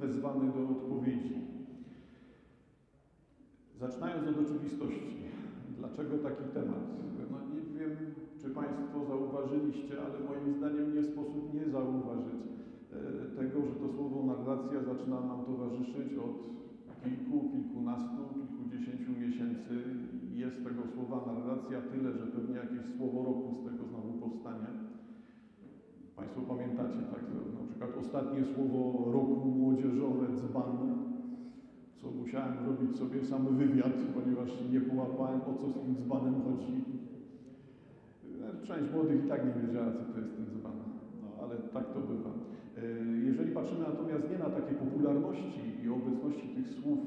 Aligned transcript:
wezwany 0.00 0.52
do 0.52 0.68
odpowiedzi. 0.70 1.36
Zaczynając 3.80 4.28
od 4.28 4.38
oczywistości, 4.46 5.16
dlaczego 5.78 6.18
taki 6.18 6.44
temat? 6.54 6.84
No 7.30 7.38
nie 7.54 7.78
wiem, 7.80 7.96
czy 8.40 8.50
Państwo 8.50 9.04
zauważyliście, 9.08 9.94
ale 10.04 10.16
moim 10.28 10.54
zdaniem 10.58 10.94
nie 10.94 11.02
sposób 11.02 11.54
nie 11.54 11.70
zauważyć 11.70 12.42
e, 12.92 13.36
tego, 13.38 13.56
że 13.66 13.74
to 13.80 13.88
słowo 13.94 14.26
narracja 14.32 14.82
zaczyna 14.82 15.20
nam 15.20 15.44
towarzyszyć 15.44 16.08
od 16.26 16.36
kilku, 17.04 17.50
kilkunastu, 17.52 18.22
kilkudziesięciu 18.34 19.10
miesięcy. 19.20 19.74
Jest 20.34 20.64
tego 20.64 20.82
słowa 20.94 21.32
narracja 21.32 21.80
tyle, 21.80 22.12
że 22.12 22.26
pewnie 22.26 22.56
jakieś 22.56 22.84
słowo 22.96 23.24
roku 23.24 23.54
z 23.54 23.64
tego 23.64 23.84
znowu 23.86 24.12
powstanie. 24.12 24.85
Państwo 26.16 26.42
pamiętacie, 26.42 27.02
tak, 27.10 27.22
na 27.60 27.64
przykład 27.68 27.96
ostatnie 27.96 28.44
słowo 28.44 29.12
roku 29.12 29.50
młodzieżowe, 29.50 30.26
dzban, 30.36 30.76
co 31.96 32.10
musiałem 32.10 32.54
robić 32.66 32.96
sobie 32.96 33.24
sam 33.24 33.56
wywiad, 33.56 33.92
ponieważ 34.14 34.50
nie 34.72 34.80
połapałem, 34.80 35.40
o 35.40 35.54
co 35.54 35.68
z 35.68 35.74
tym 35.74 35.96
dzbanem 35.96 36.34
chodzi. 36.42 36.84
Część 38.62 38.92
młodych 38.92 39.24
i 39.24 39.28
tak 39.28 39.44
nie 39.44 39.62
wiedziała, 39.62 39.92
co 39.92 40.04
to 40.12 40.18
jest 40.18 40.36
ten 40.36 40.46
dzban, 40.46 40.72
no 41.22 41.28
ale 41.42 41.56
tak 41.56 41.92
to 41.92 42.00
bywa. 42.00 42.30
Jeżeli 43.24 43.52
patrzymy 43.52 43.80
natomiast 43.80 44.30
nie 44.30 44.38
na 44.38 44.50
takie 44.50 44.74
popularności 44.74 45.60
i 45.84 45.88
obecności 45.88 46.48
tych 46.48 46.68
słów 46.68 46.98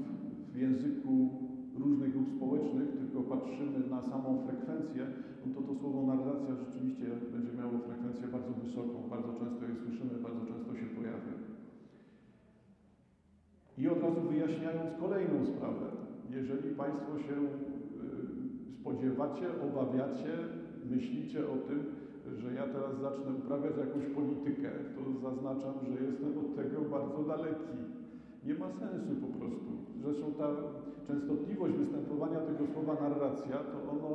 w 0.54 0.58
języku 0.58 1.30
różnych 1.80 2.12
grup 2.14 2.30
społecznych, 2.36 2.90
tylko 3.00 3.20
patrzymy 3.22 3.80
na 3.90 4.02
samą 4.02 4.30
frekwencję, 4.46 5.04
no 5.46 5.48
to 5.56 5.62
to 5.68 5.74
słowo 5.80 6.00
narracja 6.12 6.56
rzeczywiście 6.56 7.06
będzie 7.34 7.54
miało 7.54 7.76
frekwencję 7.88 8.28
bardzo 8.28 8.54
wysoką, 8.64 8.96
bardzo 9.10 9.32
często 9.40 9.62
je 9.66 9.76
słyszymy, 9.76 10.14
bardzo 10.28 10.44
często 10.52 10.76
się 10.76 10.86
pojawia. 10.86 11.34
I 13.78 13.88
od 13.88 14.02
razu 14.04 14.22
wyjaśniając 14.22 14.90
kolejną 15.00 15.46
sprawę, 15.46 15.86
jeżeli 16.30 16.70
Państwo 16.76 17.20
się 17.20 17.36
y, 17.36 17.48
spodziewacie, 18.82 19.48
obawiacie, 19.68 20.34
myślicie 20.90 21.40
o 21.40 21.58
tym, 21.68 21.80
że 22.38 22.54
ja 22.54 22.66
teraz 22.68 23.00
zacznę 23.02 23.32
uprawiać 23.40 23.74
jakąś 23.78 24.06
politykę, 24.16 24.70
to 24.96 25.02
zaznaczam, 25.30 25.74
że 25.90 26.06
jestem 26.06 26.38
od 26.38 26.56
tego 26.56 26.82
bardzo 26.82 27.24
daleki. 27.24 27.99
Nie 28.46 28.54
ma 28.54 28.70
sensu 28.70 29.14
po 29.26 29.40
prostu. 29.40 29.70
Zresztą 30.04 30.26
ta 30.34 30.48
częstotliwość 31.08 31.74
występowania 31.74 32.40
tego 32.40 32.64
słowa 32.74 32.94
narracja, 32.94 33.58
to 33.72 33.78
ono 33.92 34.12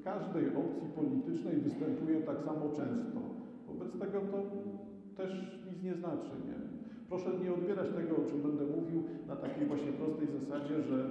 w 0.00 0.02
każdej 0.04 0.46
opcji 0.48 0.88
politycznej 0.96 1.56
występuje 1.56 2.20
tak 2.20 2.38
samo 2.40 2.68
często. 2.68 3.18
Wobec 3.68 3.92
tego 3.92 4.20
to 4.20 4.38
też 5.16 5.30
nic 5.66 5.82
nie 5.82 5.94
znaczy. 5.94 6.30
Nie? 6.46 6.58
Proszę 7.08 7.30
nie 7.44 7.52
odbierać 7.54 7.88
tego, 7.88 8.16
o 8.16 8.28
czym 8.28 8.42
będę 8.42 8.64
mówił, 8.76 9.02
na 9.26 9.36
takiej 9.36 9.66
właśnie 9.66 9.92
prostej 9.92 10.28
zasadzie, 10.40 10.82
że 10.82 11.10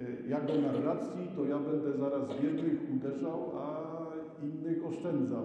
y, 0.00 0.28
jak 0.28 0.46
do 0.46 0.60
narracji, 0.60 1.22
to 1.36 1.44
ja 1.44 1.58
będę 1.58 1.98
zaraz 1.98 2.22
biednych 2.42 2.80
uderzał, 2.96 3.40
a 3.58 3.94
innych 4.42 4.86
oszczędzał. 4.86 5.44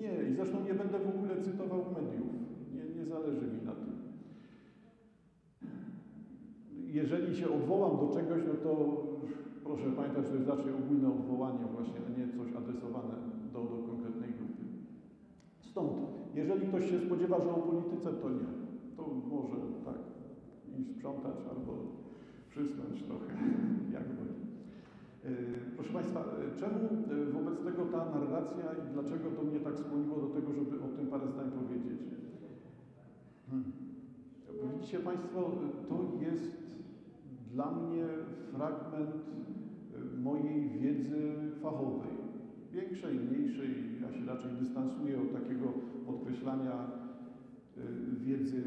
Nie, 0.00 0.30
i 0.30 0.34
zresztą 0.34 0.64
nie 0.64 0.74
będę 0.74 0.98
w 0.98 1.08
ogóle 1.08 1.42
cytował 1.42 1.78
mediów. 1.78 2.32
Nie, 2.74 3.00
nie 3.00 3.04
zależy 3.06 3.46
mi 3.46 3.62
na 3.64 3.72
tym. 3.72 3.83
Jeżeli 6.94 7.36
się 7.36 7.46
odwołam 7.54 7.92
do 8.02 8.14
czegoś, 8.14 8.42
no 8.48 8.54
to 8.64 8.72
proszę 9.64 9.86
pamiętać, 9.96 10.28
to 10.28 10.34
jest 10.34 10.48
raczej 10.48 10.72
ogólne 10.74 11.08
odwołanie 11.08 11.64
właśnie, 11.74 11.98
a 12.06 12.10
nie 12.18 12.26
coś 12.36 12.56
adresowane 12.56 13.14
do, 13.52 13.60
do 13.72 13.76
konkretnej 13.88 14.30
grupy. 14.38 14.64
Stąd, 15.60 15.92
jeżeli 16.34 16.66
ktoś 16.68 16.90
się 16.90 16.98
spodziewa, 17.00 17.40
że 17.40 17.50
o 17.50 17.66
polityce, 17.70 18.12
to 18.12 18.30
nie. 18.30 18.50
To 18.96 19.02
może 19.34 19.56
tak 19.84 20.00
i 20.78 20.84
sprzątać 20.84 21.38
albo 21.50 21.72
przysnąć 22.50 23.02
trochę, 23.02 23.32
jak 23.96 24.06
woli. 24.16 24.38
Proszę 25.76 25.92
Państwa, 25.92 26.24
czemu 26.60 26.78
wobec 27.32 27.64
tego 27.64 27.82
ta 27.84 28.04
narracja 28.14 28.66
i 28.72 28.92
dlaczego 28.92 29.30
to 29.30 29.42
mnie 29.42 29.60
tak 29.60 29.78
skłoniło 29.78 30.16
do 30.16 30.26
tego, 30.26 30.52
żeby 30.52 30.76
o 30.76 30.88
tym 30.96 31.06
parę 31.06 31.26
zdań 31.28 31.50
powiedzieć? 31.50 32.00
Hmm. 33.50 33.72
Widzicie 34.74 34.98
Państwo, 34.98 35.50
to 35.88 36.24
jest 36.24 36.63
dla 37.54 37.70
mnie 37.70 38.04
fragment 38.52 39.14
mojej 40.22 40.70
wiedzy 40.70 41.20
fachowej. 41.62 42.14
Większej, 42.72 43.14
mniejszej, 43.14 43.70
ja 44.02 44.12
się 44.12 44.26
raczej 44.26 44.50
dystansuję 44.60 45.20
od 45.20 45.32
takiego 45.32 45.66
podkreślania 46.06 46.72
wiedzy. 48.20 48.62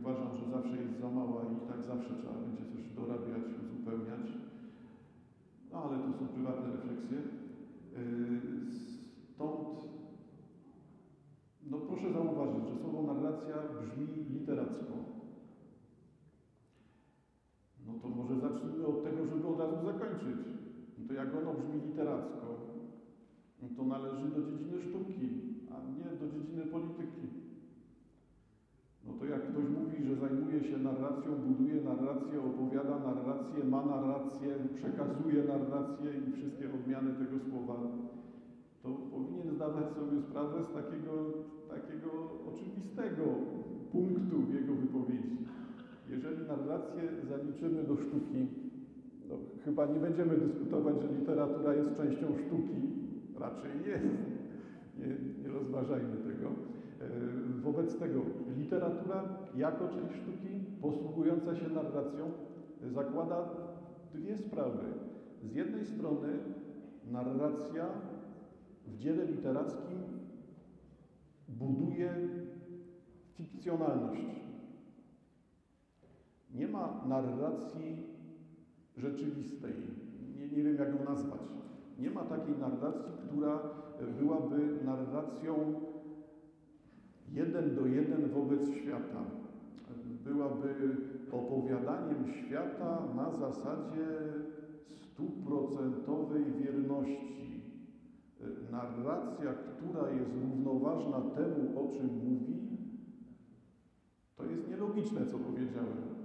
Uważam, 0.00 0.36
że 0.36 0.50
zawsze 0.50 0.76
jest 0.76 1.00
za 1.00 1.10
mała 1.10 1.42
i 1.42 1.68
tak 1.68 1.84
zawsze 1.84 2.14
trzeba 2.14 2.34
będzie 2.34 2.64
coś 2.72 2.84
dorabiać, 2.96 3.44
uzupełniać. 3.64 4.26
No 5.72 5.82
ale 5.84 5.98
to 5.98 6.18
są 6.18 6.26
prywatne 6.26 6.72
refleksje. 6.72 7.18
Stąd 9.34 9.68
no 11.70 11.78
proszę 11.78 12.12
zauważyć, 12.12 12.68
że 12.68 12.80
słowo 12.80 13.14
narracja 13.14 13.56
brzmi 13.82 14.06
literacko. 14.30 15.05
To 18.02 18.08
może 18.08 18.40
zacznijmy 18.40 18.86
od 18.86 19.04
tego, 19.04 19.26
żeby 19.26 19.46
od 19.46 19.58
razu 19.58 19.76
zakończyć. 19.86 20.40
No 20.98 21.08
to 21.08 21.12
jak 21.14 21.28
ono 21.34 21.54
brzmi 21.54 21.76
literacko, 21.86 22.46
no 23.62 23.68
to 23.76 23.82
należy 23.84 24.28
do 24.28 24.40
dziedziny 24.42 24.78
sztuki, 24.80 25.28
a 25.72 25.74
nie 25.98 26.10
do 26.20 26.26
dziedziny 26.34 26.66
polityki. 26.66 27.26
No 29.06 29.12
to 29.18 29.24
jak 29.24 29.42
ktoś 29.50 29.64
mówi, 29.78 30.04
że 30.04 30.16
zajmuje 30.16 30.64
się 30.64 30.78
narracją, 30.78 31.30
buduje 31.46 31.76
narrację, 31.82 32.36
opowiada 32.50 32.98
narrację, 32.98 33.64
ma 33.64 33.84
narrację, 33.84 34.48
przekazuje 34.74 35.44
narrację 35.44 36.08
i 36.28 36.32
wszystkie 36.32 36.66
odmiany 36.74 37.10
tego 37.14 37.36
słowa, 37.38 37.76
to 38.82 38.88
powinien 38.88 39.54
zdawać 39.54 39.86
sobie 39.90 40.20
sprawę 40.20 40.64
z 40.64 40.72
takiego, 40.78 41.12
takiego 41.68 42.10
oczywistego 42.48 43.24
punktu 43.92 44.36
w 44.42 44.54
jego 44.54 44.74
wypowiedzi. 44.74 45.36
Jeżeli 46.10 46.46
narrację 46.48 47.02
zaliczymy 47.28 47.84
do 47.84 47.96
sztuki, 47.96 48.46
no, 49.28 49.34
chyba 49.64 49.86
nie 49.86 50.00
będziemy 50.00 50.36
dyskutować, 50.36 51.02
że 51.02 51.08
literatura 51.18 51.74
jest 51.74 51.96
częścią 51.96 52.26
sztuki. 52.26 52.80
Raczej 53.38 53.70
jest. 53.86 54.06
Nie, 54.98 55.06
nie 55.42 55.48
rozważajmy 55.48 56.16
tego. 56.16 56.48
E, 56.48 57.08
wobec 57.62 57.98
tego 57.98 58.20
literatura 58.58 59.24
jako 59.56 59.88
część 59.88 60.14
sztuki 60.22 60.48
posługująca 60.80 61.56
się 61.56 61.68
narracją 61.68 62.30
zakłada 62.84 63.48
dwie 64.14 64.36
sprawy. 64.36 64.84
Z 65.42 65.54
jednej 65.54 65.84
strony 65.84 66.28
narracja 67.10 67.86
w 68.86 68.98
dziele 68.98 69.24
literackim 69.24 69.98
buduje 71.48 72.14
fikcjonalność. 73.34 74.45
Nie 76.56 76.68
ma 76.68 77.04
narracji 77.08 77.96
rzeczywistej. 78.96 79.72
Nie, 80.36 80.48
nie 80.48 80.62
wiem, 80.62 80.76
jak 80.76 80.88
ją 80.88 81.04
nazwać. 81.04 81.40
Nie 81.98 82.10
ma 82.10 82.22
takiej 82.24 82.58
narracji, 82.58 83.12
która 83.26 83.60
byłaby 84.18 84.78
narracją 84.84 85.74
jeden 87.32 87.74
do 87.74 87.86
jeden 87.86 88.28
wobec 88.28 88.70
świata. 88.70 89.24
Byłaby 90.24 90.96
opowiadaniem 91.32 92.26
świata 92.26 93.02
na 93.16 93.30
zasadzie 93.30 94.06
stuprocentowej 94.90 96.44
wierności. 96.44 97.60
Narracja, 98.70 99.52
która 99.52 100.10
jest 100.10 100.30
równoważna 100.34 101.20
temu, 101.20 101.80
o 101.80 101.92
czym 101.92 102.06
mówi, 102.06 102.78
to 104.36 104.44
jest 104.44 104.68
nielogiczne, 104.68 105.26
co 105.26 105.38
powiedziałem. 105.38 106.15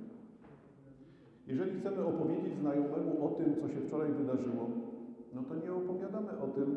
Jeżeli 1.47 1.79
chcemy 1.79 2.05
opowiedzieć 2.05 2.57
znajomemu 2.57 3.25
o 3.25 3.29
tym, 3.29 3.55
co 3.61 3.69
się 3.69 3.81
wczoraj 3.81 4.11
wydarzyło, 4.11 4.69
no 5.33 5.43
to 5.43 5.55
nie 5.55 5.73
opowiadamy 5.73 6.39
o 6.39 6.47
tym 6.47 6.75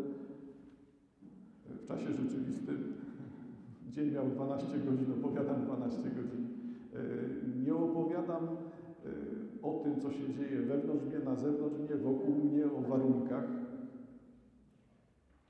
w 1.85 1.87
czasie 1.87 2.13
rzeczywistym. 2.13 2.95
Dzień 3.91 4.11
miał 4.11 4.29
12 4.29 4.67
godzin, 4.79 5.13
opowiadam 5.13 5.65
12 5.65 6.11
godzin. 6.11 6.49
E, 6.95 6.99
nie 7.65 7.75
opowiadam 7.75 8.45
e, 8.45 8.49
o 9.63 9.81
tym, 9.85 10.01
co 10.01 10.11
się 10.13 10.35
dzieje 10.35 10.63
wewnątrz 10.63 11.05
mnie, 11.05 11.19
na 11.19 11.37
zewnątrz 11.37 11.79
mnie, 11.79 11.97
wokół 11.97 12.35
mnie, 12.35 12.65
o 12.67 12.81
warunkach. 12.81 13.45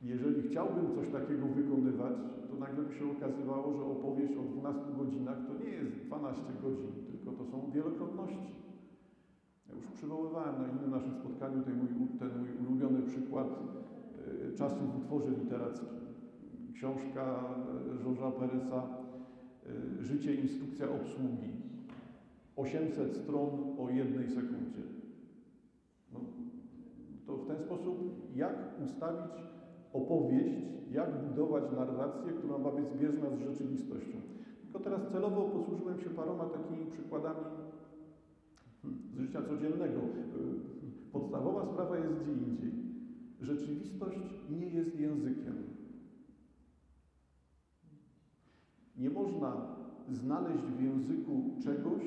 Jeżeli 0.03 0.43
chciałbym 0.43 0.95
coś 0.95 1.09
takiego 1.13 1.47
wykonywać, 1.47 2.13
to 2.51 2.57
nagle 2.57 2.85
by 2.85 2.95
się 2.95 3.11
okazywało, 3.11 3.75
że 3.75 3.85
opowieść 3.85 4.35
o 4.37 4.43
12 4.43 4.83
godzinach 4.99 5.39
to 5.47 5.65
nie 5.65 5.71
jest 5.71 5.93
12 6.07 6.43
godzin, 6.63 6.93
tylko 7.11 7.33
to 7.33 7.51
są 7.51 7.71
wielokrotności. 7.71 8.64
Ja 9.69 9.75
już 9.75 9.87
przywoływałem 9.87 10.63
na 10.63 10.69
innym 10.69 10.91
naszym 10.91 11.15
spotkaniu 11.15 11.63
ten 11.63 11.77
mój, 11.77 12.09
ten 12.19 12.39
mój 12.39 12.67
ulubiony 12.67 13.03
przykład 13.03 13.47
y, 14.53 14.55
czasu 14.55 14.77
w 14.77 14.97
utworze 14.97 15.31
literackim. 15.31 15.89
Książka 16.75 17.45
Georgesa 18.03 18.31
Peresa 18.31 18.83
y, 20.01 20.03
życie, 20.03 20.35
instrukcja 20.35 20.91
obsługi. 20.91 21.51
800 22.57 23.17
stron 23.17 23.51
o 23.79 23.91
jednej 23.91 24.29
sekundzie. 24.29 24.83
No, 26.13 26.21
to 27.27 27.37
w 27.37 27.47
ten 27.47 27.59
sposób, 27.59 27.99
jak 28.35 28.55
ustawić 28.85 29.45
opowieść, 29.93 30.55
jak 30.91 31.29
budować 31.29 31.65
narrację, 31.77 32.33
która 32.33 32.59
ma 32.59 32.71
być 32.71 32.89
zbieżna 32.89 33.31
z 33.31 33.39
rzeczywistością. 33.39 34.19
Tylko 34.63 34.81
teraz 34.81 35.13
celowo 35.13 35.43
posłużyłem 35.43 36.01
się 36.01 36.11
paroma 36.11 36.45
takimi 36.45 36.87
przykładami 36.87 37.45
z 39.13 39.19
życia 39.19 39.43
codziennego. 39.43 40.01
Podstawowa 41.13 41.67
sprawa 41.73 41.99
jest 41.99 42.13
gdzie 42.13 42.33
indziej. 42.33 42.73
Rzeczywistość 43.41 44.19
nie 44.51 44.67
jest 44.67 45.01
językiem. 45.01 45.55
Nie 48.97 49.11
można 49.11 49.77
znaleźć 50.13 50.65
w 50.65 50.83
języku 50.83 51.43
czegoś, 51.63 52.03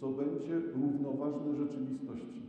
co 0.00 0.08
będzie 0.08 0.60
równoważne 0.60 1.56
rzeczywistości. 1.56 2.42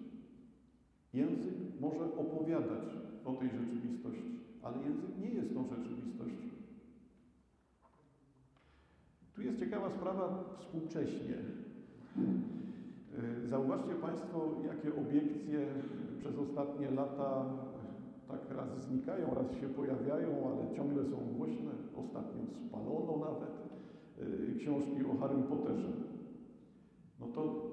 Język 1.14 1.56
może 1.80 2.16
opowiadać 2.16 2.98
o 3.26 3.34
tej 3.34 3.50
rzeczywistości, 3.50 4.40
ale 4.62 4.78
język 4.78 5.18
nie 5.22 5.30
jest 5.30 5.54
tą 5.54 5.68
rzeczywistością. 5.68 6.48
Tu 9.36 9.42
jest 9.42 9.60
ciekawa 9.60 9.90
sprawa 9.90 10.44
współcześnie. 10.60 11.36
Y, 13.18 13.48
zauważcie 13.48 13.96
Państwo, 14.02 14.52
jakie 14.66 14.96
obiekcje 15.02 15.60
przez 16.20 16.38
ostatnie 16.38 16.92
lata 16.92 17.46
tak 18.28 18.58
raz 18.58 18.86
znikają, 18.88 19.34
raz 19.36 19.52
się 19.52 19.70
pojawiają, 19.70 20.30
ale 20.30 20.76
ciągle 20.76 21.06
są 21.06 21.18
głośne. 21.38 21.72
Ostatnio 21.96 22.46
spalono 22.68 23.26
nawet 23.26 23.54
y, 24.20 24.56
książki 24.60 25.06
o 25.12 25.18
Harrym 25.20 25.44
Potterze. 25.44 25.90
No 27.20 27.28
to 27.28 27.72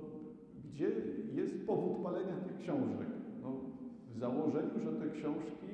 gdzie 0.64 0.90
jest 1.32 1.66
powód 1.66 2.02
palenia 2.02 2.36
tych 2.36 2.58
książek? 2.58 3.08
No, 3.42 3.60
w 4.14 4.18
założeniu, 4.18 4.80
że 4.84 4.92
te 4.92 5.10
książki 5.10 5.72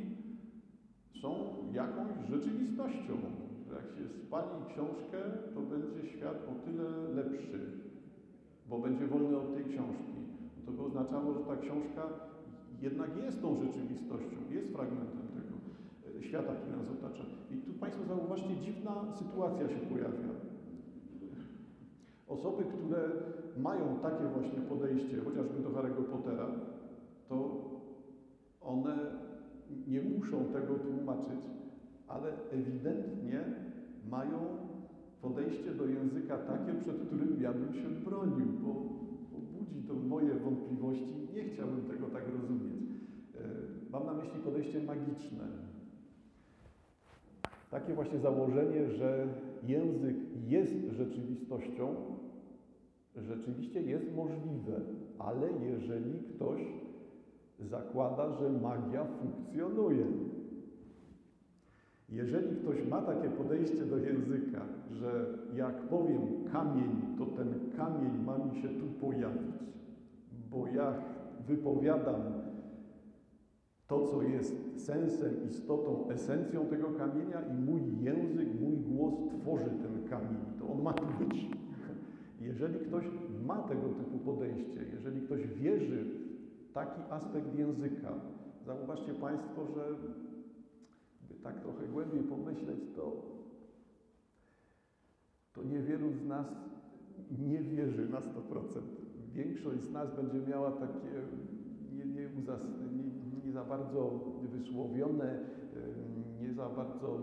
są 1.22 1.30
jakąś 1.72 2.28
rzeczywistością. 2.28 3.14
Że 3.68 3.74
jak 3.74 3.90
się 3.90 4.08
spali 4.08 4.64
książkę, 4.68 5.18
to 5.54 5.60
będzie 5.60 6.06
świat 6.06 6.36
o 6.48 6.64
tyle 6.64 6.90
lepszy, 7.14 7.79
bo 8.70 8.78
będzie 8.78 9.06
wolny 9.06 9.36
od 9.36 9.54
tej 9.54 9.64
książki. 9.64 10.12
To 10.66 10.72
by 10.72 10.82
oznaczało, 10.82 11.32
że 11.32 11.40
ta 11.40 11.56
książka 11.56 12.02
jednak 12.80 13.16
jest 13.16 13.42
tą 13.42 13.56
rzeczywistością, 13.56 14.36
jest 14.50 14.68
fragmentem 14.68 15.28
tego 15.34 15.54
e, 16.18 16.22
świata, 16.22 16.52
który 16.54 16.76
nas 16.76 16.90
otacza. 16.90 17.24
I 17.50 17.56
tu 17.56 17.72
Państwo 17.72 18.04
zauważcie, 18.04 18.56
dziwna 18.56 19.12
sytuacja 19.14 19.68
się 19.68 19.76
pojawia. 19.76 20.30
Osoby, 22.28 22.64
które 22.64 23.10
mają 23.58 23.98
takie 24.02 24.24
właśnie 24.24 24.60
podejście, 24.60 25.20
chociażby 25.24 25.62
do 25.62 25.70
Harry'ego 25.70 26.02
Pottera, 26.02 26.46
to 27.28 27.64
one 28.60 28.96
nie 29.88 30.02
muszą 30.02 30.44
tego 30.44 30.74
tłumaczyć, 30.74 31.40
ale 32.08 32.32
ewidentnie 32.50 33.40
mają 34.10 34.69
podejście 35.22 35.70
do 35.74 35.86
języka 35.86 36.38
takie, 36.38 36.74
przed 36.80 37.06
którym 37.06 37.42
ja 37.42 37.52
bym 37.52 37.74
się 37.74 37.88
bronił, 37.88 38.46
bo, 38.46 38.72
bo 39.32 39.38
budzi 39.58 39.82
to 39.88 39.94
moje 39.94 40.34
wątpliwości. 40.34 41.14
Nie 41.34 41.44
chciałbym 41.44 41.82
tego 41.82 42.06
tak 42.06 42.24
rozumieć. 42.28 42.90
E, 43.34 43.40
mam 43.90 44.06
na 44.06 44.14
myśli 44.14 44.40
podejście 44.44 44.82
magiczne. 44.82 45.44
Takie 47.70 47.94
właśnie 47.94 48.18
założenie, 48.18 48.90
że 48.90 49.28
język 49.66 50.16
jest 50.48 50.74
rzeczywistością, 50.90 51.94
rzeczywiście 53.16 53.82
jest 53.82 54.16
możliwe, 54.16 54.80
ale 55.18 55.48
jeżeli 55.66 56.18
ktoś 56.34 56.60
zakłada, 57.60 58.32
że 58.32 58.50
magia 58.50 59.04
funkcjonuje. 59.04 60.06
Jeżeli 62.10 62.56
ktoś 62.56 62.86
ma 62.88 63.02
takie 63.02 63.28
podejście 63.28 63.86
do 63.86 63.96
języka, 63.96 64.60
że 64.90 65.38
jak 65.54 65.88
powiem 65.88 66.20
kamień, 66.52 67.16
to 67.18 67.26
ten 67.26 67.54
kamień 67.76 68.24
ma 68.24 68.38
mi 68.38 68.62
się 68.62 68.68
tu 68.68 68.86
pojawić, 68.86 69.54
bo 70.50 70.66
ja 70.66 70.94
wypowiadam 71.46 72.20
to, 73.86 74.06
co 74.06 74.22
jest 74.22 74.54
sensem, 74.76 75.34
istotą, 75.50 76.08
esencją 76.08 76.66
tego 76.66 76.90
kamienia 76.90 77.40
i 77.40 77.54
mój 77.64 77.80
język, 78.00 78.60
mój 78.60 78.76
głos 78.76 79.14
tworzy 79.40 79.70
ten 79.70 80.08
kamień, 80.08 80.40
to 80.58 80.68
on 80.72 80.82
ma 80.82 80.92
tu 80.92 81.04
być. 81.24 81.50
Jeżeli 82.40 82.78
ktoś 82.78 83.04
ma 83.46 83.58
tego 83.58 83.88
typu 83.88 84.18
podejście, 84.18 84.80
jeżeli 84.92 85.20
ktoś 85.20 85.46
wierzy 85.46 86.04
w 86.68 86.72
taki 86.72 87.00
aspekt 87.10 87.58
języka, 87.58 88.12
zauważcie 88.66 89.14
Państwo, 89.14 89.66
że 89.66 89.84
tak 91.42 91.60
trochę 91.60 91.86
głębiej 91.86 92.22
pomyśleć, 92.22 92.78
to, 92.96 93.22
to 95.52 95.62
niewielu 95.62 96.12
z 96.12 96.24
nas 96.24 96.46
nie 97.38 97.62
wierzy 97.62 98.08
na 98.08 98.20
100%. 98.20 98.24
Większość 99.32 99.80
z 99.80 99.90
nas 99.90 100.16
będzie 100.16 100.38
miała 100.50 100.70
takie 100.70 101.22
nie, 101.92 102.04
nie, 102.04 102.28
nie, 102.92 103.44
nie 103.44 103.52
za 103.52 103.64
bardzo 103.64 104.20
wysłowione, 104.42 105.40
nie 106.40 106.52
za 106.52 106.68
bardzo 106.68 107.18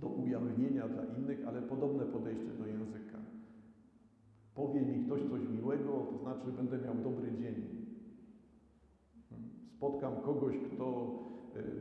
do 0.00 0.08
ujawnienia 0.08 0.88
dla 0.88 1.04
innych, 1.04 1.48
ale 1.48 1.62
podobne 1.62 2.04
podejście 2.04 2.50
do 2.58 2.66
języka. 2.66 3.18
Powie 4.54 4.82
mi 4.82 5.04
ktoś 5.04 5.20
coś 5.22 5.48
miłego, 5.48 6.06
to 6.12 6.18
znaczy 6.18 6.52
będę 6.56 6.78
miał 6.78 6.94
dobry 6.94 7.32
dzień. 7.32 7.86
Spotkam 9.76 10.16
kogoś, 10.16 10.54
kto 10.58 11.18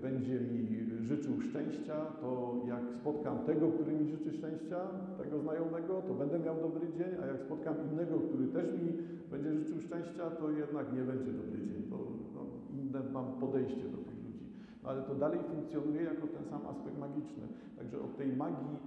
będzie 0.02 0.40
mi 0.40 0.66
życzył 1.02 1.42
szczęścia, 1.42 1.96
to 2.22 2.56
jak 2.68 2.84
spotkam 3.02 3.40
tego, 3.40 3.72
który 3.72 3.92
mi 3.92 4.08
życzy 4.08 4.32
szczęścia, 4.32 4.80
tego 5.24 5.40
znajomego, 5.40 6.02
to 6.02 6.14
będę 6.14 6.40
miał 6.40 6.56
dobry 6.62 6.88
dzień, 6.98 7.12
a 7.24 7.26
jak 7.26 7.40
spotkam 7.42 7.76
innego, 7.92 8.20
który 8.20 8.48
też 8.48 8.68
mi 8.74 8.94
będzie 9.32 9.54
życzył 9.54 9.82
szczęścia, 9.82 10.30
to 10.30 10.52
jednak 10.52 10.94
nie 10.94 11.02
będzie 11.02 11.32
dobry 11.32 11.60
dzień, 11.68 11.84
bo 11.90 11.98
no, 12.36 12.42
inne 12.80 13.00
mam 13.14 13.26
podejście 13.40 13.84
do 13.90 13.98
tych 13.98 14.18
ludzi. 14.26 14.46
No, 14.84 14.90
ale 14.90 15.02
to 15.02 15.16
dalej 15.16 15.40
funkcjonuje 15.54 16.02
jako 16.02 16.28
ten 16.28 16.46
sam 16.50 16.62
aspekt 16.68 16.98
magiczny. 17.00 17.44
Także 17.78 18.02
od 18.02 18.18
tej 18.18 18.36
magii 18.36 18.78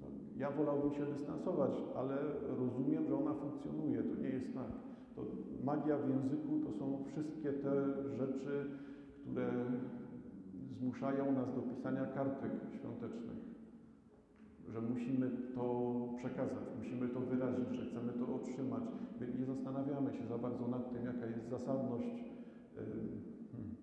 no, 0.00 0.06
ja 0.36 0.50
wolałbym 0.50 0.92
się 0.92 1.06
dystansować, 1.06 1.72
ale 1.96 2.16
rozumiem, 2.58 3.06
że 3.06 3.14
ona 3.16 3.34
funkcjonuje. 3.34 4.02
To 4.02 4.22
nie 4.22 4.28
jest 4.28 4.54
tak. 4.54 4.72
To 5.16 5.22
magia 5.64 5.98
w 5.98 6.08
języku 6.08 6.60
to 6.64 6.72
są 6.78 7.04
wszystkie 7.06 7.52
te 7.52 7.72
rzeczy, 8.16 8.70
które 9.30 9.50
zmuszają 10.78 11.32
nas 11.32 11.54
do 11.54 11.62
pisania 11.62 12.06
kartek 12.06 12.52
świątecznych 12.78 13.38
że 14.72 14.80
musimy 14.80 15.30
to 15.54 15.64
przekazać, 16.16 16.64
musimy 16.78 17.08
to 17.08 17.20
wyrazić, 17.20 17.68
że 17.72 17.86
chcemy 17.86 18.12
to 18.12 18.34
otrzymać. 18.34 18.82
My 19.20 19.26
nie 19.38 19.46
zastanawiamy 19.46 20.12
się 20.12 20.26
za 20.26 20.38
bardzo 20.38 20.68
nad 20.68 20.92
tym, 20.92 21.04
jaka 21.04 21.26
jest 21.26 21.48
zasadność, 21.48 22.24
hmm, 22.74 23.76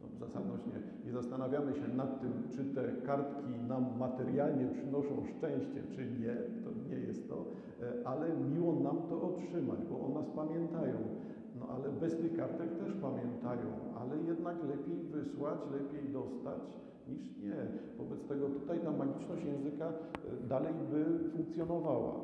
no, 0.00 0.26
zasadność 0.26 0.64
nie, 0.66 1.06
nie 1.06 1.12
zastanawiamy 1.12 1.74
się 1.74 1.88
nad 1.88 2.20
tym, 2.20 2.32
czy 2.50 2.64
te 2.64 2.92
kartki 3.06 3.50
nam 3.68 3.98
materialnie 3.98 4.66
przynoszą 4.66 5.24
szczęście, 5.24 5.82
czy 5.94 6.06
nie, 6.20 6.34
to 6.64 6.70
nie 6.88 6.96
jest 6.96 7.28
to, 7.28 7.46
e, 7.82 8.06
ale 8.06 8.36
miło 8.36 8.80
nam 8.80 8.96
to 9.08 9.22
otrzymać, 9.22 9.78
bo 9.90 10.00
o 10.00 10.08
nas 10.08 10.26
pamiętają. 10.36 10.96
Ale 11.68 11.88
bez 12.00 12.16
tych 12.16 12.36
kartek 12.36 12.78
też 12.78 12.92
pamiętają, 13.02 13.66
ale 14.00 14.16
jednak 14.22 14.56
lepiej 14.64 14.96
wysłać, 14.96 15.58
lepiej 15.72 16.12
dostać 16.12 16.62
niż 17.08 17.36
nie. 17.36 17.56
Wobec 17.98 18.20
tego 18.28 18.48
tutaj 18.48 18.80
ta 18.80 18.90
magiczność 18.90 19.44
języka 19.44 19.88
e, 19.88 20.48
dalej 20.48 20.74
by 20.90 21.30
funkcjonowała. 21.30 22.14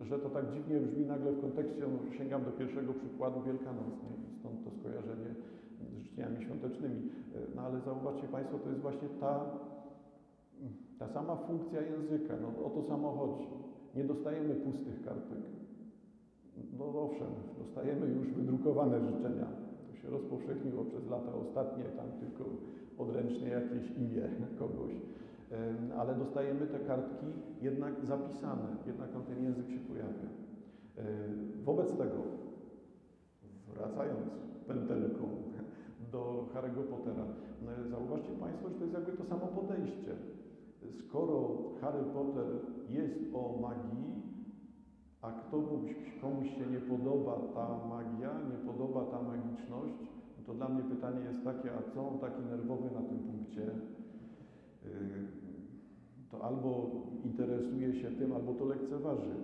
Że 0.00 0.18
to 0.18 0.30
tak 0.30 0.52
dziwnie 0.52 0.80
brzmi 0.80 1.06
nagle 1.06 1.32
w 1.32 1.40
kontekście, 1.40 1.80
no, 1.80 2.16
sięgam 2.18 2.44
do 2.44 2.50
pierwszego 2.50 2.94
przykładu 2.94 3.42
Wielkanocnej, 3.42 4.18
stąd 4.40 4.64
to 4.64 4.70
skojarzenie 4.70 5.34
z 5.90 5.98
życzeniami 5.98 6.44
świątecznymi. 6.44 7.10
E, 7.34 7.38
no 7.56 7.62
ale 7.62 7.80
zauważcie 7.80 8.28
Państwo, 8.28 8.58
to 8.58 8.68
jest 8.68 8.80
właśnie 8.80 9.08
ta, 9.20 9.44
ta 10.98 11.08
sama 11.08 11.36
funkcja 11.36 11.80
języka, 11.82 12.34
no, 12.42 12.66
o 12.66 12.70
to 12.70 12.82
samo 12.82 13.12
chodzi. 13.12 13.48
Nie 13.94 14.04
dostajemy 14.04 14.54
pustych 14.54 15.04
kartek. 15.04 15.38
No 16.78 16.84
owszem, 17.02 17.28
dostajemy 17.58 18.06
już 18.06 18.32
wydrukowane 18.32 19.00
życzenia. 19.00 19.46
To 19.90 19.96
się 19.96 20.10
rozpowszechniło 20.10 20.84
przez 20.84 21.10
lata 21.10 21.34
ostatnie, 21.34 21.84
tam 21.84 22.06
tylko 22.20 22.44
odręcznie 22.98 23.48
jakieś 23.48 23.90
imię 23.90 24.28
kogoś. 24.58 24.92
Ale 25.98 26.14
dostajemy 26.14 26.66
te 26.66 26.78
kartki 26.78 27.26
jednak 27.62 27.94
zapisane, 28.04 28.76
jednak 28.86 29.12
tam 29.12 29.22
ten 29.22 29.44
język 29.44 29.68
się 29.68 29.78
pojawia. 29.78 30.28
Wobec 31.64 31.90
tego, 31.90 32.22
wracając 33.74 34.30
pętelką 34.66 35.28
do 36.12 36.46
Harry'ego 36.54 36.82
Pottera, 36.82 37.24
zauważcie 37.90 38.32
Państwo, 38.40 38.68
że 38.68 38.74
to 38.74 38.84
jest 38.84 38.94
jakby 38.94 39.12
to 39.12 39.24
samo 39.24 39.46
podejście. 39.46 40.14
Skoro 40.92 41.58
Harry 41.80 42.04
Potter 42.04 42.46
jest 42.88 43.18
o 43.34 43.58
magii, 43.62 44.22
a 45.24 45.50
komuś, 45.50 45.94
komuś 46.20 46.48
się 46.56 46.66
nie 46.66 46.80
podoba 46.80 47.36
ta 47.54 47.86
magia, 47.88 48.32
nie 48.50 48.58
podoba 48.70 49.04
ta 49.04 49.22
magiczność, 49.22 50.00
no 50.36 50.44
to 50.46 50.54
dla 50.54 50.68
mnie 50.68 50.82
pytanie 50.82 51.24
jest 51.24 51.44
takie, 51.44 51.70
a 51.78 51.82
co 51.94 52.08
on 52.08 52.18
taki 52.18 52.42
nerwowy 52.42 52.90
na 52.94 53.02
tym 53.08 53.18
punkcie? 53.18 53.62
Yy, 54.84 54.90
to 56.30 56.44
albo 56.44 56.90
interesuje 57.24 57.94
się 57.94 58.10
tym, 58.10 58.32
albo 58.32 58.54
to 58.54 58.64
lekceważy. 58.64 59.34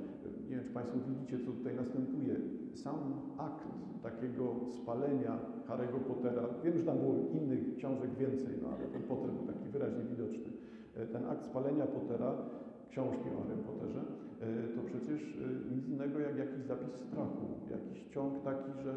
Nie 0.49 0.57
wiem, 0.57 0.65
czy 0.65 0.71
Państwo 0.71 0.99
widzicie, 1.09 1.39
co 1.39 1.53
tutaj 1.53 1.75
następuje. 1.77 2.37
Sam 2.75 2.99
akt 3.39 3.69
takiego 4.03 4.55
spalenia 4.83 5.39
Harry'ego 5.69 6.01
Pottera, 6.09 6.43
wiem, 6.65 6.79
że 6.79 6.85
tam 6.85 6.99
było 6.99 7.15
innych 7.33 7.77
książek 7.77 8.11
więcej, 8.15 8.55
no 8.63 8.69
ale 8.69 8.89
ten 8.89 9.03
Potter 9.03 9.31
był 9.31 9.47
taki 9.47 9.69
wyraźnie 9.69 10.05
widoczny. 10.05 10.53
E, 10.97 11.07
ten 11.07 11.25
akt 11.25 11.45
spalenia 11.45 11.87
Pottera, 11.87 12.37
książki 12.91 13.29
o 13.29 13.43
Harrym 13.43 13.65
Potterze, 13.65 14.03
to 14.77 14.83
przecież 14.87 15.21
e, 15.23 15.75
nic 15.75 15.89
innego 15.89 16.19
jak 16.19 16.39
jakiś 16.39 16.63
zapis 16.65 16.95
strachu, 16.95 17.47
jakiś 17.71 18.05
ciąg 18.15 18.45
taki, 18.45 18.73
że 18.85 18.95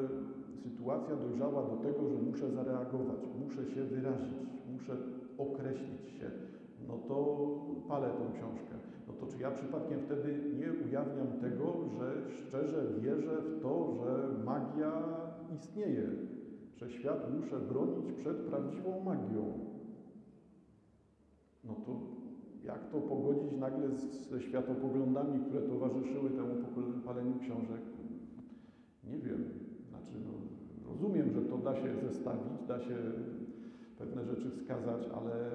sytuacja 0.63 1.15
dojrzała 1.15 1.61
do 1.63 1.77
tego, 1.77 2.09
że 2.09 2.15
muszę 2.15 2.51
zareagować, 2.51 3.19
muszę 3.39 3.65
się 3.65 3.83
wyrazić, 3.83 4.37
muszę 4.71 4.97
określić 5.37 6.09
się, 6.09 6.31
no 6.87 6.97
to 6.97 7.47
palę 7.87 8.09
tą 8.09 8.33
książkę. 8.33 8.75
No 9.07 9.13
to 9.13 9.27
czy 9.27 9.41
ja 9.41 9.51
przypadkiem 9.51 9.99
wtedy 9.99 10.39
nie 10.59 10.87
ujawniam 10.87 11.27
tego, 11.27 11.73
że 11.97 12.29
szczerze 12.29 12.87
wierzę 12.99 13.41
w 13.41 13.61
to, 13.61 13.93
że 13.93 14.43
magia 14.45 14.91
istnieje, 15.55 16.09
że 16.75 16.89
świat 16.89 17.33
muszę 17.33 17.59
bronić 17.59 18.11
przed 18.11 18.37
prawdziwą 18.37 19.03
magią? 19.03 19.59
No 21.63 21.73
to 21.85 22.12
jak 22.65 22.89
to 22.91 23.01
pogodzić 23.01 23.59
nagle 23.59 23.89
ze 24.31 24.41
światopoglądami, 24.41 25.39
które 25.39 25.61
towarzyszyły 25.61 26.29
temu 26.29 26.55
paleniu 27.05 27.39
książek? 27.39 27.81
Nie 29.03 29.17
wiem. 29.17 29.43
Znaczy, 29.89 30.11
no, 30.25 30.31
rozumiem, 30.91 31.31
że 31.31 31.41
to 31.41 31.57
da 31.57 31.75
się 31.75 31.95
zestawić, 32.07 32.67
da 32.67 32.79
się 32.79 32.97
pewne 33.97 34.25
rzeczy 34.25 34.51
wskazać, 34.51 35.07
ale 35.15 35.51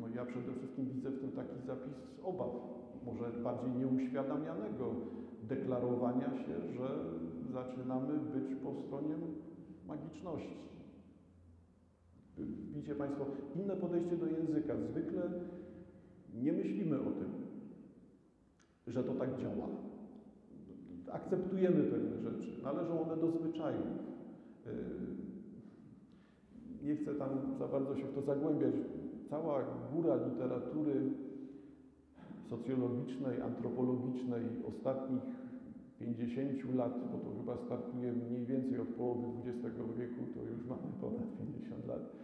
no 0.00 0.08
ja 0.08 0.24
przede 0.24 0.52
wszystkim 0.52 0.86
widzę 0.86 1.10
w 1.10 1.20
tym 1.20 1.32
taki 1.32 1.66
zapis 1.66 1.94
obaw, 2.22 2.50
może 3.06 3.42
bardziej 3.42 3.72
nieuświadamianego 3.72 4.94
deklarowania 5.42 6.30
się, 6.30 6.72
że 6.76 6.88
zaczynamy 7.52 8.18
być 8.18 8.54
po 8.54 8.74
stronie 8.74 9.14
magiczności. 9.86 10.56
Widzicie 12.38 12.94
Państwo, 12.94 13.26
inne 13.56 13.76
podejście 13.76 14.16
do 14.16 14.26
języka. 14.26 14.74
Zwykle 14.90 15.30
nie 16.42 16.52
myślimy 16.52 17.00
o 17.00 17.10
tym, 17.10 17.30
że 18.86 19.04
to 19.04 19.14
tak 19.14 19.40
działa. 19.40 19.68
Akceptujemy 21.12 21.82
pewne 21.84 22.18
rzeczy, 22.18 22.62
należą 22.62 23.02
one 23.02 23.16
do 23.20 23.30
zwyczajów. 23.30 23.86
Nie 26.82 26.96
chcę 26.96 27.14
tam 27.14 27.28
za 27.58 27.68
bardzo 27.68 27.96
się 27.96 28.04
w 28.04 28.14
to 28.14 28.22
zagłębiać. 28.22 28.74
Cała 29.30 29.64
góra 29.94 30.16
literatury 30.16 31.10
socjologicznej, 32.50 33.40
antropologicznej 33.40 34.42
ostatnich 34.68 35.22
50 35.98 36.74
lat, 36.74 36.92
bo 37.12 37.18
to 37.18 37.36
chyba 37.38 37.56
startuje 37.56 38.12
mniej 38.12 38.46
więcej 38.46 38.80
od 38.80 38.88
połowy 38.88 39.26
XX 39.38 39.76
wieku, 39.98 40.22
to 40.34 40.42
już 40.42 40.66
mamy 40.66 40.82
ponad 41.00 41.38
50 41.38 41.86
lat, 41.86 42.16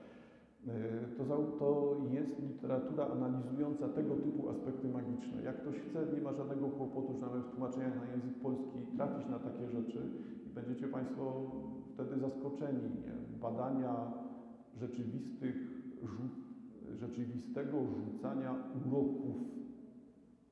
to, 1.29 1.37
to 1.59 1.97
jest 2.11 2.43
literatura 2.43 3.07
analizująca 3.07 3.89
tego 3.89 4.17
typu 4.17 4.49
aspekty 4.49 4.89
magiczne. 4.89 5.43
Jak 5.43 5.61
ktoś 5.61 5.75
chce, 5.79 6.07
nie 6.15 6.21
ma 6.21 6.33
żadnego 6.33 6.69
kłopotu, 6.69 7.15
że 7.15 7.21
nawet 7.21 7.43
w 7.43 7.51
tłumaczeniach 7.51 7.97
na 7.97 8.11
język 8.13 8.35
polski 8.43 8.79
trafić 8.97 9.29
na 9.29 9.39
takie 9.39 9.69
rzeczy 9.69 9.99
i 10.47 10.55
będziecie 10.55 10.89
Państwo 10.89 11.51
wtedy 11.95 12.21
zaskoczeni. 12.21 12.83
Nie? 12.83 13.41
Badania 13.41 14.13
rzeczywistych, 14.81 15.57
rzeczywistego 17.01 17.77
rzucania 17.87 18.55
uroków 18.87 19.37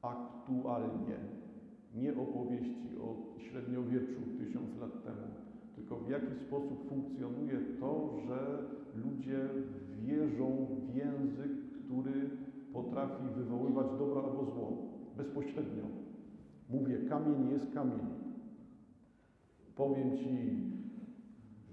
aktualnie. 0.02 1.18
Nie 1.94 2.12
opowieści 2.12 2.88
o 3.02 3.38
średniowieczu 3.38 4.20
tysiąc 4.38 4.80
lat 4.80 5.04
temu, 5.04 5.28
tylko 5.76 5.96
w 5.96 6.08
jaki 6.08 6.34
sposób 6.46 6.88
funkcjonuje 6.88 7.60
to, 7.80 8.10
że 8.26 8.58
ludzie 9.04 9.48
wierzą 10.06 10.66
w 10.86 10.94
język, 10.96 11.52
który 11.84 12.30
potrafi 12.72 13.22
wywoływać 13.36 13.86
dobro 13.98 14.24
albo 14.24 14.44
zło 14.44 14.76
bezpośrednio. 15.16 15.84
Mówię, 16.70 16.98
kamień 17.08 17.50
jest 17.50 17.74
kamień. 17.74 18.06
Powiem 19.76 20.16
Ci, 20.16 20.62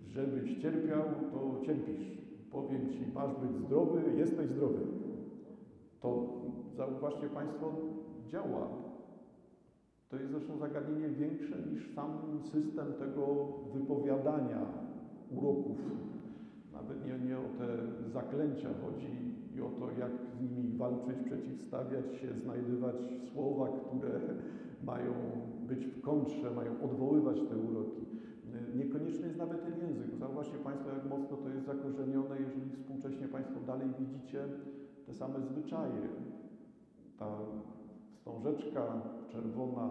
żebyś 0.08 0.62
cierpiał, 0.62 1.04
to 1.32 1.66
cierpisz. 1.66 2.16
Powiem 2.52 2.90
Ci, 2.92 3.00
masz 3.14 3.36
być 3.36 3.52
zdrowy, 3.66 4.02
jesteś 4.18 4.50
zdrowy. 4.50 4.80
To 6.02 6.28
zauważcie 6.78 7.30
Państwo, 7.30 7.72
działa. 8.32 8.68
To 10.10 10.18
jest 10.18 10.32
zresztą 10.32 10.58
zagadnienie 10.58 11.10
większe 11.10 11.56
niż 11.72 11.96
sam 11.96 12.40
system 12.44 12.94
tego 13.00 13.48
wypowiadania 13.74 14.62
uroków. 15.32 15.78
Nawet 16.76 17.06
nie, 17.06 17.30
nie 17.30 17.38
o 17.38 17.48
te 17.58 17.68
zaklęcia 18.10 18.70
chodzi 18.82 19.36
i 19.56 19.62
o 19.62 19.70
to, 19.70 19.92
jak 19.92 20.12
z 20.38 20.42
nimi 20.42 20.78
walczyć, 20.78 21.18
przeciwstawiać 21.26 22.14
się, 22.16 22.28
znajdywać 22.44 22.96
słowa, 23.34 23.68
które 23.68 24.20
mają 24.84 25.14
być 25.68 25.86
w 25.86 26.02
kontrze, 26.02 26.52
mają 26.52 26.82
odwoływać 26.82 27.38
te 27.50 27.58
uroki. 27.58 28.06
Niekoniecznie 28.76 29.26
jest 29.26 29.38
nawet 29.38 29.66
ten 29.66 29.80
język. 29.80 30.16
Zauważcie 30.16 30.58
Państwo, 30.58 30.90
jak 30.90 31.10
mocno 31.10 31.38
to 31.38 31.50
jest 31.50 31.66
zakorzenione, 31.66 32.36
jeżeli 32.40 32.70
współcześnie 32.70 33.28
Państwo 33.28 33.60
dalej 33.68 33.88
widzicie 34.00 34.46
te 35.06 35.14
same 35.14 35.42
zwyczaje. 35.42 36.02
Ta 37.20 37.38
wstążeczka 38.14 39.02
czerwona 39.30 39.90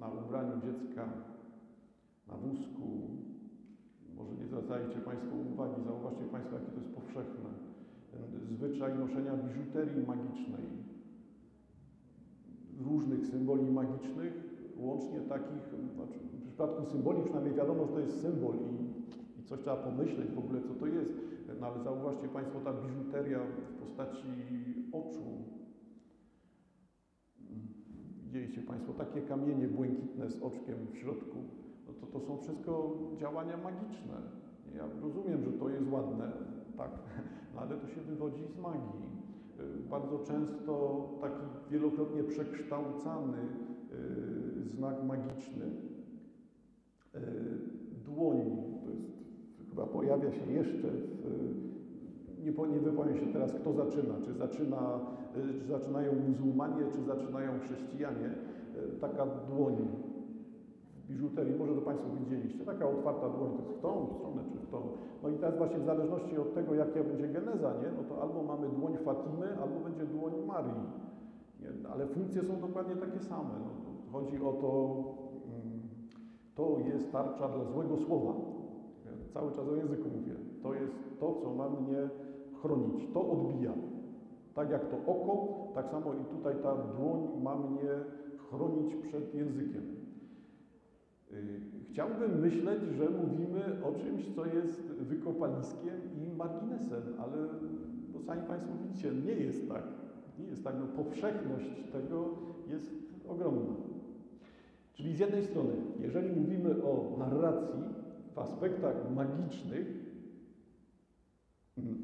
na 0.00 0.08
ubraniu 0.08 0.60
dziecka, 0.60 1.08
na 2.28 2.36
wózku. 2.36 2.82
Może 4.18 4.34
nie 4.34 4.46
zwracajcie 4.46 4.98
Państwo 5.00 5.34
uwagi, 5.52 5.82
zauważcie 5.84 6.24
Państwo, 6.24 6.54
jakie 6.54 6.72
to 6.72 6.80
jest 6.80 6.94
powszechne. 6.94 7.50
Ten 8.12 8.40
zwyczaj 8.56 8.98
noszenia 8.98 9.32
biżuterii 9.36 10.06
magicznej, 10.06 10.64
różnych 12.80 13.26
symboli 13.26 13.70
magicznych, 13.70 14.32
łącznie 14.76 15.20
takich, 15.20 15.62
znaczy 15.94 16.18
w 16.18 16.42
przypadku 16.42 16.84
symboli 16.84 17.22
przynajmniej 17.22 17.54
wiadomo, 17.54 17.86
że 17.86 17.92
to 17.92 18.00
jest 18.00 18.20
symbol 18.20 18.54
i, 18.54 19.40
i 19.40 19.44
coś 19.44 19.60
trzeba 19.60 19.76
pomyśleć 19.76 20.30
w 20.30 20.38
ogóle, 20.38 20.60
co 20.62 20.74
to 20.74 20.86
jest. 20.86 21.10
No 21.60 21.66
ale 21.66 21.84
zauważcie 21.84 22.28
Państwo, 22.28 22.60
ta 22.60 22.72
biżuteria 22.72 23.38
w 23.38 23.82
postaci 23.82 24.28
oczu, 24.92 25.24
widzieliście 28.24 28.62
Państwo, 28.62 28.92
takie 28.92 29.22
kamienie 29.22 29.68
błękitne 29.68 30.30
z 30.30 30.42
oczkiem 30.42 30.76
w 30.92 30.96
środku, 30.96 31.38
to, 32.00 32.06
to 32.06 32.20
są 32.20 32.36
wszystko 32.36 32.98
działania 33.16 33.56
magiczne. 33.56 34.14
Ja 34.76 34.84
rozumiem, 35.02 35.44
że 35.44 35.52
to 35.52 35.68
jest 35.68 35.90
ładne, 35.90 36.32
tak, 36.76 36.90
no 37.54 37.60
ale 37.60 37.76
to 37.76 37.88
się 37.88 38.00
wywodzi 38.00 38.44
z 38.46 38.58
magii. 38.58 39.08
Bardzo 39.90 40.18
często 40.18 41.04
taki 41.20 41.42
wielokrotnie 41.70 42.24
przekształcany 42.24 43.38
znak 44.76 45.04
magiczny, 45.04 45.66
dłoń, 48.04 48.38
to 48.84 48.90
jest, 48.90 49.06
chyba 49.70 49.86
pojawia 49.86 50.32
się 50.32 50.52
jeszcze 50.52 50.88
w, 50.88 51.68
nie, 52.44 52.74
nie 52.74 52.80
wypowiem 52.80 53.16
się 53.16 53.26
teraz, 53.32 53.52
kto 53.52 53.72
zaczyna, 53.72 54.14
czy, 54.24 54.34
zaczyna, 54.34 55.00
czy 55.34 55.66
zaczynają 55.66 56.12
muzułmanie, 56.28 56.82
czy 56.92 57.02
zaczynają 57.02 57.60
chrześcijanie, 57.60 58.34
taka 59.00 59.26
dłoń 59.26 59.76
biżuterii, 61.08 61.54
może 61.58 61.74
to 61.74 61.80
Państwo 61.80 62.08
widzieliście, 62.20 62.64
taka 62.64 62.88
otwarta 62.88 63.28
dłoń, 63.28 63.50
to 63.50 63.62
jest 63.62 63.78
w 63.78 63.80
tą 63.80 64.06
stronę, 64.16 64.42
czy 64.52 64.58
w 64.58 64.70
tą. 64.70 64.78
No 65.22 65.28
i 65.28 65.38
teraz 65.38 65.58
właśnie 65.58 65.78
w 65.78 65.84
zależności 65.84 66.38
od 66.38 66.54
tego, 66.54 66.74
jaka 66.74 67.04
będzie 67.04 67.28
geneza, 67.28 67.72
nie? 67.82 67.90
no 67.96 68.02
to 68.08 68.22
albo 68.22 68.42
mamy 68.42 68.68
dłoń 68.68 68.96
Fatimy, 69.04 69.58
albo 69.62 69.80
będzie 69.80 70.06
dłoń 70.06 70.32
Marii. 70.46 70.82
Nie? 71.60 71.88
Ale 71.92 72.06
funkcje 72.06 72.42
są 72.42 72.60
dokładnie 72.60 72.96
takie 72.96 73.20
same. 73.20 73.54
No, 73.64 74.12
chodzi 74.12 74.42
o 74.42 74.52
to, 74.52 75.04
to 76.54 76.78
jest 76.78 77.12
tarcza 77.12 77.48
dla 77.48 77.64
złego 77.64 77.96
słowa. 77.96 78.32
Cały 79.34 79.52
czas 79.52 79.68
o 79.68 79.76
języku 79.76 80.08
mówię. 80.08 80.34
To 80.62 80.74
jest 80.74 80.94
to, 81.20 81.34
co 81.42 81.54
ma 81.54 81.68
mnie 81.68 82.08
chronić. 82.62 83.08
To 83.14 83.30
odbija. 83.30 83.72
Tak 84.54 84.70
jak 84.70 84.84
to 84.88 84.96
oko, 85.12 85.48
tak 85.74 85.88
samo 85.88 86.14
i 86.14 86.24
tutaj 86.24 86.54
ta 86.62 86.74
dłoń 86.74 87.42
ma 87.42 87.56
mnie 87.56 87.90
chronić 88.50 88.94
przed 88.94 89.34
językiem. 89.34 89.97
Chciałbym 91.90 92.40
myśleć, 92.40 92.82
że 92.96 93.10
mówimy 93.10 93.84
o 93.84 93.92
czymś, 93.92 94.34
co 94.34 94.46
jest 94.46 94.80
wykopaliskiem 94.82 96.00
i 96.16 96.36
marginesem, 96.36 97.02
ale 97.18 97.36
no, 98.14 98.20
sami 98.20 98.42
Państwo 98.42 98.72
widzicie, 98.82 99.12
nie 99.26 99.32
jest 99.32 99.68
tak. 99.68 99.82
Nie 100.38 100.46
jest 100.46 100.64
tak. 100.64 100.74
No, 100.80 101.02
powszechność 101.04 101.66
tego 101.92 102.28
jest 102.68 102.90
ogromna. 103.28 103.74
Czyli 104.92 105.14
z 105.14 105.18
jednej 105.18 105.44
strony, 105.44 105.72
jeżeli 106.00 106.40
mówimy 106.40 106.82
o 106.82 107.16
narracji 107.18 107.82
w 108.34 108.38
aspektach 108.38 109.14
magicznych, 109.14 109.86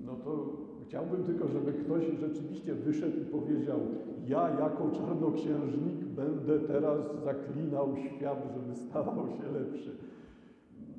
no 0.05 0.17
to 0.17 0.57
chciałbym 0.85 1.25
tylko, 1.25 1.49
żeby 1.49 1.73
ktoś 1.73 2.05
rzeczywiście 2.21 2.75
wyszedł 2.75 3.21
i 3.21 3.25
powiedział: 3.25 3.81
Ja, 4.27 4.51
jako 4.61 4.91
czarnoksiężnik, 4.91 6.05
będę 6.05 6.61
teraz 6.61 6.99
zaklinał 7.25 7.97
świat, 7.97 8.39
żeby 8.55 8.77
stawał 8.77 9.29
się 9.29 9.53
lepszy. 9.53 9.91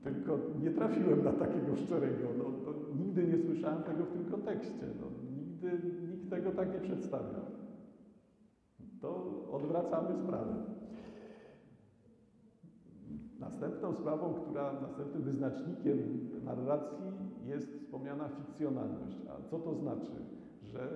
Tylko 0.03 0.39
nie 0.61 0.71
trafiłem 0.71 1.23
na 1.23 1.33
takiego 1.33 1.75
szczerego. 1.75 2.27
No, 2.37 2.73
nigdy 2.99 3.27
nie 3.27 3.37
słyszałem 3.37 3.83
tego 3.83 4.05
w 4.05 4.11
tym 4.11 4.25
kontekście. 4.25 4.87
No, 5.01 5.07
nigdy 5.37 5.71
nikt 6.11 6.29
tego 6.29 6.51
tak 6.51 6.73
nie 6.73 6.79
przedstawia. 6.79 7.41
To 9.01 9.25
odwracamy 9.51 10.15
sprawę. 10.23 10.53
Następną 13.39 13.93
sprawą, 13.93 14.33
która, 14.33 14.73
następnym 14.81 15.23
wyznacznikiem 15.23 15.97
narracji 16.43 17.05
jest 17.45 17.73
wspomniana 17.73 18.29
fikcjonalność. 18.29 19.17
A 19.29 19.49
co 19.49 19.59
to 19.59 19.75
znaczy? 19.75 20.11
Że 20.61 20.89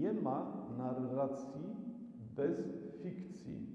nie 0.00 0.12
ma 0.12 0.61
narracji 0.78 1.62
bez 2.36 2.56
fikcji. 3.02 3.66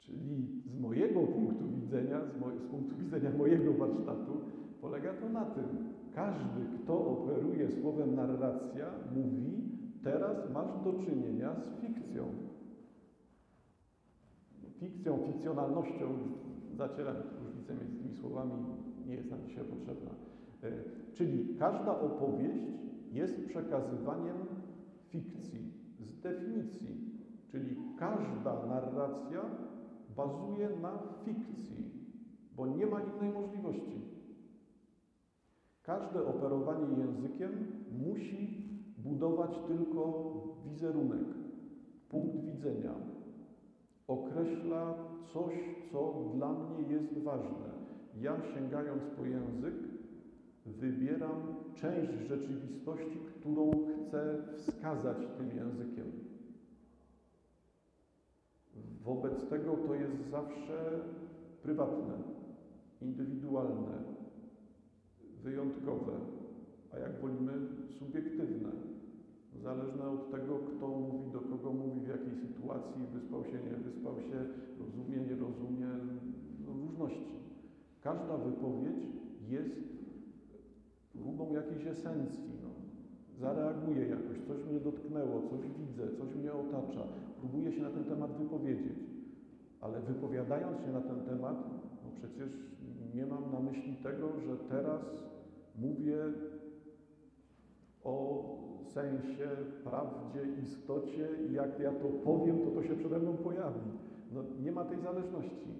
Czyli 0.00 0.62
z 0.66 0.80
mojego 0.80 1.20
punktu 1.20 1.68
widzenia, 1.68 2.20
z, 2.24 2.40
moj, 2.40 2.58
z 2.58 2.70
punktu 2.70 2.96
widzenia 2.96 3.30
mojego 3.38 3.72
warsztatu, 3.72 4.40
polega 4.80 5.14
to 5.14 5.28
na 5.28 5.44
tym. 5.44 5.64
Każdy, 6.14 6.60
kto 6.82 7.06
operuje 7.06 7.70
słowem 7.70 8.14
narracja, 8.14 8.86
mówi, 9.14 9.78
teraz 10.02 10.50
masz 10.52 10.84
do 10.84 10.92
czynienia 10.92 11.56
z 11.60 11.80
fikcją 11.80 12.46
fikcją, 14.80 15.18
fikcjonalnością, 15.26 16.06
zacieram 16.76 17.16
różnicę 17.44 17.74
między 17.74 17.96
tymi 17.96 18.14
słowami, 18.14 18.52
nie 19.06 19.14
jest 19.14 19.30
nam 19.30 19.40
dzisiaj 19.46 19.64
potrzebna. 19.64 20.10
E, 20.62 20.70
czyli 21.12 21.56
każda 21.58 22.00
opowieść 22.00 22.64
jest 23.12 23.46
przekazywaniem 23.46 24.36
fikcji, 25.10 25.72
z 26.00 26.20
definicji. 26.20 27.16
Czyli 27.48 27.76
każda 27.98 28.66
narracja 28.66 29.40
bazuje 30.16 30.68
na 30.82 30.98
fikcji, 31.24 31.90
bo 32.56 32.66
nie 32.66 32.86
ma 32.86 33.00
innej 33.00 33.32
możliwości. 33.32 34.00
Każde 35.82 36.26
operowanie 36.26 36.98
językiem 36.98 37.50
musi 38.06 38.68
budować 38.98 39.58
tylko 39.68 40.32
wizerunek, 40.64 41.26
punkt 42.08 42.36
widzenia, 42.44 42.94
określa 44.08 44.94
coś, 45.32 45.54
co 45.92 46.14
dla 46.34 46.52
mnie 46.52 46.94
jest 46.94 47.18
ważne. 47.18 47.76
Ja 48.20 48.36
sięgając 48.54 49.02
po 49.16 49.24
język, 49.24 49.74
wybieram 50.66 51.54
część 51.74 52.12
rzeczywistości, 52.28 53.18
którą 53.26 53.70
chcę 53.70 54.42
wskazać 54.56 55.16
tym 55.38 55.56
językiem. 55.56 56.12
Wobec 59.04 59.48
tego 59.48 59.76
to 59.76 59.94
jest 59.94 60.30
zawsze 60.30 61.00
prywatne, 61.62 62.14
indywidualne, 63.02 64.04
wyjątkowe, 65.42 66.12
a 66.92 66.98
jak 66.98 67.20
wolimy, 67.20 67.52
subiektywne 67.98 68.70
zależne 69.62 70.10
od 70.10 70.30
tego, 70.30 70.58
kto 70.58 70.88
mówi, 70.88 71.30
do 71.32 71.40
kogo 71.40 71.72
mówi, 71.72 72.00
w 72.00 72.08
jakiej 72.08 72.34
sytuacji, 72.34 73.02
wyspał 73.14 73.44
się, 73.44 73.52
nie 73.52 73.76
wyspał 73.76 74.20
się, 74.20 74.46
rozumie, 74.80 75.16
nie 75.16 75.36
rozumie, 75.36 75.88
no, 76.66 76.72
różności. 76.72 77.36
Każda 78.00 78.36
wypowiedź 78.36 79.06
jest 79.48 79.95
próbą 81.22 81.52
jakiejś 81.52 81.86
esencji. 81.86 82.50
No. 82.62 82.68
Zareaguję 83.40 84.08
jakoś, 84.08 84.38
coś 84.48 84.64
mnie 84.64 84.80
dotknęło, 84.80 85.42
coś 85.50 85.60
widzę, 85.78 86.16
coś 86.18 86.34
mnie 86.34 86.52
otacza. 86.52 87.02
Próbuję 87.40 87.72
się 87.72 87.82
na 87.82 87.90
ten 87.90 88.04
temat 88.04 88.32
wypowiedzieć. 88.32 88.98
Ale 89.80 90.00
wypowiadając 90.00 90.80
się 90.80 90.92
na 90.92 91.00
ten 91.00 91.20
temat, 91.20 91.56
no 92.04 92.10
przecież 92.14 92.50
nie 93.14 93.26
mam 93.26 93.52
na 93.52 93.60
myśli 93.60 93.96
tego, 93.96 94.28
że 94.40 94.56
teraz 94.56 95.02
mówię 95.78 96.18
o 98.04 98.44
sensie, 98.84 99.48
prawdzie, 99.84 100.42
istocie 100.62 101.28
i 101.50 101.52
jak 101.52 101.80
ja 101.80 101.92
to 101.92 102.08
powiem, 102.24 102.58
to 102.58 102.70
to 102.70 102.82
się 102.82 102.96
przede 102.96 103.18
mną 103.18 103.36
pojawi. 103.36 103.90
No, 104.32 104.42
nie 104.60 104.72
ma 104.72 104.84
tej 104.84 105.00
zależności. 105.00 105.76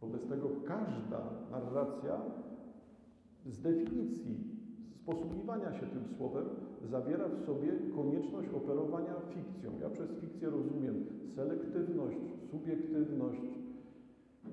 Wobec 0.00 0.28
tego 0.28 0.48
każda 0.64 1.20
narracja 1.50 2.20
z 3.46 3.60
definicji, 3.60 4.36
z 4.94 4.98
posługiwania 4.98 5.72
się 5.72 5.86
tym 5.86 6.04
słowem 6.16 6.44
zawiera 6.90 7.28
w 7.28 7.46
sobie 7.46 7.72
konieczność 7.96 8.48
operowania 8.48 9.14
fikcją. 9.34 9.70
Ja 9.80 9.90
przez 9.90 10.10
fikcję 10.10 10.50
rozumiem 10.50 11.04
selektywność, 11.34 12.18
subiektywność, 12.50 13.40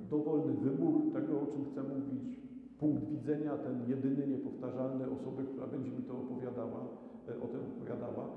dowolny 0.10 0.54
wybór 0.54 1.14
tego, 1.14 1.42
o 1.42 1.46
czym 1.46 1.66
chcę 1.66 1.84
mówić, 1.84 2.40
punkt 2.80 3.04
widzenia, 3.10 3.58
ten 3.58 3.90
jedyny, 3.90 4.28
niepowtarzalny 4.28 5.12
osoby, 5.12 5.44
która 5.44 5.68
będzie 5.68 5.92
mi 5.92 6.04
to 6.04 6.14
opowiadała, 6.14 6.88
e, 7.30 7.42
o 7.42 7.48
tym 7.48 7.60
opowiadała 7.78 8.30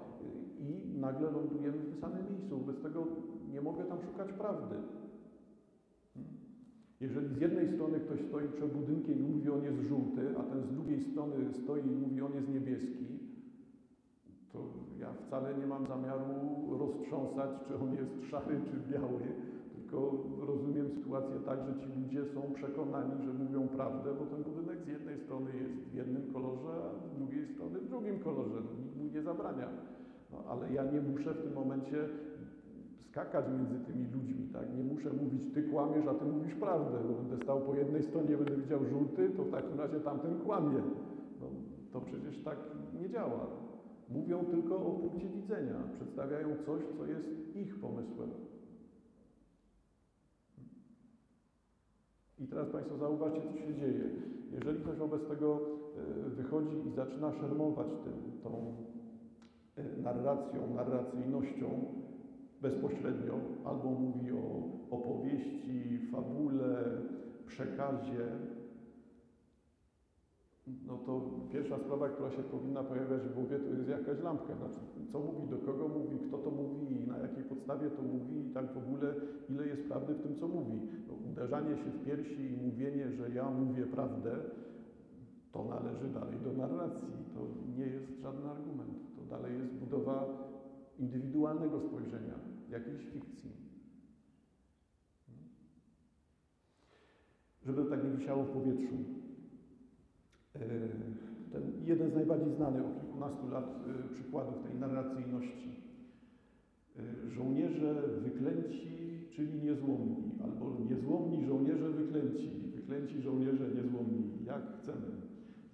i 0.59 0.99
nagle 0.99 1.31
lądujemy 1.31 1.79
w 1.79 1.85
tym 1.85 2.01
samym 2.01 2.31
miejscu. 2.31 2.59
Wobec 2.59 2.83
tego 2.83 3.07
nie 3.53 3.61
mogę 3.61 3.85
tam 3.85 3.99
szukać 4.03 4.33
prawdy. 4.33 4.77
Jeżeli 7.00 7.35
z 7.35 7.40
jednej 7.40 7.68
strony 7.68 8.00
ktoś 8.00 8.20
stoi 8.20 8.48
przed 8.48 8.72
budynkiem 8.72 9.18
i 9.18 9.22
mówi, 9.22 9.50
on 9.50 9.64
jest 9.64 9.80
żółty, 9.80 10.22
a 10.38 10.42
ten 10.42 10.62
z 10.62 10.72
drugiej 10.72 11.00
strony 11.00 11.52
stoi 11.52 11.80
i 11.80 11.96
mówi, 11.96 12.22
on 12.22 12.35
jest 12.35 12.48
niebieski, 12.48 13.06
to 14.52 14.59
ja 15.00 15.12
wcale 15.12 15.54
nie 15.54 15.66
mam 15.66 15.87
zamiaru 15.87 16.78
roztrząsać, 16.78 17.50
czy 17.68 17.74
on 17.76 17.94
jest 17.94 18.30
szary, 18.30 18.61
czy 18.64 18.92
biały, 18.92 19.20
tylko 19.74 20.24
rozumiem 20.40 20.90
sytuację 20.90 21.37
tak, 21.46 21.59
że 21.66 21.80
ci 21.80 22.00
ludzie 22.00 22.24
są 22.24 22.42
przekonani, 22.54 23.24
że 23.24 23.32
mówią 23.32 23.68
prawdę, 23.68 24.14
bo 24.14 24.26
ten 24.26 24.42
budynek 24.42 24.85
z 24.85 24.88
jednej 24.88 25.18
strony 25.18 25.50
jest 25.62 25.74
w 25.74 25.94
jednym 25.94 26.32
kolorze, 26.32 26.68
a 26.68 27.09
z 27.09 27.18
drugiej 27.18 27.46
strony 27.46 27.78
w 27.78 27.88
drugim 27.88 28.18
kolorze. 28.18 28.54
No, 28.54 28.82
nikt 28.82 28.96
mu 28.96 29.04
nie 29.04 29.22
zabrania. 29.22 29.68
No, 30.32 30.44
ale 30.48 30.72
ja 30.72 30.85
nie 30.85 31.00
muszę 31.00 31.35
w 31.35 31.42
tym 31.42 31.52
momencie 31.54 32.09
skakać 33.16 33.44
między 33.48 33.79
tymi 33.87 34.07
ludźmi, 34.07 34.48
tak? 34.52 34.76
Nie 34.76 34.85
muszę 34.85 35.12
mówić, 35.12 35.42
ty 35.55 35.62
kłamiesz, 35.62 36.07
a 36.07 36.14
ty 36.14 36.24
mówisz 36.24 36.55
prawdę, 36.55 36.98
bo 37.09 37.14
będę 37.14 37.44
stał 37.44 37.61
po 37.61 37.74
jednej 37.74 38.02
stronie, 38.02 38.37
będę 38.37 38.57
widział 38.57 38.85
żółty, 38.85 39.31
to 39.37 39.44
w 39.44 39.50
takim 39.50 39.81
razie 39.81 40.00
tamten 40.00 40.40
kłamie. 40.40 40.83
No, 41.40 41.46
to 41.92 42.00
przecież 42.00 42.42
tak 42.44 42.59
nie 43.00 43.09
działa. 43.11 43.46
Mówią 44.09 44.44
tylko 44.44 44.76
o 44.76 44.90
punkcie 44.90 45.29
widzenia, 45.29 45.74
przedstawiają 45.94 46.48
coś, 46.66 46.83
co 46.98 47.07
jest 47.07 47.57
ich 47.57 47.81
pomysłem. 47.81 48.31
I 52.38 52.46
teraz 52.46 52.68
Państwo 52.68 52.96
zauważcie, 52.96 53.40
co 53.52 53.59
się 53.59 53.74
dzieje. 53.74 54.05
Jeżeli 54.52 54.81
ktoś 54.81 54.96
wobec 54.96 55.29
tego 55.29 55.61
e, 56.26 56.31
wychodzi 56.31 56.76
i 56.88 56.90
zaczyna 56.90 57.33
szermować 57.33 57.88
tym, 57.88 58.40
tą 58.42 58.74
e, 59.76 60.02
narracją, 60.02 60.74
narracyjnością 60.74 61.96
bezpośrednio, 62.62 63.35
albo 63.64 63.90
mówi 63.90 64.33
o 64.33 64.62
opowieści, 64.90 65.99
fabule, 66.12 67.03
przekazie, 67.47 68.27
no 70.87 70.99
to 71.07 71.21
pierwsza 71.53 71.79
sprawa, 71.79 72.09
która 72.09 72.31
się 72.31 72.42
powinna 72.42 72.83
pojawiać 72.85 73.23
w 73.23 73.35
głowie, 73.35 73.59
to 73.59 73.71
jest 73.71 73.88
jakaś 73.88 74.23
lampka. 74.23 74.57
Znaczy, 74.57 74.81
co 75.12 75.21
mówi, 75.21 75.49
do 75.49 75.59
kogo 75.59 75.88
mówi, 75.88 76.19
kto 76.29 76.38
to 76.38 76.51
mówi 76.51 77.07
na 77.07 77.19
jakiej 77.19 77.45
podstawie 77.45 77.90
to 77.90 78.03
mówi 78.03 78.51
i 78.51 78.51
tak 78.55 78.73
w 78.73 78.79
ogóle, 78.79 79.14
ile 79.51 79.66
jest 79.66 79.88
prawdy 79.88 80.14
w 80.14 80.23
tym, 80.23 80.37
co 80.37 80.49
mówi. 80.49 80.81
No, 81.09 81.14
uderzanie 81.31 81.77
się 81.77 81.90
w 81.90 82.05
piersi 82.05 82.53
i 82.53 82.66
mówienie, 82.66 83.11
że 83.11 83.31
ja 83.31 83.51
mówię 83.51 83.87
prawdę, 83.87 84.37
to 85.53 85.64
należy 85.64 86.09
dalej 86.09 86.38
do 86.45 86.53
narracji. 86.53 87.09
To 87.35 87.40
nie 87.79 87.87
jest 87.87 88.21
żaden 88.23 88.47
argument. 88.47 88.99
To 89.16 89.37
dalej 89.37 89.59
jest 89.59 89.73
budowa 89.73 90.45
indywidualnego 90.98 91.80
spojrzenia, 91.80 92.35
jakiejś 92.70 93.00
fikcji. 93.12 93.50
Żeby 97.62 97.85
to 97.85 97.90
tak 97.90 98.04
nie 98.04 98.11
wisiało 98.11 98.44
w 98.44 98.50
powietrzu. 98.50 98.94
E, 100.54 100.59
ten 101.52 101.62
jeden 101.85 102.11
z 102.11 102.14
najbardziej 102.14 102.54
znanych 102.54 102.85
od 102.85 103.00
kilkunastu 103.00 103.48
lat 103.48 103.64
e, 103.64 104.14
przykładów 104.14 104.62
tej 104.62 104.74
narracyjności. 104.74 105.80
E, 106.98 107.30
żołnierze 107.30 108.02
wyklęci, 108.22 109.28
czyli 109.30 109.62
niezłomni, 109.62 110.32
albo 110.44 110.76
niezłomni 110.90 111.46
żołnierze 111.46 111.90
wyklęci, 111.90 112.50
wyklęci 112.74 113.20
żołnierze 113.20 113.68
niezłomni, 113.68 114.44
jak 114.44 114.78
chcemy. 114.78 115.06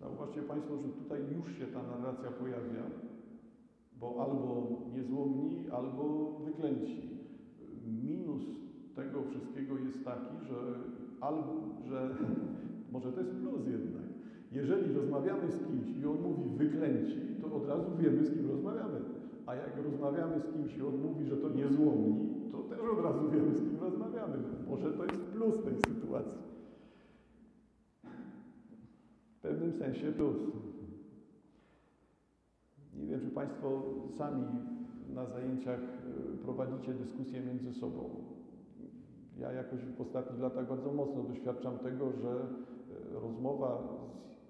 Zauważcie 0.00 0.42
Państwo, 0.42 0.76
że 0.76 0.88
tutaj 0.88 1.20
już 1.37 1.58
się 1.58 1.66
ta 1.66 1.82
narracja 1.82 2.30
pojawia, 2.30 2.82
bo 4.02 4.22
albo 4.22 4.66
niezłomni, 4.94 5.70
albo 5.70 6.32
wyklęci. 6.44 7.02
minus 8.02 8.42
tego 8.96 9.22
wszystkiego 9.22 9.78
jest 9.78 10.04
taki, 10.04 10.36
że 10.48 10.58
albo, 11.20 11.52
że 11.88 12.10
może 12.92 13.12
to 13.12 13.20
jest 13.20 13.32
plus 13.32 13.66
jednak. 13.66 14.02
Jeżeli 14.52 14.94
rozmawiamy 14.94 15.50
z 15.50 15.66
kimś 15.66 15.96
i 16.02 16.06
on 16.06 16.20
mówi 16.20 16.42
wyklęci, 16.56 17.20
to 17.40 17.56
od 17.56 17.68
razu 17.68 17.90
wiemy, 17.98 18.24
z 18.24 18.34
kim 18.34 18.50
rozmawiamy. 18.50 19.00
A 19.46 19.54
jak 19.54 19.76
rozmawiamy 19.84 20.40
z 20.40 20.52
kimś 20.52 20.76
i 20.76 20.82
on 20.82 20.96
mówi, 20.96 21.24
że 21.24 21.36
to 21.36 21.48
niezłomni, 21.48 22.30
to 22.52 22.58
też 22.58 22.78
od 22.78 23.04
razu 23.04 23.30
wiemy, 23.30 23.54
z 23.54 23.60
kim 23.60 23.80
rozmawiamy. 23.80 24.36
Może 24.68 24.92
to 24.92 25.04
jest 25.04 25.24
plus 25.24 25.54
tej 25.64 25.94
sytuacji. 25.94 26.38
W 29.38 29.42
pewnym 29.42 29.72
sensie 29.72 30.12
plus. 30.12 30.36
Nie 33.02 33.08
wiem, 33.08 33.20
czy 33.20 33.30
Państwo 33.30 33.82
sami 34.18 34.44
na 35.14 35.26
zajęciach 35.26 35.80
y, 35.80 36.38
prowadzicie 36.44 36.94
dyskusje 36.94 37.40
między 37.40 37.72
sobą. 37.72 38.10
Ja 39.40 39.52
jakoś 39.52 39.80
w 39.80 40.00
ostatnich 40.00 40.40
latach 40.40 40.68
bardzo 40.68 40.92
mocno 40.92 41.22
doświadczam 41.22 41.78
tego, 41.78 42.12
że 42.12 42.30
y, 42.30 43.20
rozmowa 43.20 43.82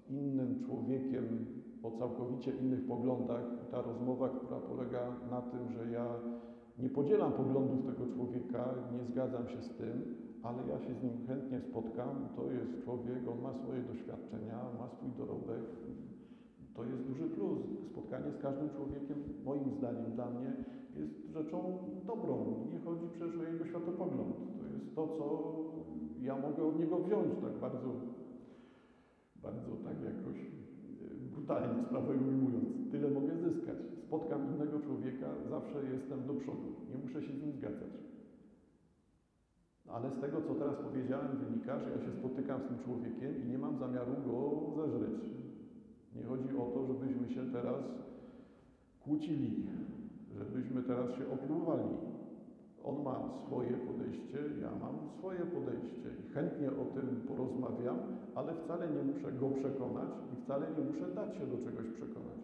z 0.07 0.11
innym 0.11 0.63
człowiekiem 0.65 1.45
o 1.83 1.91
całkowicie 1.91 2.51
innych 2.51 2.87
poglądach, 2.87 3.43
ta 3.71 3.81
rozmowa, 3.81 4.29
która 4.29 4.59
polega 4.59 4.99
na 5.31 5.41
tym, 5.41 5.69
że 5.69 5.91
ja 5.91 6.05
nie 6.79 6.89
podzielam 6.89 7.31
poglądów 7.31 7.85
tego 7.85 8.13
człowieka, 8.13 8.73
nie 8.91 9.03
zgadzam 9.03 9.47
się 9.47 9.61
z 9.61 9.69
tym, 9.69 10.15
ale 10.43 10.57
ja 10.67 10.79
się 10.79 10.93
z 10.93 11.03
nim 11.03 11.27
chętnie 11.27 11.61
spotkam. 11.61 12.27
To 12.35 12.51
jest 12.51 12.83
człowiek, 12.83 13.27
on 13.31 13.41
ma 13.41 13.53
swoje 13.53 13.81
doświadczenia, 13.81 14.57
ma 14.79 14.87
swój 14.89 15.09
dorobek. 15.17 15.63
To 16.75 16.83
jest 16.85 17.03
duży 17.03 17.29
plus. 17.29 17.59
Spotkanie 17.91 18.31
z 18.31 18.41
każdym 18.41 18.69
człowiekiem, 18.69 19.17
moim 19.45 19.71
zdaniem, 19.77 20.11
dla 20.15 20.29
mnie 20.29 20.53
jest 20.95 21.31
rzeczą 21.33 21.77
dobrą. 22.05 22.35
Nie 22.73 22.79
chodzi 22.79 23.05
przecież 23.13 23.37
o 23.37 23.43
jego 23.43 23.65
światopogląd. 23.65 24.35
To 24.59 24.65
jest 24.73 24.95
to, 24.95 25.07
co 25.07 25.53
ja 26.21 26.35
mogę 26.35 26.63
od 26.63 26.79
niego 26.79 26.99
wziąć 26.99 27.29
tak 27.41 27.53
bardzo, 27.61 27.89
bardzo 29.35 29.71
tak 29.83 29.97
jakoś 30.03 30.37
e, 30.37 31.29
brutalnie 31.35 31.83
sprawę 31.85 32.13
ujmując. 32.13 32.91
Tyle 32.91 33.09
mogę 33.11 33.37
zyskać. 33.37 33.77
Spotkam 34.07 34.41
innego 34.55 34.79
człowieka, 34.79 35.27
zawsze 35.49 35.83
jestem 35.93 36.27
do 36.27 36.33
przodu. 36.33 36.69
Nie 36.89 36.97
muszę 36.97 37.21
się 37.21 37.33
z 37.33 37.41
nim 37.41 37.51
zgadzać. 37.51 37.93
Ale 39.87 40.11
z 40.11 40.19
tego, 40.21 40.41
co 40.41 40.55
teraz 40.55 40.75
powiedziałem, 40.75 41.37
wynika, 41.37 41.79
że 41.79 41.89
ja 41.89 41.99
się 42.05 42.11
spotykam 42.19 42.61
z 42.61 42.67
tym 42.67 42.79
człowiekiem 42.85 43.43
i 43.43 43.49
nie 43.49 43.57
mam 43.57 43.77
zamiaru 43.77 44.11
go 44.25 44.61
zeżreć. 44.75 45.42
Nie 46.15 46.23
chodzi 46.23 46.57
o 46.57 46.65
to, 46.73 46.85
żebyśmy 46.85 47.29
się 47.29 47.51
teraz 47.51 47.83
kłócili, 49.03 49.65
żebyśmy 50.37 50.83
teraz 50.83 51.15
się 51.15 51.31
opluwali. 51.31 51.89
On 52.83 53.03
ma 53.03 53.29
swoje 53.47 53.73
podejście, 53.73 54.37
ja 54.61 54.71
mam 54.81 54.95
swoje 55.17 55.39
podejście 55.39 56.09
i 56.25 56.33
chętnie 56.33 56.67
o 56.67 56.85
tym 56.85 57.21
porozmawiam, 57.27 57.97
ale 58.35 58.55
wcale 58.55 58.87
nie 58.89 59.03
muszę 59.03 59.31
go 59.31 59.49
przekonać 59.49 60.09
i 60.33 60.41
wcale 60.41 60.67
nie 60.77 60.83
muszę 60.83 61.15
dać 61.15 61.37
się 61.37 61.47
do 61.47 61.57
czegoś 61.57 61.87
przekonać. 61.87 62.39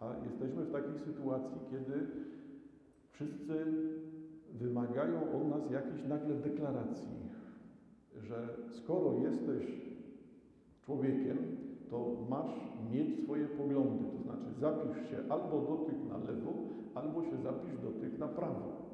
A 0.00 0.14
jesteśmy 0.24 0.64
w 0.64 0.72
takiej 0.72 0.98
sytuacji, 0.98 1.60
kiedy 1.70 2.06
wszyscy 3.10 3.54
wymagają 4.52 5.32
od 5.32 5.48
nas 5.48 5.70
jakiejś 5.70 6.04
nagle 6.04 6.34
deklaracji, 6.34 7.16
że 8.22 8.48
skoro 8.70 9.18
jesteś 9.18 9.64
człowiekiem, 10.82 11.36
to 11.90 12.16
masz 12.28 12.54
mieć 12.92 13.24
swoje 13.24 13.46
poglądy, 13.46 14.04
to 14.16 14.22
znaczy 14.22 14.46
zapisz 14.60 15.10
się 15.10 15.18
albo 15.28 15.60
do 15.60 15.76
tych 15.76 16.08
na 16.08 16.18
lewo, 16.18 16.52
albo 16.94 17.22
się 17.22 17.36
zapisz 17.42 17.78
do 17.78 17.90
tych 17.90 18.18
na 18.18 18.28
prawo. 18.28 18.90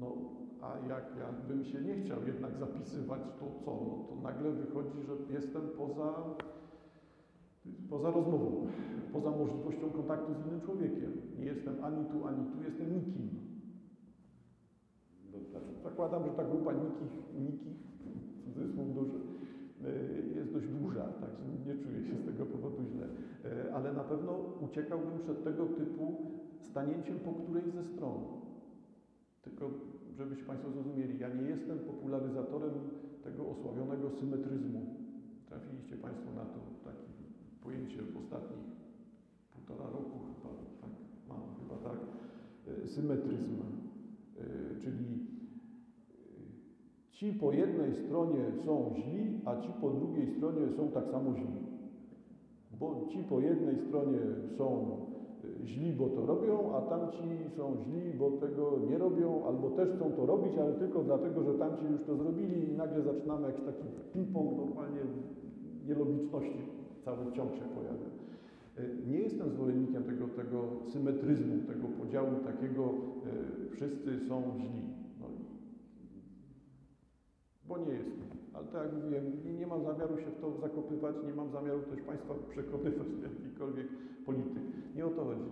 No, 0.00 0.16
a 0.62 0.78
jak 0.88 1.04
ja 1.18 1.32
bym 1.48 1.64
się 1.64 1.80
nie 1.80 1.94
chciał 1.94 2.18
jednak 2.26 2.56
zapisywać, 2.56 3.20
to 3.40 3.46
co? 3.64 3.70
No, 3.70 4.04
to 4.08 4.22
nagle 4.22 4.50
wychodzi, 4.50 5.02
że 5.06 5.34
jestem 5.34 5.62
poza, 5.78 6.14
poza 7.90 8.10
rozmową, 8.10 8.66
poza 9.12 9.30
możliwością 9.30 9.90
kontaktu 9.90 10.34
z 10.34 10.46
innym 10.46 10.60
człowiekiem. 10.60 11.12
Nie 11.38 11.44
jestem 11.44 11.84
ani 11.84 12.04
tu, 12.04 12.26
ani 12.26 12.44
tu, 12.44 12.62
jestem 12.62 12.94
nikim. 12.94 13.28
No, 15.32 15.38
znaczy, 15.50 15.82
zakładam, 15.82 16.24
że 16.24 16.30
ta 16.30 16.44
grupa 16.44 16.72
nikich, 16.72 17.12
nikich 17.34 17.76
cudzysłów 18.44 18.94
duży, 18.94 19.23
jest 20.36 20.52
dość 20.52 20.68
duża, 20.68 21.04
także 21.04 21.42
nie 21.66 21.74
czuję 21.82 22.02
się 22.02 22.16
z 22.16 22.24
tego 22.24 22.46
powodu 22.46 22.84
źle. 22.84 23.06
E, 23.44 23.74
ale 23.74 23.92
na 23.92 24.04
pewno 24.04 24.32
uciekałbym 24.60 25.18
przed 25.18 25.44
tego 25.44 25.66
typu 25.66 26.16
stanięciem 26.60 27.18
po 27.18 27.32
którejś 27.32 27.66
ze 27.66 27.84
stron. 27.84 28.18
Tylko, 29.42 29.70
żebyście 30.16 30.44
Państwo 30.44 30.70
zrozumieli, 30.70 31.18
ja 31.18 31.28
nie 31.28 31.42
jestem 31.48 31.78
popularyzatorem 31.78 32.72
tego 33.24 33.48
osławionego 33.48 34.10
symetryzmu. 34.10 34.80
Trafiliście 35.48 35.96
Państwo 35.96 36.30
na 36.36 36.44
to 36.44 36.60
takie 36.84 37.12
pojęcie 37.62 38.02
w 38.02 38.16
ostatnich 38.16 38.66
półtora 39.54 39.90
roku 39.90 40.18
chyba, 40.18 40.50
tak, 40.80 40.90
mam 41.28 41.40
chyba 41.60 41.76
tak, 41.90 41.98
e, 42.66 42.88
symetryzm, 42.88 43.56
e, 43.60 44.80
czyli 44.80 45.33
ci 47.24 47.32
po 47.32 47.52
jednej 47.52 47.94
stronie 47.94 48.44
są 48.64 48.92
źli, 48.94 49.40
a 49.44 49.56
ci 49.60 49.68
po 49.80 49.90
drugiej 49.90 50.26
stronie 50.36 50.68
są 50.76 50.88
tak 50.88 51.08
samo 51.08 51.34
źli. 51.34 51.56
Bo 52.80 53.06
ci 53.08 53.18
po 53.18 53.40
jednej 53.40 53.78
stronie 53.78 54.18
są 54.58 54.86
źli, 55.64 55.92
bo 55.92 56.08
to 56.08 56.26
robią, 56.26 56.76
a 56.76 56.80
tamci 56.80 57.28
są 57.56 57.76
źli, 57.84 58.12
bo 58.18 58.30
tego 58.30 58.78
nie 58.90 58.98
robią, 58.98 59.44
albo 59.46 59.70
też 59.70 59.88
chcą 59.96 60.12
to 60.12 60.26
robić, 60.26 60.58
ale 60.58 60.72
tylko 60.72 61.02
dlatego, 61.02 61.42
że 61.42 61.54
tamci 61.54 61.84
już 61.92 62.02
to 62.02 62.16
zrobili 62.16 62.70
i 62.70 62.76
nagle 62.76 63.02
zaczynamy 63.02 63.46
jakiś 63.46 63.64
taki 63.64 63.86
ping-pong 64.14 64.56
normalnie 64.56 65.00
nielogiczności, 65.88 66.58
cały 67.04 67.32
ciąg 67.32 67.54
się 67.54 67.64
pojawia. 67.76 68.10
Nie 69.06 69.18
jestem 69.18 69.50
zwolennikiem 69.50 70.02
tego, 70.02 70.28
tego 70.28 70.58
symetryzmu, 70.86 71.54
tego 71.66 71.88
podziału 71.88 72.30
takiego, 72.46 72.94
wszyscy 73.70 74.28
są 74.28 74.42
źli. 74.58 74.93
Bo 77.68 77.78
nie 77.78 77.92
jestem. 77.92 78.28
Ale 78.54 78.66
tak 78.66 78.82
jak 78.84 78.92
mówiłem, 78.92 79.24
nie, 79.58 79.66
mam 79.66 79.84
zamiaru 79.84 80.18
się 80.18 80.30
w 80.30 80.40
to 80.40 80.52
zakopywać, 80.60 81.14
nie 81.26 81.34
mam 81.34 81.50
zamiaru 81.50 81.82
też 81.82 82.00
Państwa 82.00 82.34
przekonywać 82.50 83.06
w 83.06 83.22
jakikolwiek 83.22 83.86
polityk. 84.26 84.62
Nie 84.96 85.06
o 85.06 85.10
to 85.10 85.24
chodzi. 85.24 85.50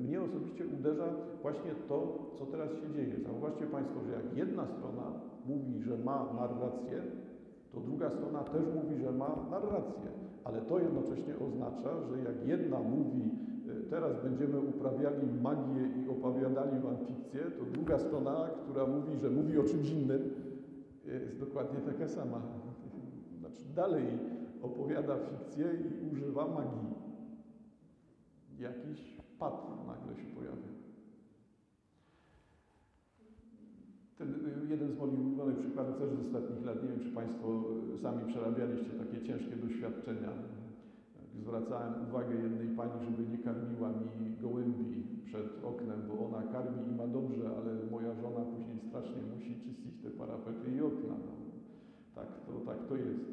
Mnie 0.00 0.22
osobiście 0.22 0.64
uderza 0.78 1.08
właśnie 1.42 1.70
to, 1.88 2.18
co 2.38 2.46
teraz 2.46 2.70
się 2.70 2.90
dzieje. 2.94 3.20
Zauważcie 3.20 3.66
Państwo, 3.66 4.00
że 4.06 4.12
jak 4.12 4.36
jedna 4.36 4.66
strona 4.66 5.12
mówi, 5.46 5.82
że 5.82 5.98
ma 5.98 6.32
narrację, 6.40 7.02
to 7.72 7.80
druga 7.80 8.10
strona 8.10 8.40
też 8.44 8.62
mówi, 8.74 8.96
że 8.96 9.12
ma 9.12 9.36
narrację. 9.50 10.08
Ale 10.44 10.60
to 10.60 10.78
jednocześnie 10.78 11.34
oznacza, 11.38 11.90
że 12.08 12.18
jak 12.18 12.48
jedna 12.48 12.78
mówi, 12.78 13.30
teraz 13.90 14.22
będziemy 14.22 14.60
uprawiali 14.60 15.26
magię 15.42 15.82
i 15.98 16.08
opowiadali 16.10 16.80
Wam 16.80 16.96
fikcję, 16.96 17.40
to 17.58 17.64
druga 17.64 17.98
strona, 17.98 18.48
która 18.62 18.86
mówi, 18.86 19.16
że 19.22 19.30
mówi 19.30 19.58
o 19.58 19.62
czymś 19.62 19.90
innym, 19.90 20.30
jest 21.20 21.40
dokładnie 21.40 21.80
taka 21.80 22.08
sama. 22.08 22.42
Znaczy 23.38 23.64
dalej 23.74 24.06
opowiada 24.62 25.16
fikcję 25.18 25.66
i 25.74 26.12
używa 26.12 26.48
magii. 26.48 26.94
Jakiś 28.58 29.16
pad 29.38 29.86
nagle 29.86 30.16
się 30.16 30.34
pojawia. 30.34 30.76
Ten 34.18 34.34
jeden 34.68 34.92
z 34.92 34.98
moich 34.98 35.20
ulubionych 35.20 35.58
przykładów 35.58 35.98
też 35.98 36.10
z 36.10 36.26
ostatnich 36.26 36.64
lat, 36.64 36.82
nie 36.82 36.88
wiem 36.88 37.00
czy 37.00 37.10
Państwo 37.10 37.64
sami 38.02 38.32
przerabialiście 38.32 38.90
takie 38.90 39.22
ciężkie 39.22 39.56
doświadczenia. 39.56 40.32
Zwracałem 41.40 41.92
uwagę 42.08 42.34
jednej 42.34 42.68
pani, 42.68 43.04
żeby 43.04 43.22
nie 43.32 43.38
karmiła 43.38 43.88
mi 43.88 44.36
gołębi 44.42 45.02
przed 45.24 45.64
oknem, 45.64 46.00
bo 46.08 46.26
ona 46.26 46.42
karmi 46.52 46.88
i 46.88 46.94
ma 46.94 47.06
dobrze, 47.06 47.50
ale 47.58 47.70
moja 47.90 48.14
żona 48.14 48.40
później 48.40 48.78
strasznie 48.88 49.22
musi 49.34 49.60
czyścić 49.60 49.94
te 50.02 50.10
parapety 50.10 50.70
i 50.76 50.80
okna. 50.80 51.14
No, 51.26 51.32
tak, 52.14 52.28
to, 52.46 52.52
tak 52.70 52.78
to 52.88 52.96
jest. 52.96 53.24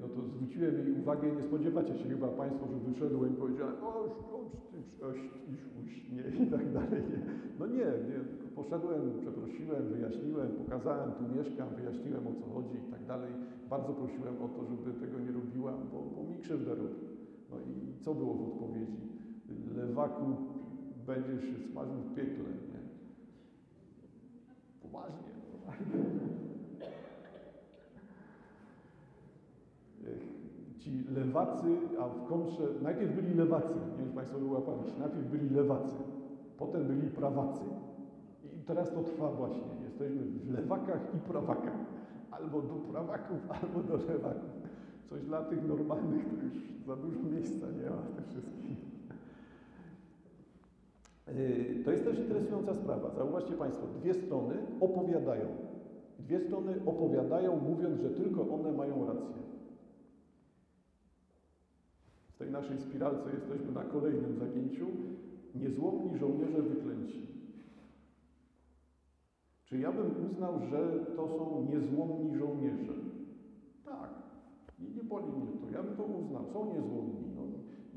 No 0.00 0.08
to 0.08 0.22
zwróciłem 0.22 0.74
jej 0.78 0.92
uwagę, 1.00 1.32
nie 1.32 1.42
spodziewacie 1.42 1.94
się 1.98 2.08
chyba 2.08 2.28
Państwo, 2.28 2.66
że 2.66 2.92
wyszedłem 2.92 3.32
i 3.32 3.36
powiedziałem, 3.36 3.74
oż, 3.82 4.10
oż, 4.36 4.46
ty, 4.70 5.06
oś, 5.06 5.16
iś, 5.52 5.60
uś, 5.80 6.10
nie, 6.14 6.44
i 6.46 6.50
tak 6.50 6.72
dalej. 6.72 7.02
Nie. 7.10 7.18
No 7.58 7.66
nie, 7.66 7.88
nie, 8.08 8.18
poszedłem, 8.56 9.18
przeprosiłem, 9.20 9.88
wyjaśniłem, 9.88 10.48
pokazałem, 10.48 11.12
tu 11.12 11.22
mieszkam, 11.36 11.68
wyjaśniłem 11.76 12.26
o 12.26 12.32
co 12.40 12.46
chodzi 12.54 12.76
i 12.88 12.90
tak 12.92 13.04
dalej. 13.06 13.32
Bardzo 13.70 13.92
prosiłem 13.92 14.42
o 14.42 14.48
to, 14.48 14.64
żeby 14.64 14.92
tego 15.00 15.20
nie 15.20 15.32
robiła, 15.32 15.72
bo, 15.92 15.98
bo 16.16 16.30
mi 16.30 16.38
krzywdę 16.38 16.74
robi. 16.74 16.94
No 17.50 17.56
i 17.56 18.02
co 18.04 18.14
było 18.14 18.34
w 18.34 18.42
odpowiedzi? 18.52 19.00
Lewaku, 19.76 20.24
będziesz 21.06 21.44
się 21.44 21.58
smażył 21.70 21.94
w 21.94 22.14
piekle, 22.14 22.44
nie? 22.44 22.80
Poważnie. 24.82 25.36
Ci 30.78 31.04
lewacy, 31.14 31.66
a 32.00 32.08
w 32.08 32.26
kontrze, 32.28 32.62
najpierw 32.82 33.14
byli 33.14 33.34
lewacy, 33.34 33.68
nie 33.68 33.96
wiem, 33.98 34.08
czy 34.08 34.14
Państwo 34.14 34.38
wyłapaliście, 34.38 35.00
najpierw 35.00 35.30
byli 35.30 35.50
lewacy, 35.50 35.96
potem 36.58 36.86
byli 36.86 37.10
prawacy. 37.10 37.60
Teraz 38.66 38.90
to 38.90 39.02
trwa 39.02 39.30
właśnie, 39.30 39.62
jest 39.84 40.00
jesteśmy 40.00 40.22
w 40.22 40.52
lewakach 40.52 41.14
i 41.14 41.18
prawakach. 41.18 41.78
Albo 42.30 42.62
do 42.62 42.74
prawaków, 42.74 43.50
albo 43.62 43.82
do 43.82 43.96
lewaków. 43.96 44.50
Coś 45.10 45.22
dla 45.22 45.42
tych 45.42 45.68
normalnych 45.68 46.24
to 46.24 46.44
już 46.44 46.54
za 46.86 46.96
dużo 46.96 47.22
miejsca 47.22 47.66
nie 47.66 47.90
ma 47.90 47.96
w 47.96 48.14
tym 48.14 48.24
wszystkim. 48.24 48.76
Yy, 51.26 51.84
To 51.84 51.90
jest 51.90 52.04
też 52.04 52.18
interesująca 52.18 52.74
sprawa. 52.74 53.10
Zauważcie 53.10 53.52
Państwo, 53.52 53.86
dwie 53.86 54.14
strony 54.14 54.54
opowiadają. 54.80 55.46
Dwie 56.18 56.40
strony 56.40 56.74
opowiadają, 56.86 57.56
mówiąc, 57.60 58.00
że 58.00 58.10
tylko 58.10 58.54
one 58.54 58.72
mają 58.72 59.06
rację. 59.06 59.36
W 62.28 62.38
tej 62.38 62.50
naszej 62.50 62.78
spiralce 62.78 63.30
jesteśmy 63.34 63.72
na 63.72 63.84
kolejnym 63.84 64.36
zagięciu. 64.36 64.86
Niezłomni 65.54 66.18
żołnierze 66.18 66.62
wyklęci. 66.62 67.35
Czy 69.66 69.78
ja 69.78 69.92
bym 69.92 70.10
uznał, 70.26 70.60
że 70.70 71.06
to 71.16 71.28
są 71.28 71.66
niezłomni 71.70 72.36
żołnierze? 72.36 72.92
Tak. 73.84 74.10
I 74.78 74.96
nie 74.96 75.04
boli 75.04 75.26
mnie 75.26 75.52
to. 75.60 75.70
Ja 75.70 75.82
bym 75.82 75.96
to 75.96 76.04
uznał. 76.04 76.44
Są 76.52 76.74
niezłomni. 76.74 77.26
No, 77.36 77.42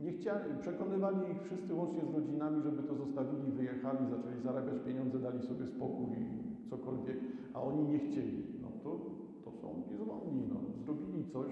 nie 0.03 0.11
chcieli, 0.11 0.57
przekonywali 0.61 1.31
ich 1.31 1.41
wszyscy 1.43 1.73
łącznie 1.73 2.01
z 2.11 2.15
rodzinami, 2.15 2.61
żeby 2.63 2.83
to 2.83 2.95
zostawili, 2.95 3.51
wyjechali, 3.51 4.09
zaczęli 4.09 4.41
zarabiać 4.43 4.79
pieniądze, 4.85 5.19
dali 5.19 5.41
sobie 5.41 5.67
spokój 5.67 6.05
i 6.05 6.69
cokolwiek, 6.69 7.17
a 7.53 7.61
oni 7.61 7.83
nie 7.83 7.99
chcieli. 7.99 8.43
No 8.61 8.67
to, 8.83 8.99
to 9.45 9.51
są 9.51 9.83
niezłomni. 9.91 10.43
No. 10.49 10.59
Zrobili 10.85 11.25
coś 11.25 11.51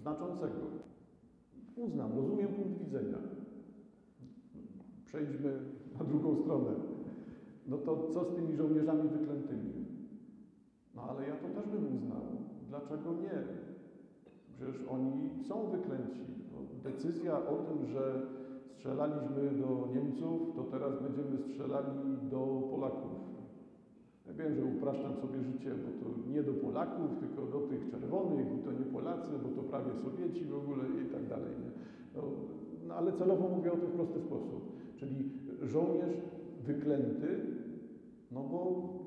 znaczącego. 0.00 0.60
Uznam, 1.76 2.12
rozumiem 2.16 2.48
punkt 2.48 2.78
widzenia. 2.84 3.18
Przejdźmy 5.04 5.58
na 5.98 6.04
drugą 6.04 6.36
stronę. 6.36 6.93
No 7.66 7.78
to 7.78 8.08
co 8.12 8.24
z 8.24 8.34
tymi 8.34 8.56
żołnierzami 8.56 9.08
wyklętymi? 9.08 9.84
No 10.94 11.02
ale 11.02 11.28
ja 11.28 11.34
to 11.34 11.48
też 11.48 11.68
bym 11.68 11.96
uznał. 11.96 12.22
Dlaczego 12.68 13.12
nie? 13.12 13.42
Przecież 14.56 14.88
oni 14.88 15.30
są 15.48 15.70
wyklęci. 15.70 16.24
No, 16.52 16.58
decyzja 16.90 17.48
o 17.48 17.56
tym, 17.56 17.86
że 17.86 18.22
strzelaliśmy 18.74 19.50
do 19.60 19.88
Niemców, 19.94 20.56
to 20.56 20.62
teraz 20.62 21.02
będziemy 21.02 21.38
strzelali 21.38 21.92
do 22.30 22.68
Polaków. 22.70 23.24
Ja 24.26 24.32
wiem, 24.32 24.54
że 24.54 24.64
upraszczam 24.64 25.16
sobie 25.16 25.42
życie, 25.42 25.70
bo 25.70 26.04
to 26.04 26.30
nie 26.30 26.42
do 26.42 26.52
Polaków, 26.52 27.10
tylko 27.20 27.46
do 27.58 27.60
tych 27.66 27.90
czerwonych 27.90 28.46
i 28.60 28.64
to 28.64 28.72
nie 28.72 28.84
Polacy, 28.84 29.30
bo 29.42 29.48
to 29.48 29.68
prawie 29.68 29.90
Sowieci 29.94 30.44
w 30.44 30.54
ogóle 30.54 30.84
i 31.08 31.12
tak 31.12 31.28
dalej. 31.28 31.52
No, 32.14 32.22
no 32.88 32.94
ale 32.94 33.12
celowo 33.12 33.48
mówię 33.48 33.72
o 33.72 33.76
tym 33.76 33.90
w 33.90 33.94
prosty 33.94 34.20
sposób. 34.20 34.72
Czyli 34.96 35.30
żołnierz 35.62 36.16
wyklęty, 36.66 37.40
no 38.34 38.42
bo 38.42 38.58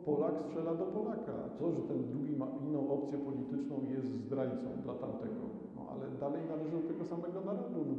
Polak 0.05 0.39
strzela 0.39 0.75
do 0.75 0.85
Polaka. 0.85 1.33
Co, 1.59 1.71
że 1.71 1.81
ten 1.81 2.03
drugi 2.03 2.35
ma 2.35 2.47
inną 2.61 2.89
opcję 2.89 3.17
polityczną 3.17 3.81
i 3.81 3.91
jest 3.91 4.07
zdrajcą 4.07 4.69
dla 4.83 4.93
tamtego. 4.93 5.41
No 5.75 5.81
ale 5.91 6.11
dalej 6.19 6.41
należy 6.49 6.71
do 6.71 6.87
tego 6.87 7.05
samego 7.05 7.41
narodu. 7.41 7.85
No, 7.87 7.95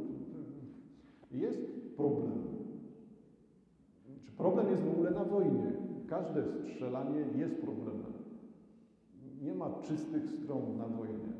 jest 1.31 1.95
problem. 1.97 2.31
Czy 4.25 4.31
problem 4.31 4.69
jest 4.69 4.83
w 4.83 4.91
ogóle 4.91 5.11
na 5.11 5.23
wojnie? 5.23 5.71
Każde 6.07 6.43
strzelanie 6.43 7.19
jest 7.35 7.55
problemem. 7.61 8.13
Nie 9.41 9.53
ma 9.53 9.69
czystych 9.81 10.29
stron 10.29 10.77
na 10.77 10.87
wojnie. 10.87 11.33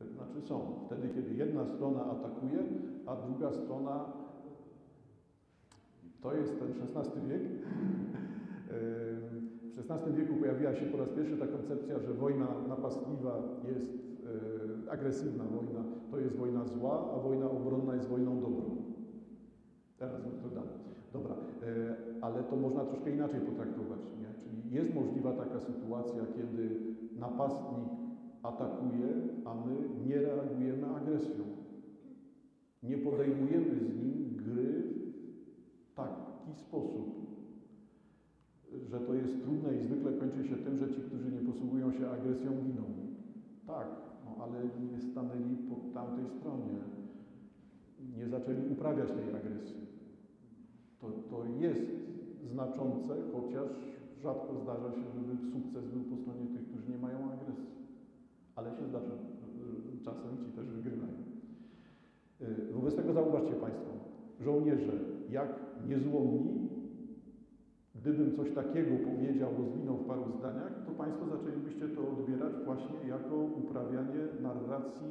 Znaczy 0.00 0.40
są. 0.40 0.60
Wtedy, 0.86 1.08
kiedy 1.08 1.34
jedna 1.34 1.66
strona 1.66 2.04
atakuje, 2.04 2.58
a 3.06 3.16
druga 3.16 3.52
strona 3.52 4.12
to 6.22 6.34
jest 6.34 6.58
ten 6.58 6.68
XVI 6.68 7.20
wiek. 7.28 7.42
W 9.80 9.90
XVI 9.90 10.12
wieku 10.12 10.34
pojawiła 10.34 10.74
się 10.74 10.86
po 10.86 10.98
raz 10.98 11.08
pierwszy 11.08 11.36
ta 11.36 11.46
koncepcja, 11.46 11.98
że 11.98 12.14
wojna 12.14 12.46
napastliwa 12.68 13.42
jest 13.68 13.88
e, 14.86 14.90
agresywna 14.90 15.44
wojna, 15.44 15.84
to 16.10 16.18
jest 16.18 16.36
wojna 16.36 16.64
zła, 16.64 17.12
a 17.14 17.18
wojna 17.18 17.50
obronna 17.50 17.94
jest 17.94 18.08
wojną 18.08 18.40
dobrą. 18.40 18.76
Teraz 19.98 20.22
to 20.42 20.48
dam. 20.48 20.64
Dobra, 21.12 21.34
e, 21.34 21.96
ale 22.20 22.42
to 22.42 22.56
można 22.56 22.84
troszkę 22.84 23.10
inaczej 23.10 23.40
potraktować. 23.40 24.00
Nie? 24.18 24.42
Czyli 24.42 24.74
jest 24.74 24.94
możliwa 24.94 25.32
taka 25.32 25.60
sytuacja, 25.60 26.22
kiedy 26.36 26.76
napastnik 27.18 27.88
atakuje, 28.42 29.08
a 29.44 29.54
my 29.54 30.06
nie 30.06 30.18
reagujemy 30.18 30.86
agresją. 30.96 31.44
Nie 32.82 32.98
podejmujemy 32.98 33.74
z 33.74 33.96
nim 33.96 34.36
gry 34.36 34.99
taki 36.50 36.60
sposób, 36.60 37.06
że 38.90 39.00
to 39.00 39.14
jest 39.14 39.42
trudne 39.42 39.76
i 39.76 39.82
zwykle 39.82 40.12
kończy 40.12 40.48
się 40.48 40.56
tym, 40.56 40.78
że 40.78 40.88
ci, 40.88 41.00
którzy 41.00 41.32
nie 41.32 41.40
posługują 41.40 41.92
się 41.92 42.10
agresją, 42.10 42.50
giną. 42.50 42.84
Tak, 43.66 43.86
no, 44.24 44.44
ale 44.44 44.58
nie 44.92 45.00
stanęli 45.00 45.56
po 45.56 45.94
tamtej 45.94 46.24
stronie. 46.38 46.78
Nie 48.16 48.28
zaczęli 48.28 48.72
uprawiać 48.72 49.08
tej 49.08 49.34
agresji. 49.40 49.80
To, 51.00 51.10
to 51.30 51.44
jest 51.60 51.86
znaczące, 52.52 53.16
chociaż 53.32 53.68
rzadko 54.22 54.54
zdarza 54.62 54.92
się, 54.92 55.04
żeby 55.14 55.36
sukces 55.52 55.86
był 55.86 56.02
po 56.02 56.16
stronie 56.16 56.46
tych, 56.46 56.68
którzy 56.68 56.92
nie 56.92 56.98
mają 56.98 57.18
agresji. 57.32 57.70
Ale 58.56 58.70
się 58.70 58.86
zdarza. 58.88 59.14
Czasem 60.04 60.44
ci 60.44 60.52
też 60.52 60.66
wygrywają. 60.66 61.12
Wobec 62.72 62.94
tego 62.94 63.12
zauważcie 63.12 63.52
Państwo, 63.52 63.90
żołnierze 64.40 65.19
jak 65.30 65.48
niezłomni, 65.88 66.68
gdybym 67.94 68.36
coś 68.36 68.54
takiego 68.54 68.96
powiedział, 69.10 69.50
rozwinął 69.58 69.96
w 69.96 70.06
paru 70.06 70.24
zdaniach, 70.38 70.84
to 70.86 70.92
Państwo 70.92 71.26
zaczęlibyście 71.26 71.88
to 71.88 72.00
odbierać 72.08 72.52
właśnie 72.64 73.08
jako 73.08 73.36
uprawianie 73.36 74.28
narracji, 74.40 75.06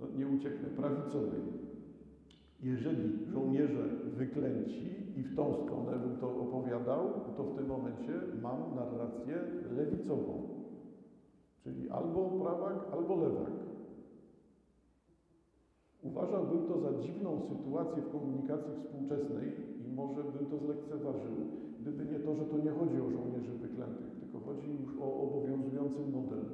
no 0.00 0.06
nie 0.16 0.28
ucieknę, 0.28 0.68
prawicowej. 0.68 1.40
Jeżeli 2.62 3.26
żołnierze 3.32 3.88
wyklęci 4.16 5.18
i 5.20 5.22
w 5.22 5.36
tą 5.36 5.54
stronę 5.54 5.98
bym 5.98 6.16
to 6.16 6.40
opowiadał, 6.40 7.10
to 7.36 7.44
w 7.44 7.56
tym 7.56 7.66
momencie 7.66 8.12
mam 8.42 8.74
narrację 8.74 9.34
lewicową. 9.76 10.48
Czyli 11.62 11.90
albo 11.90 12.30
prawak, 12.30 12.74
albo 12.92 13.16
lewak. 13.16 13.52
Uważałbym 16.04 16.68
to 16.68 16.80
za 16.80 16.92
dziwną 17.02 17.40
sytuację 17.40 18.02
w 18.02 18.12
komunikacji 18.12 18.72
współczesnej 18.74 19.46
i 19.84 19.94
może 19.94 20.24
bym 20.24 20.46
to 20.46 20.58
zlekceważył, 20.58 21.36
gdyby 21.80 22.04
nie 22.04 22.18
to, 22.18 22.34
że 22.34 22.44
to 22.44 22.58
nie 22.58 22.70
chodzi 22.70 23.00
o 23.00 23.10
żołnierzy 23.10 23.52
wyklętych, 23.52 24.20
tylko 24.20 24.38
chodzi 24.46 24.70
już 24.82 24.98
o 25.00 25.20
obowiązujący 25.22 26.00
model. 26.12 26.44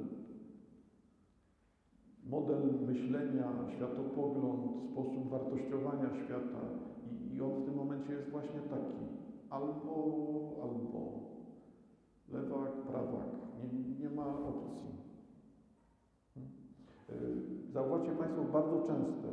Model 2.29 2.61
myślenia, 2.87 3.47
światopogląd, 3.75 4.61
sposób 4.91 5.29
wartościowania 5.29 6.09
świata 6.25 6.61
i, 7.11 7.35
i 7.35 7.41
on 7.41 7.51
w 7.51 7.65
tym 7.65 7.75
momencie 7.75 8.13
jest 8.13 8.29
właśnie 8.29 8.59
taki. 8.59 9.03
Albo, 9.49 9.95
albo. 10.63 11.01
Lewak, 12.33 12.71
prawak. 12.71 13.27
Nie, 13.59 14.03
nie 14.03 14.15
ma 14.15 14.25
opcji. 14.25 14.91
Zauważcie 17.73 18.11
Państwo, 18.11 18.43
bardzo 18.43 18.77
częste, 18.87 19.27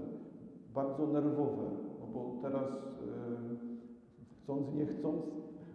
bardzo 0.79 1.07
nerwowe, 1.07 1.65
no 2.01 2.07
bo 2.15 2.39
teraz 2.43 2.69
yy, 2.71 3.57
chcąc, 4.43 4.75
nie 4.75 4.87
chcąc, 4.87 5.23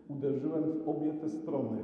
uderzyłem 0.08 0.64
w 0.64 0.90
obie 0.90 1.14
te 1.14 1.30
strony. 1.30 1.78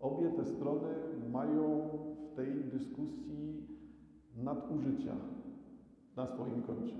Obie 0.00 0.30
te 0.30 0.44
strony 0.44 0.88
mają 1.32 1.88
w 2.32 2.36
tej 2.36 2.64
dyskusji 2.64 3.66
nadużycia 4.36 5.14
na 6.16 6.26
swoim 6.26 6.62
koncie. 6.62 6.96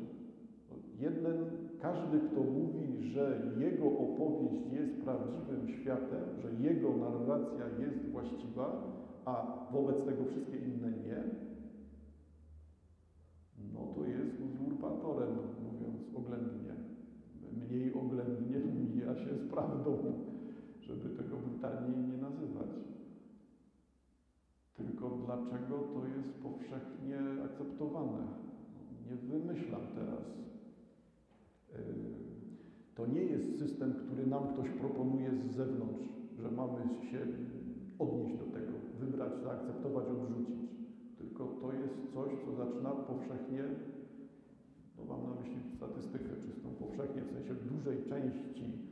Jeden, 0.99 1.37
każdy, 1.81 2.21
kto 2.21 2.41
mówi, 2.41 3.03
że 3.03 3.55
jego 3.59 3.87
opowieść 3.87 4.73
jest 4.73 5.03
prawdziwym 5.05 5.69
światem, 5.69 6.25
że 6.43 6.69
jego 6.69 6.97
narracja 6.97 7.65
jest 7.79 8.11
właściwa, 8.11 8.83
a 9.25 9.67
wobec 9.73 10.05
tego 10.05 10.25
wszystkie 10.25 10.57
inne 10.57 10.91
nie, 10.91 11.25
no 13.75 13.81
to 13.95 14.05
jest 14.05 14.41
mówiąc 15.65 16.01
oględnie. 16.15 16.75
Mniej 17.57 17.95
oględnie 17.95 18.59
mija 18.79 19.15
się 19.15 19.35
z 19.35 19.51
prawdą, 19.51 19.99
żeby 20.81 21.09
tego 21.09 21.37
brutalniej 21.37 21.97
nie 21.97 22.19
nazywać. 22.19 22.71
Tylko 24.75 25.11
dlaczego 25.11 25.79
to 25.79 26.07
jest 26.17 26.43
powszechnie 26.43 27.19
akceptowane? 27.45 28.27
Nie 29.11 29.17
wymyślam 29.17 29.83
teraz. 29.95 30.39
To 32.95 33.07
nie 33.07 33.23
jest 33.23 33.59
system, 33.59 33.95
który 33.95 34.27
nam 34.27 34.49
ktoś 34.49 34.71
proponuje 34.71 35.31
z 35.35 35.55
zewnątrz, 35.57 36.09
że 36.39 36.51
mamy 36.51 36.81
się 37.11 37.27
odnieść 37.99 38.39
do 38.39 38.45
tego, 38.45 38.73
wybrać, 39.01 39.33
zaakceptować, 39.43 40.05
odrzucić. 40.07 40.69
Tylko 41.19 41.47
to 41.47 41.73
jest 41.73 42.15
coś, 42.15 42.33
co 42.45 42.53
zaczyna 42.53 42.91
powszechnie, 42.91 43.65
no 44.99 45.05
mam 45.09 45.21
na 45.29 45.41
myśli 45.41 45.61
statystykę 45.77 46.37
czystą, 46.37 46.69
powszechnie 46.79 47.23
w 47.23 47.33
sensie 47.33 47.55
dużej 47.55 48.05
części 48.05 48.89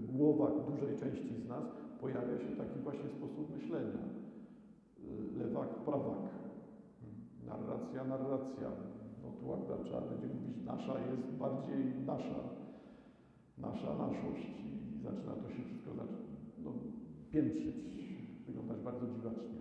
w 0.00 0.16
głowach 0.16 0.52
dużej 0.70 0.96
części 0.96 1.34
z 1.44 1.48
nas 1.48 1.64
pojawia 2.00 2.38
się 2.38 2.56
taki 2.56 2.78
właśnie 2.80 3.08
sposób 3.08 3.56
myślenia. 3.56 4.02
Y, 4.98 5.38
Lewak, 5.38 5.74
prawak, 5.74 6.18
narracja, 7.46 8.04
narracja. 8.04 8.70
No 9.22 9.30
tu 9.40 9.52
akurat 9.52 9.84
trzeba 9.84 10.00
będzie 10.00 10.26
mówić, 10.26 10.64
nasza 10.64 10.94
jest 11.10 11.26
bardziej 11.38 11.84
nasza, 12.06 12.40
nasza 13.58 13.94
naszość 13.94 14.48
i 14.66 15.02
zaczyna 15.02 15.32
to 15.32 15.50
się 15.50 15.62
wszystko 15.62 15.90
no, 16.64 16.72
piętrzyć, 17.30 17.76
wyglądać 18.46 18.80
bardzo 18.80 19.06
dziwacznie. 19.06 19.58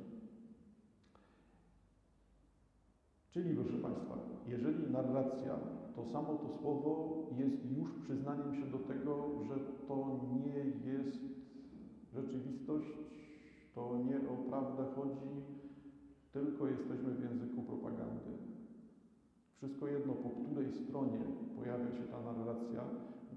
Czyli, 3.38 3.56
proszę 3.56 3.78
Państwa, 3.78 4.18
jeżeli 4.48 4.92
narracja, 4.92 5.56
to 5.96 6.06
samo 6.06 6.34
to 6.34 6.50
słowo 6.62 7.18
jest 7.38 7.72
już 7.78 7.90
przyznaniem 8.04 8.56
się 8.56 8.66
do 8.72 8.78
tego, 8.78 9.44
że 9.48 9.56
to 9.88 10.20
nie 10.46 10.92
jest 10.92 11.18
rzeczywistość, 12.14 12.88
to 13.76 13.98
nie 13.98 14.18
o 14.30 14.50
prawdę 14.50 14.84
chodzi, 14.96 15.30
tylko 16.34 16.68
jesteśmy 16.68 17.14
w 17.14 17.24
języku 17.24 17.62
propagandy. 17.62 18.32
Wszystko 19.58 19.88
jedno, 19.88 20.14
po 20.14 20.30
której 20.30 20.72
stronie 20.72 21.20
pojawia 21.56 21.92
się 21.92 22.04
ta 22.04 22.22
narracja, 22.22 22.84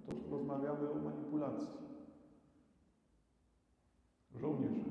to 0.06 0.36
rozmawiamy 0.36 0.90
o 0.90 0.94
manipulacji. 0.94 1.68
Żołnierze. 4.34 4.84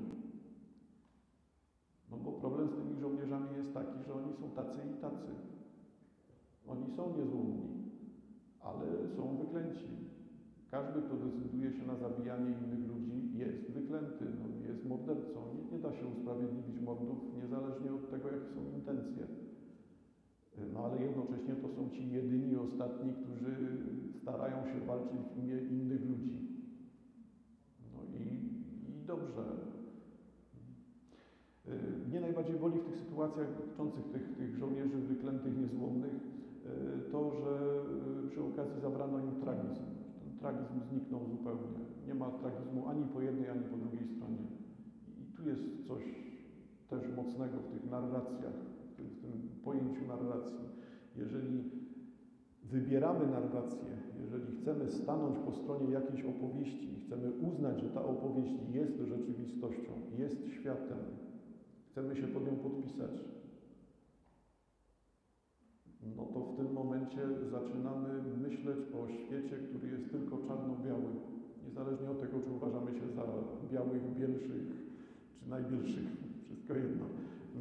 No 2.12 2.18
bo 2.18 2.32
problem 2.32 2.70
z 2.70 2.76
tymi 2.76 3.00
żołnierzami 3.00 3.59
jest 3.70 3.78
taki, 3.82 4.04
że 4.08 4.14
oni 4.14 4.34
są 4.34 4.50
tacy 4.50 4.80
i 4.92 5.02
tacy. 5.02 5.32
Oni 6.68 6.88
są 6.96 7.18
niezłomni, 7.18 7.70
ale 8.60 8.86
są 9.16 9.38
wyklęci. 9.38 9.90
Każdy, 10.72 11.02
kto 11.02 11.16
decyduje 11.16 11.72
się 11.74 11.88
na 11.88 11.96
zabijanie 11.96 12.52
innych 12.52 12.88
ludzi, 12.88 13.38
jest 13.38 13.72
wyklęty, 13.72 14.26
no, 14.40 14.68
jest 14.68 14.86
mordercą. 14.86 15.40
Nie, 15.56 15.72
nie 15.72 15.80
da 15.80 15.94
się 15.94 16.08
usprawiedliwić 16.08 16.82
mordów, 16.82 17.18
niezależnie 17.42 17.94
od 17.94 18.12
tego, 18.12 18.28
jakie 18.28 18.50
są 18.56 18.62
intencje. 18.78 19.28
No 20.74 20.80
ale 20.86 21.02
jednocześnie 21.02 21.56
to 21.56 21.70
są 21.70 21.90
ci 21.90 22.12
jedyni 22.12 22.56
ostatni, 22.56 23.14
którzy 23.14 23.56
starają 24.22 24.66
się 24.66 24.80
walczyć 24.86 25.20
w 25.36 25.38
imię 25.38 25.60
innych 25.60 26.10
ludzi. 26.10 26.40
No 27.94 28.00
i, 28.18 28.24
i 28.90 29.06
dobrze. 29.06 29.69
Mnie 32.08 32.20
najbardziej 32.20 32.56
boli 32.56 32.80
w 32.80 32.84
tych 32.84 32.98
sytuacjach 32.98 33.58
dotyczących 33.58 34.06
tych, 34.06 34.38
tych 34.38 34.56
żołnierzy 34.56 34.98
wyklętych, 34.98 35.58
niezłomnych, 35.58 36.14
to, 37.12 37.32
że 37.32 37.82
przy 38.30 38.44
okazji 38.44 38.82
zabrano 38.82 39.20
im 39.20 39.42
tragizm. 39.42 39.84
Ten 40.20 40.38
tragizm 40.40 40.80
zniknął 40.90 41.28
zupełnie. 41.28 41.80
Nie 42.08 42.16
ma 42.16 42.32
tragizmu 42.32 42.88
ani 42.88 43.06
po 43.06 43.22
jednej, 43.22 43.50
ani 43.50 43.64
po 43.64 43.78
drugiej 43.78 44.08
stronie. 44.08 44.46
I 45.22 45.38
tu 45.38 45.50
jest 45.50 45.88
coś 45.88 46.04
też 46.90 47.16
mocnego 47.16 47.58
w 47.60 47.68
tych 47.74 47.92
narracjach, 47.92 48.54
w 48.92 48.96
tym, 48.96 49.06
w 49.06 49.22
tym 49.22 49.32
pojęciu 49.64 50.08
narracji. 50.08 50.66
Jeżeli 51.16 51.64
wybieramy 52.64 53.28
narrację, 53.28 53.90
jeżeli 54.22 54.58
chcemy 54.58 54.92
stanąć 54.92 55.38
po 55.40 55.52
stronie 55.52 55.92
jakiejś 55.92 56.26
opowieści 56.26 56.94
i 56.94 57.00
chcemy 57.00 57.32
uznać, 57.32 57.82
że 57.82 57.90
ta 57.90 58.06
opowieść 58.06 58.54
jest 58.72 59.00
rzeczywistością, 59.00 59.92
jest 60.18 60.48
światem, 60.48 60.98
chcemy 61.92 62.16
się 62.16 62.28
pod 62.28 62.46
nią 62.46 62.56
podpisać, 62.56 63.12
no 66.16 66.26
to 66.26 66.40
w 66.40 66.58
tym 66.58 66.74
momencie 66.74 67.22
zaczynamy 67.52 68.10
myśleć 68.42 68.80
o 69.00 69.10
świecie, 69.10 69.58
który 69.58 69.88
jest 69.88 70.12
tylko 70.12 70.38
czarno-biały. 70.38 71.12
Niezależnie 71.66 72.12
od 72.12 72.22
tego, 72.22 72.40
czy 72.40 72.52
uważamy 72.52 72.92
się 72.92 73.10
za 73.16 73.24
białych, 73.72 74.14
bielszych, 74.14 74.68
czy 75.40 75.50
najbielszych, 75.50 76.08
wszystko 76.46 76.74
jedno. 76.74 77.06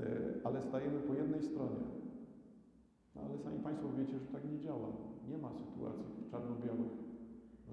E, 0.01 0.07
ale 0.45 0.63
stajemy 0.63 1.01
po 1.01 1.15
jednej 1.15 1.43
stronie. 1.43 1.85
No, 3.15 3.23
ale 3.23 3.39
sami 3.39 3.59
Państwo 3.59 3.89
wiecie, 3.99 4.19
że 4.19 4.27
tak 4.27 4.53
nie 4.53 4.59
działa. 4.59 4.89
Nie 5.29 5.39
ma 5.39 5.53
sytuacji 5.53 6.31
czarno-białych. 6.31 6.93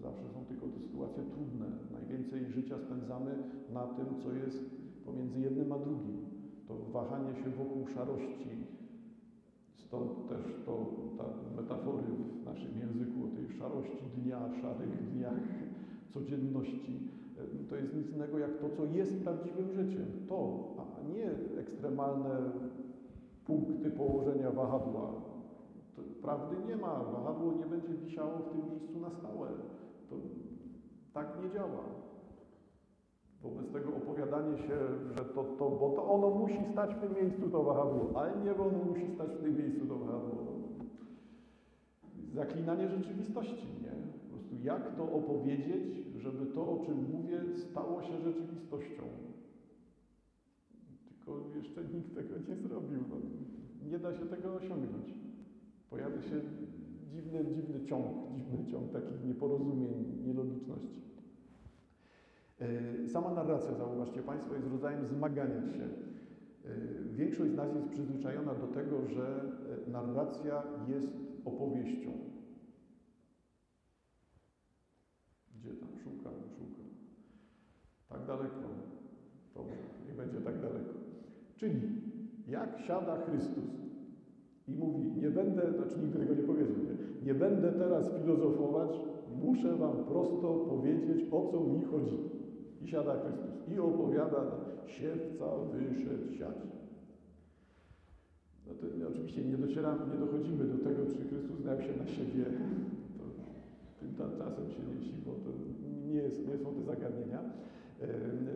Zawsze 0.01 0.29
są 0.33 0.45
tylko 0.45 0.67
te 0.67 0.79
sytuacje 0.79 1.23
trudne. 1.23 1.65
Najwięcej 1.91 2.45
życia 2.45 2.79
spędzamy 2.79 3.31
na 3.73 3.87
tym, 3.87 4.05
co 4.23 4.33
jest 4.33 4.59
pomiędzy 5.05 5.39
jednym 5.39 5.71
a 5.71 5.79
drugim. 5.79 6.24
To 6.67 6.75
wahanie 6.91 7.35
się 7.43 7.49
wokół 7.49 7.87
szarości, 7.87 8.49
Stąd 9.87 10.29
też 10.29 10.45
to, 10.65 10.85
ta 11.17 11.23
metafory 11.61 12.03
w 12.03 12.45
naszym 12.45 12.79
języku 12.79 13.25
o 13.25 13.35
tej 13.35 13.57
szarości 13.57 14.05
dnia, 14.17 14.39
szarych 14.61 15.11
dniach, 15.11 15.43
codzienności. 16.13 17.09
To 17.69 17.75
jest 17.75 17.95
nic 17.95 18.09
innego 18.09 18.39
jak 18.39 18.57
to, 18.57 18.69
co 18.69 18.85
jest 18.85 19.23
prawdziwym 19.23 19.73
życiem. 19.73 20.05
To, 20.27 20.69
a 20.77 21.07
nie 21.09 21.31
ekstremalne 21.59 22.51
punkty 23.45 23.91
położenia 23.91 24.51
wahadła. 24.51 25.11
To 25.95 26.01
prawdy 26.21 26.55
nie 26.67 26.75
ma. 26.75 27.03
Wahadło 27.03 27.53
nie 27.53 27.65
będzie 27.65 27.93
wisiało 27.93 28.37
w 28.37 28.49
tym 28.49 28.71
miejscu 28.71 28.99
na 28.99 29.09
stałe. 29.09 29.47
To 30.09 30.15
tak 31.13 31.27
nie 31.43 31.51
działa. 31.51 32.04
Wobec 33.43 33.71
tego 33.71 33.89
opowiadanie 33.89 34.57
się, 34.57 34.77
że 35.17 35.25
to, 35.25 35.43
to, 35.43 35.69
bo 35.69 35.93
to 35.95 36.11
ono 36.11 36.29
musi 36.29 36.59
stać 36.71 36.95
w 36.95 36.99
tym 36.99 37.13
miejscu, 37.13 37.49
to 37.49 37.63
wahadło, 37.63 38.11
ale 38.15 38.31
nie, 38.43 38.53
bo 38.53 38.65
ono 38.65 38.83
musi 38.83 39.15
stać 39.15 39.29
w 39.29 39.43
tym 39.43 39.57
miejscu, 39.57 39.85
to 39.85 39.95
wahadło. 39.95 40.45
Zaklinanie 42.33 42.89
rzeczywistości, 42.89 43.67
nie? 43.81 43.91
Po 44.21 44.29
prostu 44.29 44.55
jak 44.63 44.95
to 44.95 45.11
opowiedzieć, 45.11 46.05
żeby 46.17 46.45
to, 46.45 46.61
o 46.61 46.85
czym 46.85 46.97
mówię, 47.11 47.41
stało 47.57 48.01
się 48.01 48.21
rzeczywistością. 48.21 49.03
Tylko 51.09 51.41
jeszcze 51.55 51.83
nikt 51.83 52.15
tego 52.15 52.35
nie 52.49 52.55
zrobił. 52.55 52.99
No, 53.09 53.15
nie 53.91 53.99
da 53.99 54.13
się 54.13 54.25
tego 54.25 54.55
osiągnąć. 54.55 55.13
Pojawia 55.89 56.21
się 56.21 56.41
dziwny, 57.11 57.45
dziwny 57.45 57.85
ciąg, 57.85 58.05
dziwny 58.35 58.71
ciąg 58.71 58.91
takich 58.91 59.25
nieporozumień, 59.25 60.21
nielogiczności. 60.25 61.01
E, 62.61 63.09
sama 63.09 63.33
narracja, 63.33 63.73
zauważcie 63.73 64.23
Państwo, 64.23 64.55
jest 64.55 64.67
rodzajem 64.71 65.05
zmagania 65.05 65.61
się. 65.61 65.83
E, 65.83 65.89
większość 67.11 67.51
z 67.51 67.55
nas 67.55 67.75
jest 67.75 67.87
przyzwyczajona 67.87 68.55
do 68.55 68.67
tego, 68.67 69.05
że 69.05 69.41
e, 69.87 69.91
narracja 69.91 70.63
jest 70.87 71.11
opowieścią. 71.45 72.11
Gdzie 75.55 75.69
tam? 75.69 75.89
Szukam, 76.03 76.33
szukam. 76.57 76.85
Tak 78.09 78.25
daleko. 78.27 78.69
Dobrze, 79.55 79.75
nie 80.07 80.13
będzie 80.13 80.41
tak 80.41 80.61
daleko. 80.61 80.93
Czyli 81.55 81.81
jak 82.47 82.79
siada 82.79 83.17
Chrystus 83.17 83.85
i 84.67 84.75
mówi, 84.75 85.11
nie 85.21 85.29
będę, 85.29 85.73
znaczy 85.73 85.99
nigdy 85.99 86.19
tego 86.19 86.35
nie 86.35 86.43
powiedział, 86.43 86.67
nie, 86.77 87.25
nie 87.25 87.33
będę 87.33 87.71
teraz 87.71 88.11
filozofować, 88.21 88.99
muszę 89.43 89.75
Wam 89.75 90.05
prosto 90.05 90.53
powiedzieć, 90.69 91.25
o 91.31 91.51
co 91.51 91.59
mi 91.61 91.83
chodzi. 91.83 92.34
I 92.85 92.87
siada 92.87 93.13
Chrystus 93.17 93.55
i 93.73 93.79
opowiada, 93.79 94.41
siewca 94.85 95.45
wyszedł 95.73 96.33
siać. 96.33 96.57
No 98.67 98.73
to 98.73 99.09
oczywiście 99.09 99.41
nie 99.43 99.57
docieramy, 99.57 99.99
nie 100.13 100.19
dochodzimy 100.25 100.63
do 100.65 100.77
tego, 100.77 101.05
czy 101.05 101.29
Chrystus 101.29 101.57
znał 101.61 101.81
się 101.81 101.93
na 101.97 102.07
siebie. 102.07 102.45
To 103.17 103.23
tym 103.99 104.15
czasem 104.37 104.69
się 104.69 104.79
nie 104.79 105.21
bo 105.25 105.31
to 105.31 105.49
nie, 106.07 106.13
jest, 106.13 106.47
nie 106.47 106.57
są 106.57 106.73
te 106.73 106.81
zagadnienia. 106.83 107.41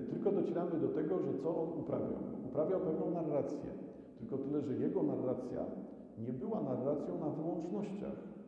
tylko 0.10 0.32
docieramy 0.32 0.80
do 0.80 0.88
tego, 0.88 1.20
że 1.20 1.34
co 1.44 1.64
on 1.64 1.80
uprawiał. 1.80 2.14
Uprawiał 2.50 2.80
pewną 2.80 3.12
narrację. 3.12 3.70
Tylko 4.20 4.38
tyle, 4.38 4.62
że 4.62 4.74
jego 4.74 5.04
narracja 5.04 5.66
nie 6.18 6.34
była 6.34 6.62
narracją 6.62 7.20
na 7.20 7.30
wyłącznościach. 7.30 8.39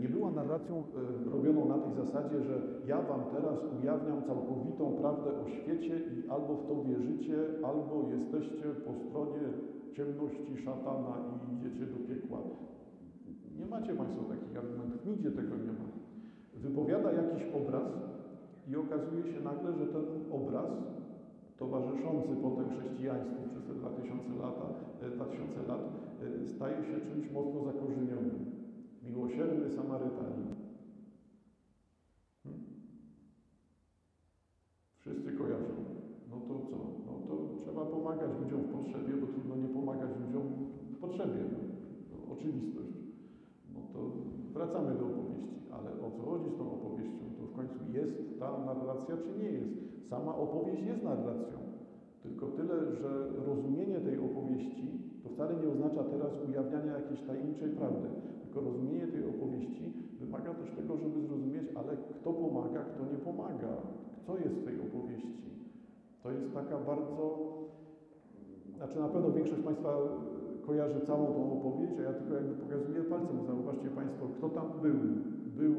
Nie 0.00 0.08
była 0.08 0.30
narracją 0.30 0.74
e, 0.76 1.30
robioną 1.30 1.68
na 1.68 1.78
tej 1.78 1.94
zasadzie, 1.94 2.42
że 2.42 2.54
ja 2.86 3.02
Wam 3.02 3.20
teraz 3.34 3.58
ujawniam 3.80 4.22
całkowitą 4.22 4.92
prawdę 4.92 5.30
o 5.42 5.48
świecie 5.48 5.94
i 5.96 6.30
albo 6.30 6.56
w 6.56 6.66
to 6.68 6.84
wierzycie, 6.84 7.36
albo 7.64 8.08
jesteście 8.10 8.64
po 8.86 8.92
stronie 8.94 9.46
ciemności 9.92 10.56
szatana 10.56 11.14
i 11.30 11.54
idziecie 11.54 11.86
do 11.86 11.98
piekła. 12.08 12.38
Nie 13.58 13.66
macie 13.66 13.94
Państwo 13.94 14.22
takich 14.24 14.58
argumentów, 14.58 15.06
nigdzie 15.06 15.30
tego 15.30 15.56
nie 15.56 15.72
ma. 15.72 15.88
Wypowiada 16.54 17.12
jakiś 17.12 17.42
obraz 17.54 17.90
i 18.68 18.76
okazuje 18.76 19.22
się 19.32 19.40
nagle, 19.40 19.72
że 19.72 19.86
ten 19.86 20.04
obraz 20.32 20.70
towarzyszący 21.56 22.28
potem 22.42 22.70
chrześcijaństwu 22.70 23.40
przez 23.50 23.64
te 23.64 23.74
2000 23.74 24.34
lat, 24.42 24.56
2000 25.14 25.62
lat 25.68 25.82
staje 26.56 26.84
się 26.84 27.00
czymś 27.10 27.30
mocno 27.32 27.64
zakorzenionym 27.64 28.59
miłosierny 29.02 29.70
Samarytanin. 29.70 30.54
Hmm? 32.42 32.64
Wszyscy 34.98 35.32
kojarzą. 35.32 35.74
No 36.30 36.36
to 36.48 36.54
co? 36.70 36.76
No 37.06 37.12
to 37.28 37.54
trzeba 37.62 37.84
pomagać 37.84 38.30
ludziom 38.42 38.60
w 38.62 38.72
potrzebie, 38.72 39.16
bo 39.20 39.26
trudno 39.26 39.56
nie 39.56 39.68
pomagać 39.68 40.10
ludziom 40.26 40.42
w 40.90 40.98
potrzebie. 40.98 41.40
No, 42.10 42.32
oczywistość. 42.32 42.98
No 43.74 43.80
to 43.92 43.98
wracamy 44.52 44.98
do 44.98 45.06
opowieści. 45.06 45.50
Ale 45.70 45.90
o 46.06 46.10
co 46.10 46.22
chodzi 46.22 46.50
z 46.50 46.58
tą 46.58 46.72
opowieścią? 46.72 47.24
To 47.38 47.46
w 47.46 47.52
końcu 47.52 47.78
jest 47.92 48.38
ta 48.38 48.58
narracja, 48.58 49.16
czy 49.16 49.38
nie 49.38 49.50
jest? 49.50 50.08
Sama 50.10 50.36
opowieść 50.36 50.82
jest 50.82 51.02
narracją. 51.02 51.58
Tylko 52.22 52.46
tyle, 52.46 52.92
że 52.92 53.28
rozumienie 53.46 54.00
tej 54.00 54.18
opowieści 54.18 55.00
to 55.22 55.28
wcale 55.28 55.54
nie 55.56 55.68
oznacza 55.68 56.04
teraz 56.04 56.32
ujawniania 56.48 56.98
jakiejś 56.98 57.22
tajemniczej 57.22 57.70
prawdy, 57.70 58.08
tylko 58.50 58.70
rozumienie 58.70 59.06
tej 59.06 59.24
opowieści 59.24 59.92
wymaga 60.20 60.54
też 60.54 60.70
tego, 60.70 60.96
żeby 60.96 61.20
zrozumieć, 61.20 61.68
ale 61.74 61.96
kto 62.20 62.32
pomaga, 62.32 62.80
kto 62.84 63.02
nie 63.12 63.18
pomaga, 63.18 63.72
co 64.26 64.38
jest 64.38 64.54
w 64.54 64.64
tej 64.64 64.80
opowieści. 64.80 65.50
To 66.22 66.30
jest 66.30 66.54
taka 66.54 66.78
bardzo, 66.78 67.24
znaczy 68.76 68.98
na 68.98 69.08
pewno 69.08 69.30
większość 69.32 69.62
Państwa 69.62 69.98
kojarzy 70.66 71.00
całą 71.00 71.26
tą 71.26 71.52
opowieść, 71.52 71.94
a 71.98 72.02
ja 72.02 72.12
tylko 72.12 72.34
jakby 72.34 72.54
pokazuję 72.54 73.00
palcem. 73.02 73.46
Zauważcie 73.46 73.88
Państwo, 73.88 74.26
kto 74.36 74.48
tam 74.48 74.66
był. 74.82 75.00
Był 75.56 75.74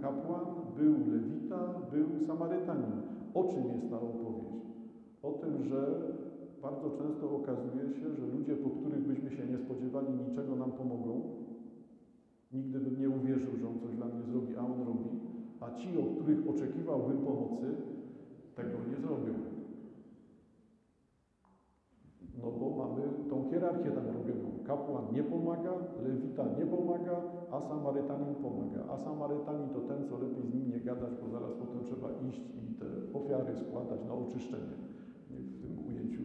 kapłan, 0.00 0.46
był 0.76 0.94
lewita, 1.12 1.58
był 1.92 2.26
Samarytanin. 2.26 2.92
O 3.34 3.44
czym 3.44 3.64
jest 3.72 3.90
ta 3.90 3.96
opowieść? 3.96 4.66
O 5.22 5.32
tym, 5.32 5.62
że 5.62 6.02
bardzo 6.62 6.90
często 6.90 7.36
okazuje 7.36 7.84
się, 7.90 8.14
że 8.14 8.26
ludzie, 8.26 8.56
po 8.56 8.70
których 8.70 9.06
byśmy 9.06 9.30
się 9.30 9.46
nie 9.46 9.58
spodziewali, 9.58 10.08
niczego 10.28 10.56
nam 10.56 10.72
pomogą. 10.72 11.45
Nigdy 12.56 12.80
bym 12.80 13.00
nie 13.00 13.10
uwierzył, 13.10 13.56
że 13.56 13.68
on 13.68 13.78
coś 13.80 13.94
dla 13.96 14.06
mnie 14.06 14.22
zrobi, 14.22 14.56
a 14.56 14.60
on 14.60 14.86
robi. 14.86 15.10
A 15.60 15.70
ci, 15.74 15.98
o 15.98 16.02
których 16.02 16.48
oczekiwałbym 16.48 17.18
pomocy, 17.18 17.66
tego 18.54 18.78
nie 18.90 18.96
zrobią. 18.96 19.34
No 22.42 22.52
bo 22.52 22.70
mamy 22.70 23.02
tą 23.30 23.50
hierarchię 23.50 23.90
tam 23.90 24.06
robioną. 24.06 24.50
Kapłan 24.66 25.04
nie 25.12 25.22
pomaga, 25.22 25.72
lewita 26.04 26.44
nie 26.58 26.66
pomaga, 26.66 27.22
a 27.50 27.60
Samarytanin 27.60 28.34
pomaga. 28.34 28.84
A 28.90 28.98
Samarytanin 28.98 29.68
to 29.68 29.80
ten, 29.80 30.08
co 30.08 30.18
lepiej 30.18 30.46
z 30.46 30.54
nim 30.54 30.70
nie 30.70 30.80
gadać, 30.80 31.12
bo 31.22 31.28
zaraz 31.28 31.52
potem 31.52 31.84
trzeba 31.84 32.08
iść 32.28 32.40
i 32.40 32.74
te 32.74 32.86
ofiary 33.18 33.56
składać 33.56 34.04
na 34.04 34.14
oczyszczenie 34.14 34.76
w 35.28 35.60
tym 35.60 35.86
ujęciu 35.88 36.22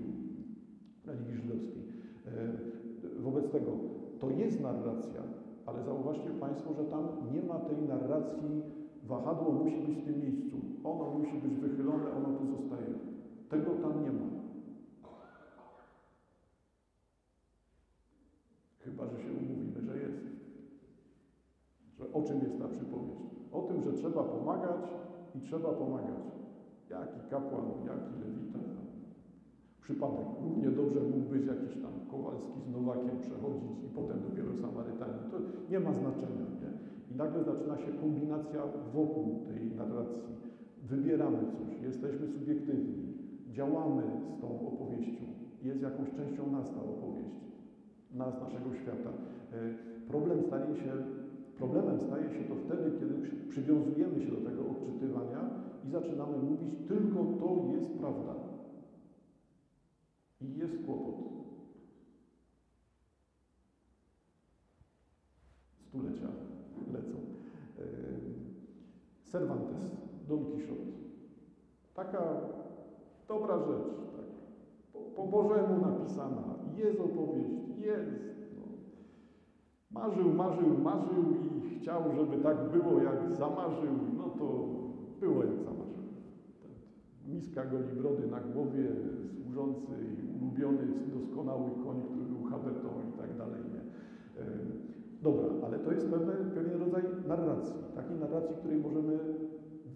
religii 1.05 1.35
żydowskiej. 1.35 1.83
E, 2.27 3.21
wobec 3.21 3.51
tego 3.51 3.71
to 4.19 4.29
jest 4.29 4.61
narracja, 4.61 5.21
ale 5.65 5.83
zauważcie 5.83 6.29
Państwo, 6.29 6.73
że 6.73 6.83
tam 6.83 7.07
nie 7.33 7.41
ma 7.41 7.59
tej 7.59 7.77
narracji, 7.77 8.63
wahadło 9.03 9.51
musi 9.51 9.77
być 9.77 9.95
w 9.95 10.05
tym 10.05 10.21
miejscu, 10.21 10.57
ono 10.83 11.11
musi 11.11 11.37
być 11.37 11.55
wychylone, 11.55 12.11
ono 12.11 12.37
tu 12.37 12.45
zostaje. 12.45 12.93
Tego 13.49 13.71
tam 13.71 14.03
nie 14.03 14.11
ma. 14.11 14.25
Chyba, 18.79 19.07
że 19.07 19.17
się 19.23 19.31
umówimy, 19.31 19.81
że 19.81 19.97
jest. 19.97 20.21
Że 21.97 22.13
o 22.13 22.21
czym 22.21 22.41
jest 22.41 22.59
ta 22.59 22.67
przypowieść? 22.67 23.21
O 23.51 23.61
tym, 23.61 23.81
że 23.81 23.93
trzeba 23.93 24.23
pomagać 24.23 24.81
i 25.35 25.39
trzeba 25.39 25.69
pomagać. 25.69 26.23
Jaki 26.89 27.19
kapłan, 27.29 27.65
jaki 27.85 28.19
lewita. 28.19 28.59
Przypadek. 29.91 30.27
Równie 30.43 30.69
dobrze 30.81 30.99
mógł 31.01 31.29
być 31.33 31.45
jakiś 31.53 31.73
tam 31.83 31.93
Kowalski 32.11 32.57
z 32.65 32.69
Nowakiem 32.75 33.15
przechodzić 33.25 33.75
i 33.85 33.89
potem 33.95 34.17
dopiero 34.27 34.51
Samarytanin. 34.61 35.23
To 35.31 35.37
nie 35.71 35.79
ma 35.79 35.93
znaczenia. 35.93 36.45
Nie? 36.61 36.71
I 37.11 37.17
nagle 37.17 37.43
zaczyna 37.43 37.77
się 37.77 37.91
kombinacja 38.01 38.61
wokół 38.93 39.25
tej 39.47 39.61
narracji. 39.79 40.31
Wybieramy 40.83 41.37
coś, 41.37 41.81
jesteśmy 41.83 42.27
subiektywni, 42.27 43.03
działamy 43.49 44.03
z 44.37 44.41
tą 44.41 44.47
opowieścią. 44.67 45.25
Jest 45.63 45.81
jakąś 45.81 46.09
częścią 46.11 46.51
nas 46.51 46.67
ta 46.73 46.81
opowieść 46.83 47.41
nas, 48.13 48.41
naszego 48.41 48.73
świata. 48.73 49.09
E, 49.53 49.55
problem 50.07 50.41
staje 50.41 50.75
się, 50.75 50.91
problemem 51.57 51.99
staje 51.99 52.29
się 52.29 52.43
to 52.49 52.55
wtedy, 52.55 52.91
kiedy 52.99 53.13
przywiązujemy 53.49 54.21
się 54.21 54.31
do 54.31 54.49
tego 54.49 54.61
odczytywania 54.71 55.41
i 55.87 55.89
zaczynamy 55.89 56.37
mówić, 56.37 56.71
tylko 56.87 57.19
to 57.39 57.49
jest 57.73 57.87
prawda. 57.99 58.40
I 60.41 60.57
jest 60.57 60.85
kłopot. 60.85 61.15
Stulecia 65.87 66.27
lecą. 66.93 67.17
E, 67.79 67.83
Cervantes, 69.31 69.77
Don 70.27 70.45
Quixote. 70.45 70.91
Taka 71.93 72.21
dobra 73.27 73.57
rzecz, 73.57 73.87
tak, 74.15 74.25
po, 74.93 74.99
po 74.99 75.27
Bożemu 75.27 75.81
napisana. 75.81 76.43
Jest 76.75 76.99
opowieść, 76.99 77.77
jest. 77.77 78.09
No. 78.57 78.63
Marzył, 79.91 80.33
marzył, 80.33 80.77
marzył 80.77 81.23
i 81.31 81.69
chciał, 81.69 82.03
żeby 82.15 82.37
tak 82.43 82.57
było, 82.69 83.01
jak 83.01 83.31
zamarzył, 83.31 83.93
no 84.17 84.23
to 84.23 84.67
było 85.19 85.43
jak 85.43 85.53
zamarzył. 85.53 85.70
Miska 87.33 87.65
goli 87.65 87.93
brody 87.97 88.27
na 88.27 88.39
głowie, 88.39 88.85
służący 89.43 89.91
i 90.11 90.37
ulubiony, 90.37 90.87
doskonały 91.13 91.71
koń, 91.83 92.01
który 92.09 92.25
był 92.25 92.43
habetą 92.43 92.89
i 93.09 93.17
tak 93.17 93.37
dalej. 93.37 93.61
Nie? 93.73 93.81
Dobra, 95.21 95.45
ale 95.65 95.79
to 95.79 95.91
jest 95.91 96.09
pewne, 96.09 96.33
pewien 96.33 96.79
rodzaj 96.79 97.03
narracji, 97.27 97.75
takiej 97.95 98.17
narracji, 98.17 98.55
której 98.55 98.77
możemy 98.77 99.19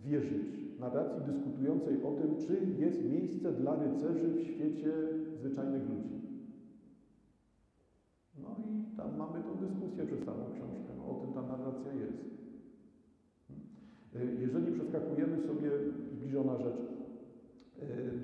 wierzyć. 0.03 0.65
Narracji 0.79 1.21
dyskutującej 1.31 2.03
o 2.03 2.11
tym, 2.11 2.35
czy 2.37 2.81
jest 2.81 3.05
miejsce 3.05 3.51
dla 3.51 3.75
rycerzy 3.75 4.27
w 4.27 4.41
świecie 4.41 4.93
zwyczajnych 5.33 5.89
ludzi. 5.89 6.15
No 8.37 8.55
i 8.65 8.97
tam 8.97 9.17
mamy 9.17 9.43
tą 9.43 9.67
dyskusję 9.67 10.05
przez 10.05 10.25
całą 10.25 10.45
książkę. 10.45 10.89
No, 10.97 11.05
o 11.05 11.21
tym 11.21 11.33
ta 11.33 11.41
narracja 11.41 11.93
jest. 11.93 12.23
Hmm. 13.47 14.41
Jeżeli 14.41 14.71
przeskakujemy 14.71 15.41
sobie, 15.41 15.71
zbliżona 16.11 16.57
rzecz, 16.57 16.79
e, 16.79 16.94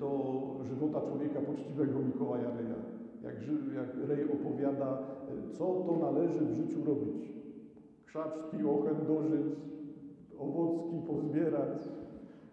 do 0.00 0.10
żywota 0.68 1.00
człowieka 1.00 1.40
poczciwego 1.40 1.98
Mikołaja 1.98 2.50
Reja, 2.50 2.74
jak, 3.22 3.34
jak 3.74 4.08
Rej 4.08 4.32
opowiada, 4.32 4.98
e, 4.98 5.52
co 5.52 5.64
to 5.64 5.98
należy 6.00 6.44
w 6.44 6.52
życiu 6.52 6.84
robić. 6.84 7.32
Krzaczki 8.06 8.56
ochen 8.64 9.06
dożyć, 9.06 9.56
owocki 10.38 11.00
pozbierać, 11.06 11.88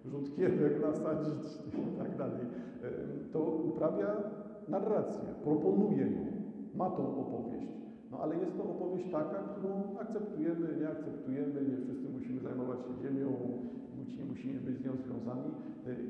rzutkiewek 0.05 0.81
nasadzić 0.81 1.45
i 1.67 1.97
tak 1.97 2.17
dalej. 2.17 2.41
E, 2.83 2.89
to 3.33 3.39
uprawia 3.39 4.23
narrację, 4.67 5.23
proponuje 5.43 6.05
ją 6.05 6.29
ma 6.75 6.89
tą 6.89 7.19
opowieść. 7.19 7.67
No 8.11 8.17
ale 8.19 8.35
jest 8.35 8.57
to 8.57 8.63
opowieść 8.63 9.11
taka, 9.11 9.39
którą 9.39 9.97
akceptujemy, 9.99 10.77
nie 10.79 10.89
akceptujemy, 10.89 11.61
nie 11.69 11.77
wszyscy 11.77 12.09
musimy 12.09 12.41
zajmować 12.41 12.79
się 12.79 12.93
ziemią, 13.01 13.27
nie 14.17 14.25
musimy 14.25 14.59
być 14.59 14.77
z 14.77 14.85
nią 14.85 14.91
związani. 14.95 15.51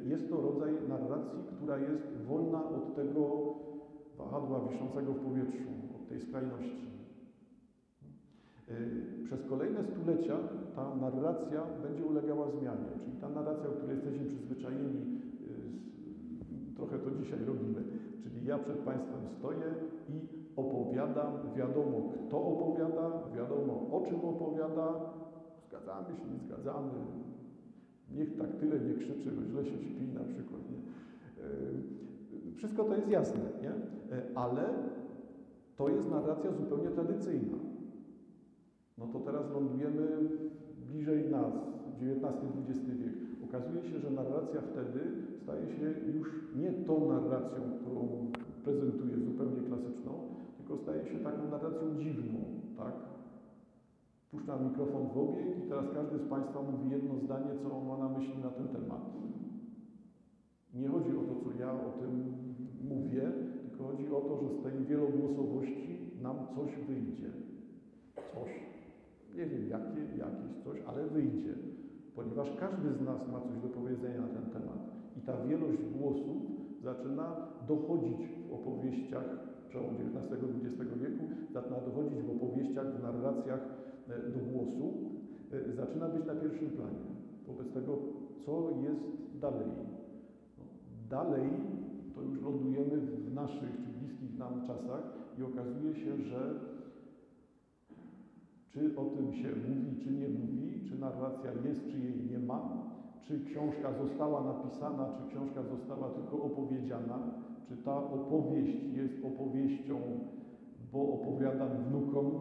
Jest 0.06 0.30
to 0.30 0.42
rodzaj 0.42 0.74
narracji, 0.90 1.40
która 1.56 1.78
jest 1.78 2.08
wolna 2.28 2.70
od 2.70 2.96
tego 2.96 3.54
wahadła 4.18 4.60
wiszącego 4.60 5.14
w 5.14 5.20
powietrzu, 5.20 5.70
od 5.96 6.10
tej 6.10 6.22
skrajności. 6.22 6.90
Przez 9.24 9.46
kolejne 9.46 9.84
stulecia 9.84 10.38
ta 10.76 10.96
narracja 10.96 11.64
będzie 11.84 12.06
ulegała 12.06 12.52
zmianie, 12.52 12.90
czyli 13.04 13.18
ta 13.18 13.30
narracja, 13.30 13.70
o 13.70 13.74
której 13.74 13.96
jesteśmy 13.96 14.26
przyzwyczajeni, 14.26 15.20
trochę 16.76 17.00
to 17.00 17.12
dzisiaj 17.12 17.46
robimy, 17.46 17.84
czyli 18.24 18.46
ja 18.46 18.58
przed 18.58 18.78
Państwem 18.78 19.28
stoję 19.40 19.66
i 20.10 20.28
opowiadam, 20.56 21.34
wiadomo 21.56 21.98
kto 22.28 22.38
opowiada, 22.44 23.24
wiadomo 23.36 23.74
o 23.92 24.06
czym 24.08 24.20
opowiada, 24.20 24.88
zgadzamy 25.68 26.16
się, 26.18 26.26
nie 26.34 26.40
zgadzamy, 26.40 26.92
niech 28.16 28.38
tak 28.38 28.56
tyle 28.60 28.80
nie 28.80 28.94
krzyczy, 28.94 29.32
bo 29.32 29.44
źle 29.46 29.66
się 29.66 29.78
śpi 29.84 30.08
na 30.14 30.24
przykład. 30.24 30.62
Nie? 30.72 30.78
E, 31.44 32.56
wszystko 32.56 32.84
to 32.84 32.96
jest 32.96 33.10
jasne, 33.10 33.42
nie? 33.62 33.72
E, 34.18 34.22
ale 34.36 34.64
to 35.78 35.90
jest 35.90 36.10
narracja 36.12 36.52
zupełnie 36.52 36.90
tradycyjna. 36.90 37.58
No 38.98 39.08
to 39.08 39.20
teraz 39.20 39.52
lądujemy 39.52 40.08
bliżej 40.90 41.30
nas, 41.30 41.54
XIX-XX 42.02 42.80
wiek. 42.88 43.14
Okazuje 43.50 43.84
się, 43.84 44.00
że 44.00 44.12
narracja 44.12 44.62
wtedy 44.62 45.00
staje 45.44 45.68
się 45.68 45.94
już 46.18 46.28
nie 46.56 46.72
tą 46.72 47.08
narracją, 47.08 47.62
którą 47.82 48.32
prezentuje 48.64 49.18
zupełnie 49.18 49.62
klasyczną, 49.62 50.12
tylko 50.58 50.78
staje 50.78 51.06
się 51.06 51.20
taką 51.20 51.50
narracją 51.52 52.00
dziwną, 52.00 52.40
tak? 52.78 52.94
Puszczam 54.32 54.66
mikrofon 54.66 55.08
w 55.14 55.18
obieg 55.18 55.58
i 55.66 55.70
teraz 55.70 55.86
każdy 55.94 56.18
z 56.20 56.30
Państwa 56.30 56.62
mówi 56.62 56.90
jedno 56.90 57.20
zdanie, 57.20 57.52
co 57.64 57.78
on 57.78 57.88
ma 57.88 57.98
na 57.98 58.10
myśli 58.10 58.38
na 58.44 58.50
ten 58.50 58.68
temat. 58.68 59.02
Nie 60.74 60.88
chodzi 60.88 61.12
o 61.18 61.22
to, 61.22 61.36
co 61.44 61.60
ja 61.60 61.72
o 61.72 61.92
tym 62.00 62.34
mówię, 62.90 63.32
tylko 63.62 63.88
chodzi 63.88 64.08
o 64.12 64.22
to, 64.22 64.38
że 64.42 64.50
z 64.60 64.64
tej 64.64 64.86
wielogłosowości 64.86 66.12
nam 66.22 66.36
coś 66.56 66.76
wyjdzie. 66.88 67.30
Coś. 68.16 68.52
Nie 69.36 69.46
wiem 69.46 69.70
jakie, 69.70 70.02
jakieś 70.18 70.64
coś, 70.64 70.82
ale 70.88 71.08
wyjdzie. 71.08 71.54
Ponieważ 72.16 72.56
każdy 72.60 72.94
z 72.94 73.02
nas 73.02 73.28
ma 73.32 73.42
coś 73.42 73.58
do 73.62 73.70
powiedzenia 73.70 74.22
na 74.22 74.28
ten 74.28 74.46
temat. 74.46 74.80
I 75.18 75.22
ta 75.22 75.46
wielość 75.46 75.84
głosów 75.84 76.42
zaczyna 76.84 77.48
dochodzić 77.68 78.20
w 78.50 78.54
opowieściach 78.54 79.26
przełom 79.70 79.96
XIX-XX 79.96 81.00
wieku, 81.02 81.24
zaczyna 81.54 81.78
dochodzić 81.80 82.22
w 82.22 82.30
opowieściach, 82.30 82.98
w 82.98 83.04
narracjach 83.04 83.60
do 84.10 84.40
głosu 84.52 84.94
e, 85.52 85.74
zaczyna 85.74 86.08
być 86.10 86.26
na 86.26 86.36
pierwszym 86.36 86.70
planie. 86.70 87.10
Wobec 87.48 87.74
tego, 87.74 87.98
co 88.46 88.70
jest 88.84 89.40
dalej? 89.42 89.68
No, 90.58 90.64
dalej 91.10 91.50
to 92.16 92.22
już 92.22 92.42
lądujemy 92.42 92.98
w 92.98 93.34
naszych 93.34 93.72
czy 93.82 94.00
bliskich 94.00 94.38
nam 94.38 94.62
czasach 94.68 95.04
i 95.38 95.44
okazuje 95.44 95.96
się, 95.96 96.18
że 96.18 96.60
czy 98.70 98.98
o 98.98 99.06
tym 99.06 99.34
się 99.34 99.48
mówi, 99.70 100.04
czy 100.04 100.12
nie 100.12 100.30
mówi, 100.30 100.86
czy 100.90 101.00
narracja 101.00 101.52
jest, 101.66 101.88
czy 101.88 102.00
jej 102.00 102.26
nie 102.32 102.40
ma, 102.40 102.90
czy 103.24 103.46
książka 103.46 103.94
została 103.94 104.44
napisana, 104.44 105.10
czy 105.18 105.30
książka 105.30 105.64
została 105.64 106.10
tylko 106.10 106.44
opowiedziana, 106.44 107.20
czy 107.68 107.78
ta 107.78 107.98
opowieść 107.98 108.84
jest 108.94 109.26
opowieścią, 109.26 109.96
bo 110.94 111.14
opowiadam 111.14 111.70
wnukom, 111.84 112.32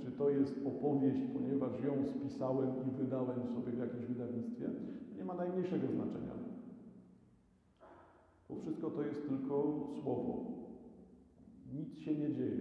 czy 0.00 0.12
to 0.12 0.30
jest 0.30 0.66
opowieść, 0.66 1.20
ponieważ 1.34 1.84
ją 1.84 2.04
spisałem 2.06 2.70
i 2.88 2.90
wydałem 2.90 3.46
sobie 3.46 3.72
w 3.72 3.78
jakimś 3.78 4.04
wydawnictwie, 4.04 4.70
nie 5.16 5.24
ma 5.24 5.34
najmniejszego 5.34 5.86
znaczenia. 5.86 6.32
Bo 8.48 8.56
wszystko 8.56 8.90
to 8.90 9.02
jest 9.02 9.28
tylko 9.28 9.86
słowo. 10.02 10.44
Nic 11.74 11.98
się 11.98 12.14
nie 12.14 12.34
dzieje. 12.34 12.60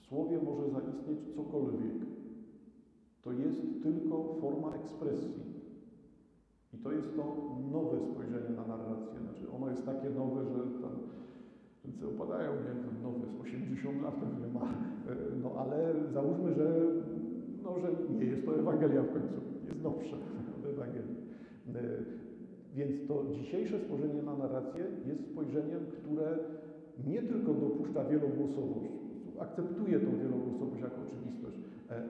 W 0.00 0.06
słowie 0.06 0.38
może 0.42 0.70
zaistnieć 0.70 1.34
cokolwiek. 1.36 2.06
To 3.22 3.32
jest 3.32 3.60
tylko 3.82 4.34
forma 4.40 4.74
ekspresji. 4.74 5.42
I 6.72 6.78
to 6.78 6.92
jest 6.92 7.16
to 7.16 7.36
nowe 7.72 8.00
spojrzenie 8.00 8.50
na 8.56 8.66
narrację. 8.66 9.20
Znaczy 9.20 9.52
ono 9.52 9.70
jest 9.70 9.86
takie 9.86 10.10
nowe, 10.10 10.44
że 10.44 10.80
tam 10.80 11.11
ręce 11.84 12.08
opadają, 12.08 12.52
nie 12.52 12.60
wiem, 12.60 13.02
nowe 13.02 13.26
z 13.26 13.40
80 13.40 14.02
lat 14.02 14.14
pewnie 14.14 14.48
ma. 14.54 14.74
No 15.42 15.50
ale 15.58 15.94
załóżmy, 16.12 16.54
że, 16.54 16.80
no, 17.62 17.78
że 17.80 17.88
nie 18.18 18.24
jest 18.24 18.46
to 18.46 18.58
Ewangelia 18.58 19.02
w 19.02 19.12
końcu. 19.12 19.34
Jest 19.68 19.82
nowsze 19.82 20.16
od 20.58 20.66
Ewangelii. 20.66 21.16
Więc 22.74 23.08
to 23.08 23.24
dzisiejsze 23.30 23.78
spojrzenie 23.78 24.22
na 24.22 24.36
narrację 24.36 24.84
jest 25.06 25.26
spojrzeniem, 25.32 25.80
które 25.92 26.38
nie 27.06 27.22
tylko 27.22 27.54
dopuszcza 27.54 28.04
wielogłosowość, 28.04 28.92
akceptuje 29.38 30.00
tą 30.00 30.18
wielogłosowość 30.18 30.82
jako 30.82 30.96
oczywistość, 31.06 31.56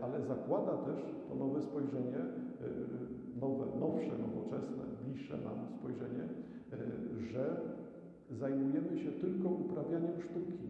ale 0.03 0.23
zakłada 0.23 0.77
też 0.77 0.99
to 1.29 1.35
nowe 1.35 1.63
spojrzenie, 1.63 2.19
nowe, 3.41 3.65
nowsze, 3.81 4.13
nowoczesne, 4.19 4.83
bliższe 5.05 5.35
nam 5.39 5.67
spojrzenie, 5.79 6.25
że 7.33 7.61
zajmujemy 8.39 8.99
się 8.99 9.13
tylko 9.13 9.49
uprawianiem 9.49 10.21
sztuki. 10.21 10.69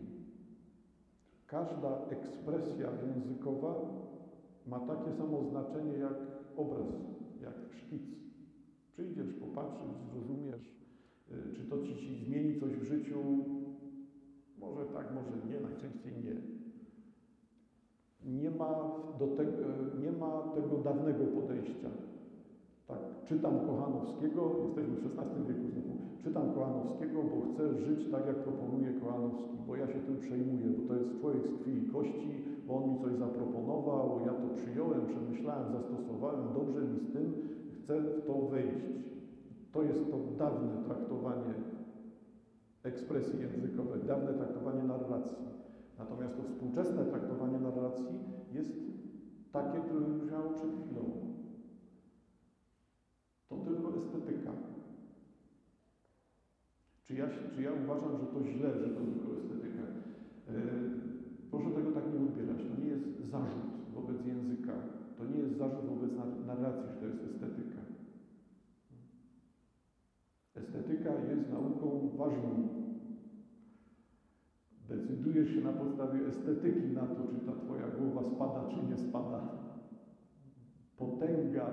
Każda 1.47 2.01
ekspresja 2.11 2.89
językowa 3.07 3.75
ma 4.67 4.81
takie 4.81 5.13
samo 5.13 5.43
znaczenie 5.43 5.99
jak 5.99 6.15
obraz, 6.57 6.89
jak 7.43 7.55
szkic. 7.73 8.03
Przyjdziesz, 8.93 9.33
popatrzysz, 9.33 9.97
zrozumiesz, 10.13 10.83
czy 11.55 11.65
to 11.71 11.83
ci, 11.83 11.97
ci 11.97 12.25
zmieni 12.25 12.61
coś 12.61 12.73
w 12.73 12.85
życiu. 12.85 13.19
Może 14.59 14.85
tak, 14.85 15.15
może 15.15 15.47
nie, 15.49 15.61
najczęściej 15.61 16.13
nie. 16.25 16.35
Nie 18.41 18.51
ma, 18.51 18.91
do 19.19 19.27
tego, 19.27 19.53
nie 20.01 20.13
ma 20.13 20.43
tego 20.55 20.77
dawnego 20.79 21.25
podejścia. 21.25 21.91
Tak, 22.89 22.99
czytam 23.25 23.61
Kochanowskiego, 23.67 24.57
jesteśmy 24.67 24.97
w 24.97 25.21
XVI 25.21 25.47
wieku 25.49 25.69
znowu, 25.71 26.02
czytam 26.25 26.55
Kochanowskiego, 26.55 27.23
bo 27.23 27.37
chcę 27.47 27.75
żyć 27.75 28.11
tak, 28.11 28.27
jak 28.27 28.37
proponuje 28.37 28.93
Kochanowski, 29.01 29.57
bo 29.67 29.77
ja 29.77 29.87
się 29.87 30.01
tym 30.01 30.17
przejmuję, 30.17 30.67
bo 30.69 30.89
to 30.89 30.95
jest 30.95 31.21
człowiek 31.21 31.47
z 31.47 31.55
krwi 31.59 31.79
i 31.79 31.89
kości, 31.89 32.45
bo 32.67 32.77
on 32.77 32.91
mi 32.91 33.01
coś 33.01 33.15
zaproponował, 33.15 34.21
ja 34.27 34.33
to 34.33 34.49
przyjąłem, 34.55 35.07
przemyślałem, 35.07 35.73
zastosowałem, 35.73 36.41
dobrze 36.55 36.81
mi 36.81 37.01
z 37.01 37.13
tym, 37.13 37.33
chcę 37.73 38.01
w 38.01 38.27
to 38.27 38.35
wejść. 38.35 38.87
To 39.73 39.83
jest 39.83 40.11
to 40.11 40.19
dawne 40.39 40.85
traktowanie 40.85 41.55
ekspresji 42.83 43.41
językowej, 43.41 44.01
dawne 44.07 44.35
traktowanie 44.35 44.83
narracji. 44.83 45.37
Natomiast 45.99 46.37
to 46.37 46.43
współczesne 46.43 47.05
traktowanie 47.05 47.59
narracji 47.59 48.19
jest 48.53 48.73
takie, 49.53 49.81
które 49.81 50.01
brzmiało 50.01 50.51
przed 50.51 50.71
chwilą. 50.71 51.03
To 53.49 53.57
tylko 53.57 53.97
estetyka. 53.97 54.72
Czy 57.13 57.19
ja, 57.19 57.29
czy 57.55 57.63
ja 57.63 57.73
uważam, 57.85 58.13
że 58.21 58.27
to 58.27 58.45
źle, 58.45 58.69
że 58.79 58.89
to 58.95 59.01
tylko 59.01 59.37
estetyka? 59.37 59.83
Yy, 60.49 60.61
proszę 61.51 61.71
tego 61.71 61.91
tak 61.93 62.05
nie 62.13 62.21
odbierać. 62.27 62.59
To 62.59 62.81
nie 62.83 62.91
jest 62.91 63.31
zarzut 63.31 63.71
wobec 63.95 64.27
języka. 64.27 64.73
To 65.19 65.25
nie 65.25 65.39
jest 65.39 65.57
zarzut 65.57 65.85
wobec 65.85 66.11
narracji, 66.47 66.83
że 66.89 67.01
to 67.01 67.07
jest 67.07 67.25
estetyka. 67.25 67.81
Estetyka 70.55 71.11
jest 71.31 71.51
nauką 71.51 72.11
ważną. 72.17 72.69
Decydujesz 74.89 75.55
się 75.55 75.61
na 75.61 75.73
podstawie 75.73 76.27
estetyki 76.27 76.87
na 76.87 77.07
to, 77.07 77.23
czy 77.27 77.47
ta 77.47 77.53
Twoja 77.53 77.89
głowa 77.89 78.31
spada, 78.31 78.69
czy 78.69 78.91
nie 78.91 78.99
spada. 78.99 79.49
Potęga 80.97 81.67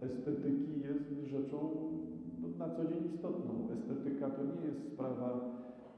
estetyki 0.00 0.80
jest 0.80 1.30
rzeczą 1.30 1.70
no, 2.46 2.66
na 2.66 2.74
co 2.74 2.84
dzień 2.84 3.04
istotną. 3.04 3.68
Estetyka 3.72 4.30
to 4.30 4.44
nie 4.44 4.60
jest 4.60 4.86
sprawa 4.92 5.40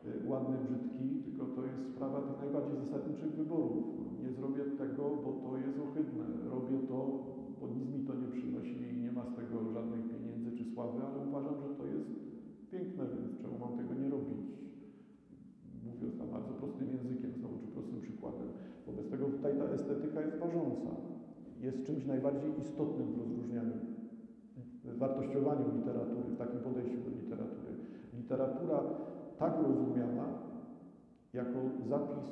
y, 0.06 0.28
ładny, 0.28 0.58
brzydki, 0.58 1.22
tylko 1.24 1.46
to 1.46 1.64
jest 1.64 1.86
sprawa 1.86 2.20
tych 2.20 2.38
najbardziej 2.38 2.76
zasadniczych 2.76 3.32
wyborów. 3.34 3.84
Nie 4.22 4.32
zrobię 4.32 4.64
tego, 4.64 5.02
bo 5.24 5.32
to 5.32 5.58
jest 5.58 5.78
ohydne. 5.78 6.24
Robię 6.50 6.78
to, 6.88 6.98
bo 7.60 7.68
nic 7.68 7.88
mi 7.90 8.00
to 8.00 8.14
nie 8.14 8.28
przynosi 8.28 8.82
i 8.92 9.00
nie 9.00 9.12
ma 9.12 9.24
z 9.24 9.34
tego 9.36 9.70
żadnych 9.72 10.08
pieniędzy 10.08 10.52
czy 10.52 10.64
sławy, 10.64 10.98
ale 11.06 11.18
uważam, 11.28 11.54
że 11.60 11.68
to 11.68 11.86
jest 11.86 12.10
piękne, 12.70 13.04
więc 13.14 13.38
czemu 13.42 13.58
mam 13.58 13.76
tego 13.78 13.94
nie 13.94 14.08
robić? 14.10 14.42
Mówiąc 15.84 16.18
na 16.18 16.26
bardzo 16.26 16.52
prostym 16.52 16.88
językiem, 16.90 17.32
znowu 17.32 17.58
czy 17.58 17.66
prostym 17.66 18.00
przykładem. 18.00 18.48
Wobec 18.86 19.10
tego 19.10 19.26
tutaj 19.26 19.58
ta 19.58 19.64
estetyka 19.64 20.20
jest 20.20 20.36
ważąca. 20.36 20.90
Jest 21.60 21.82
czymś 21.86 22.06
najbardziej 22.06 22.50
istotnym 22.60 23.12
w 23.12 23.18
rozróżnianiu, 23.18 23.72
wartościowaniu 24.96 25.64
literatury, 25.76 26.28
w 26.34 26.38
takim 26.38 26.60
podejściu 26.60 26.98
do 26.98 27.10
literatury. 27.10 27.72
Literatura 28.16 28.84
tak 29.38 29.54
rozumiana 29.62 30.24
jako 31.32 31.58
zapis 31.88 32.24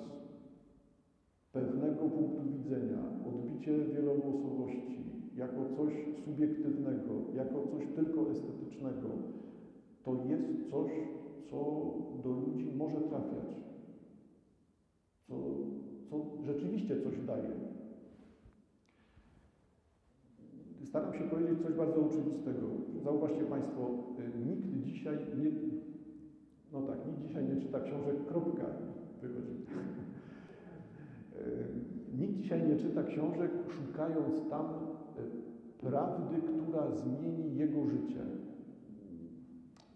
pewnego 1.53 2.05
punktu 2.09 2.43
widzenia, 2.53 2.99
odbicie 3.29 3.79
wielogłosowości, 3.79 5.05
jako 5.37 5.77
coś 5.77 5.93
subiektywnego, 6.25 7.13
jako 7.35 7.67
coś 7.73 7.87
tylko 7.97 8.31
estetycznego, 8.31 9.09
to 10.03 10.15
jest 10.15 10.71
coś, 10.71 10.91
co 11.51 11.57
do 12.25 12.31
ludzi 12.31 12.73
może 12.77 13.01
trafiać, 13.01 13.51
co, 15.29 15.35
co 16.11 16.45
rzeczywiście 16.45 17.03
coś 17.03 17.27
daje. 17.27 17.76
Staram 20.97 21.15
się 21.15 21.25
powiedzieć 21.25 21.63
coś 21.63 21.75
bardzo 21.75 22.07
oczywistego. 22.07 22.67
Zauważcie 23.05 23.45
Państwo, 23.45 23.91
nikt 24.47 24.85
dzisiaj 24.85 25.19
nie, 25.39 25.51
no 26.73 26.83
tak, 26.83 27.07
nikt 27.07 27.23
dzisiaj 27.29 27.45
nie 27.45 27.57
czyta 27.57 27.81
książek, 27.81 28.27
kropka, 28.27 28.67
wychodzi. 29.23 29.57
Nikt 32.19 32.35
dzisiaj 32.35 32.69
nie 32.69 32.77
czyta 32.77 33.03
książek, 33.03 33.51
szukając 33.69 34.51
tam 34.51 34.67
prawdy, 35.81 36.37
która 36.43 36.91
zmieni 36.91 37.57
jego 37.57 37.85
życie. 37.85 38.23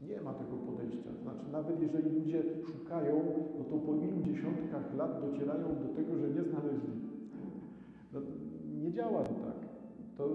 Nie 0.08 0.20
ma 0.20 0.34
tego 0.34 0.56
podejścia. 0.56 1.10
Znaczy, 1.22 1.44
nawet 1.52 1.82
jeżeli 1.82 2.10
ludzie 2.10 2.42
szukają, 2.64 3.22
no 3.58 3.64
to 3.64 3.76
po 3.76 3.94
ilu 3.94 4.22
dziesiątkach 4.22 4.96
lat 4.96 5.20
docierają 5.20 5.68
do 5.68 5.94
tego, 5.96 6.16
że 6.16 6.28
nie 6.28 6.42
znaleźli. 6.42 6.92
No, 8.12 8.20
nie 8.82 8.92
działa 8.92 9.22
to 9.22 9.34
tak. 9.34 9.49
To, 10.20 10.28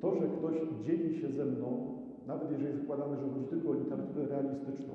to, 0.00 0.14
że 0.14 0.28
ktoś 0.28 0.54
dzieli 0.84 1.20
się 1.20 1.28
ze 1.30 1.44
mną, 1.44 1.98
nawet 2.26 2.50
jeżeli 2.50 2.78
zakładamy, 2.78 3.16
że 3.16 3.22
chodzi 3.22 3.46
tylko 3.50 3.70
o 3.70 3.74
literaturę 3.74 4.26
realistyczną, 4.26 4.94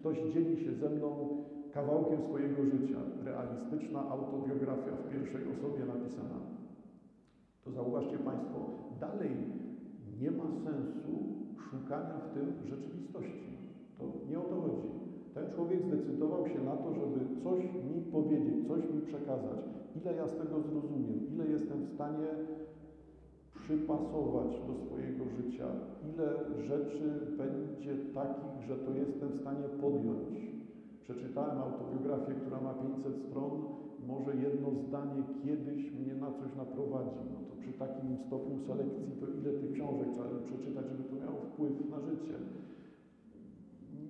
ktoś 0.00 0.18
dzieli 0.34 0.64
się 0.64 0.72
ze 0.72 0.90
mną 0.90 1.08
kawałkiem 1.72 2.22
swojego 2.22 2.64
życia, 2.64 2.98
realistyczna 3.24 4.08
autobiografia 4.08 4.92
w 4.92 5.08
pierwszej 5.12 5.42
osobie 5.52 5.84
napisana, 5.84 6.38
to 7.64 7.70
zauważcie 7.70 8.18
Państwo, 8.18 8.58
dalej 9.00 9.30
nie 10.20 10.30
ma 10.30 10.44
sensu 10.64 11.12
szukania 11.70 12.16
w 12.18 12.34
tym 12.34 12.46
rzeczywistości. 12.64 13.52
To 13.98 14.04
nie 14.30 14.38
o 14.38 14.42
to 14.42 14.60
chodzi. 14.60 14.88
Ten 15.34 15.50
człowiek 15.54 15.82
zdecydował 15.82 16.48
się 16.48 16.60
na 16.64 16.76
to, 16.76 16.94
żeby 16.94 17.20
coś 17.42 17.64
mi 17.64 18.00
powiedzieć, 18.12 18.68
coś 18.68 18.82
mi 18.94 19.00
przekazać. 19.00 19.60
Ile 19.96 20.14
ja 20.16 20.28
z 20.28 20.36
tego 20.36 20.60
zrozumiem, 20.60 21.20
ile 21.34 21.46
jestem 21.46 21.84
w 21.84 21.94
stanie 21.94 22.28
przypasować 23.62 24.50
do 24.66 24.74
swojego 24.84 25.24
życia, 25.36 25.66
ile 26.10 26.28
rzeczy 26.68 27.06
będzie 27.38 27.92
takich, 28.14 28.62
że 28.68 28.76
to 28.76 28.90
jestem 28.90 29.28
w 29.28 29.40
stanie 29.40 29.68
podjąć. 29.80 30.52
Przeczytałem 31.02 31.58
autobiografię, 31.58 32.32
która 32.34 32.60
ma 32.60 32.74
500 32.74 33.16
stron 33.28 33.50
może 34.06 34.36
jedno 34.36 34.70
zdanie 34.70 35.22
kiedyś 35.44 35.92
mnie 35.92 36.14
na 36.14 36.32
coś 36.32 36.54
naprowadzi. 36.56 37.22
No 37.32 37.38
to 37.48 37.56
przy 37.60 37.72
takim 37.72 38.16
stopniu 38.26 38.58
selekcji 38.58 39.12
to 39.20 39.26
ile 39.26 39.52
tych 39.60 39.72
książek 39.72 40.08
trzeba 40.12 40.28
przeczytać, 40.44 40.86
żeby 40.88 41.04
to 41.04 41.16
miało 41.16 41.40
wpływ 41.40 41.90
na 41.90 42.00
życie. 42.00 42.34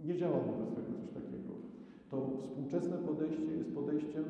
Nie 0.05 0.17
działa 0.17 0.39
wobec 0.41 0.75
tego 0.75 0.93
coś 0.99 1.11
takiego. 1.11 1.53
To 2.11 2.17
współczesne 2.41 2.97
podejście 2.97 3.53
jest 3.57 3.75
podejściem 3.75 4.25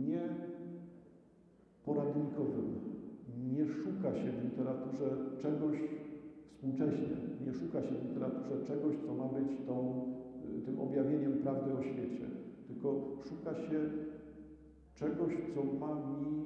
nie 0.00 0.28
poradnikowym. 1.84 2.87
Nie 3.52 3.66
szuka 3.66 4.14
się 4.14 4.32
w 4.32 4.44
literaturze 4.44 5.16
czegoś 5.38 5.78
współcześnie, 6.46 7.16
nie 7.46 7.52
szuka 7.52 7.82
się 7.82 7.94
w 7.94 8.08
literaturze 8.08 8.62
czegoś, 8.66 8.96
co 9.06 9.14
ma 9.14 9.28
być 9.28 9.58
tą, 9.66 10.04
y, 10.58 10.62
tym 10.62 10.80
objawieniem 10.80 11.32
prawdy 11.32 11.72
o 11.72 11.82
świecie, 11.82 12.26
tylko 12.66 13.16
szuka 13.28 13.54
się 13.54 13.80
czegoś, 14.94 15.32
co 15.54 15.64
ma 15.64 15.94
mi 15.94 16.44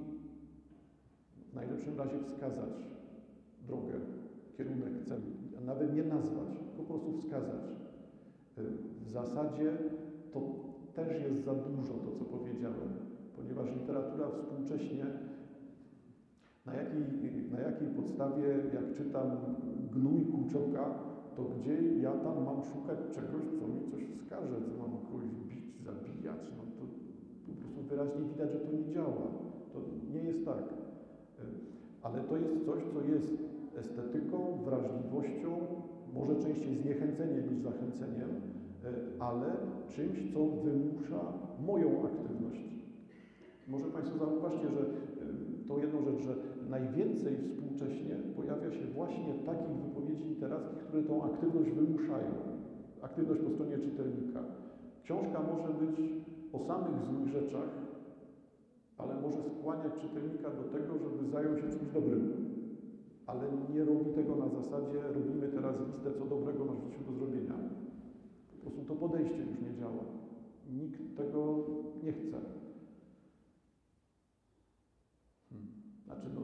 w 1.50 1.54
najlepszym 1.54 1.98
razie 1.98 2.18
wskazać 2.18 2.72
drogę, 3.66 3.94
kierunek, 4.56 5.04
cel, 5.04 5.20
nawet 5.66 5.94
nie 5.94 6.02
nazwać, 6.02 6.48
po 6.76 6.82
prostu 6.82 7.12
wskazać. 7.12 7.62
Y, 8.58 8.62
W 9.04 9.10
zasadzie 9.10 9.72
to 10.32 10.40
też 10.94 11.22
jest 11.22 11.44
za 11.44 11.54
dużo 11.54 11.94
to, 11.94 12.12
co 12.18 12.24
powiedziałem, 12.24 12.88
ponieważ 13.36 13.66
literatura 13.80 14.28
współcześnie 14.30 15.04
na 16.66 16.74
jakiej, 16.74 17.50
na 17.50 17.60
jakiej 17.60 17.88
podstawie, 17.88 18.48
jak 18.74 18.94
czytam 18.94 19.30
gnój 19.92 20.26
Kuczoka, 20.26 20.84
to 21.36 21.42
gdzie 21.42 21.98
ja 21.98 22.12
tam 22.12 22.44
mam 22.44 22.62
szukać 22.62 22.98
czegoś, 23.14 23.44
co 23.60 23.68
mi 23.68 23.90
coś 23.90 24.04
wskaże, 24.04 24.56
co 24.66 24.82
mam 24.82 24.98
kogoś 25.06 25.24
bić, 25.24 25.82
zabijać, 25.84 26.40
no 26.56 26.62
to 26.78 26.84
po 27.46 27.52
prostu 27.60 27.82
wyraźnie 27.82 28.24
widać, 28.32 28.52
że 28.52 28.58
to 28.58 28.72
nie 28.72 28.94
działa. 28.94 29.26
To 29.72 29.78
nie 30.12 30.22
jest 30.22 30.44
tak. 30.44 30.62
Ale 32.02 32.20
to 32.20 32.36
jest 32.36 32.64
coś, 32.66 32.82
co 32.94 33.00
jest 33.14 33.42
estetyką, 33.76 34.58
wrażliwością, 34.64 35.50
może 36.14 36.36
częściej 36.36 36.76
zniechęceniem 36.76 37.50
niż 37.50 37.58
zachęceniem, 37.58 38.30
ale 39.18 39.46
czymś, 39.88 40.32
co 40.32 40.46
wymusza 40.46 41.32
moją 41.66 42.04
aktywność. 42.04 42.64
Może 43.68 43.84
Państwo 43.84 44.18
zauważcie, 44.18 44.68
że 44.68 44.84
to 45.68 45.78
jedną 45.78 46.02
rzecz, 46.02 46.22
że 46.22 46.34
najwięcej 46.74 47.34
współcześnie 47.38 48.14
pojawia 48.36 48.70
się 48.70 48.84
właśnie 48.98 49.32
takich 49.46 49.76
wypowiedzi 49.84 50.24
literackich, 50.24 50.78
które 50.78 51.02
tą 51.02 51.22
aktywność 51.22 51.70
wymuszają. 51.70 52.30
Aktywność 53.02 53.40
po 53.40 53.50
stronie 53.50 53.78
czytelnika. 53.78 54.40
Książka 55.02 55.38
może 55.52 55.70
być 55.82 55.96
o 56.52 56.58
samych 56.58 56.96
złych 57.06 57.28
rzeczach, 57.28 57.70
ale 58.98 59.20
może 59.20 59.38
skłaniać 59.50 59.92
czytelnika 60.02 60.50
do 60.50 60.64
tego, 60.74 60.98
żeby 60.98 61.28
zajął 61.30 61.56
się 61.56 61.62
czymś 61.62 61.92
dobrym. 61.94 62.52
Ale 63.26 63.42
nie 63.74 63.84
robi 63.84 64.10
tego 64.10 64.36
na 64.36 64.48
zasadzie, 64.48 64.98
robimy 65.14 65.48
teraz 65.48 65.76
listę, 65.86 66.10
co 66.18 66.24
dobrego 66.24 66.64
masz 66.64 66.78
w 66.78 66.84
życiu 66.84 67.04
do 67.06 67.12
zrobienia. 67.12 67.54
Po 68.54 68.60
prostu 68.60 68.84
to 68.84 68.94
podejście 68.94 69.38
już 69.38 69.60
nie 69.60 69.74
działa. 69.80 70.04
Nikt 70.70 71.16
tego 71.16 71.64
nie 72.02 72.12
chce. 72.12 72.38
Hmm. 75.50 75.66
Znaczy, 76.06 76.26
no, 76.34 76.40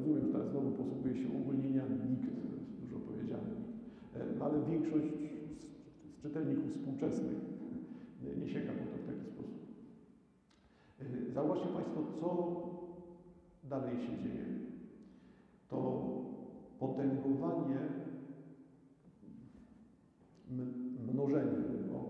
rozumiem, 0.00 0.26
że 0.26 0.32
teraz 0.32 0.50
znowu 0.50 0.70
posługuje 0.70 1.14
się 1.14 1.28
uogólnieniami, 1.28 1.96
nikt, 2.10 2.28
dużo 2.80 2.98
powiedziane, 2.98 3.50
nikt. 3.58 4.38
No, 4.38 4.44
ale 4.44 4.56
większość 4.70 5.14
z, 5.58 6.22
czytelników 6.22 6.70
współczesnych 6.70 7.38
nie, 8.22 8.48
sięga 8.48 8.72
po 8.72 8.84
to 8.90 8.96
w 9.02 9.06
taki 9.06 9.26
sposób. 9.32 9.60
Zauważcie 11.34 11.66
Państwo, 11.66 12.00
co 12.20 12.30
dalej 13.68 13.96
się 13.96 14.18
dzieje. 14.22 14.46
To 15.68 16.08
potęgowanie, 16.78 17.78
mnożenie, 21.12 21.58
no, 21.92 22.04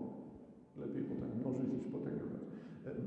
lepiej 0.77 1.03
potem 1.03 1.29
mnożyć 1.39 1.73
niż 1.73 1.87
potęgować, 1.91 2.41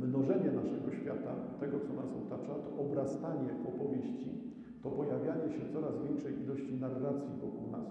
mnożenie 0.01 0.53
naszego 0.53 0.93
świata, 0.93 1.35
tego 1.61 1.81
co 1.81 1.93
nas 1.95 2.11
otacza, 2.27 2.55
to 2.55 2.81
obrastanie 2.81 3.51
opowieści, 3.69 4.44
to 4.85 4.91
pojawianie 4.91 5.53
się 5.53 5.73
coraz 5.73 6.03
większej 6.03 6.43
ilości 6.43 6.75
narracji 6.75 7.31
wokół 7.41 7.71
nas, 7.71 7.87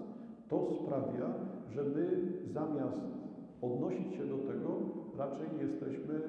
to 0.48 0.68
sprawia, 0.82 1.34
że 1.70 1.82
my 1.84 2.32
zamiast 2.52 3.00
odnosić 3.62 4.14
się 4.14 4.26
do 4.26 4.38
tego, 4.38 4.70
raczej 5.18 5.46
jesteśmy 5.60 6.20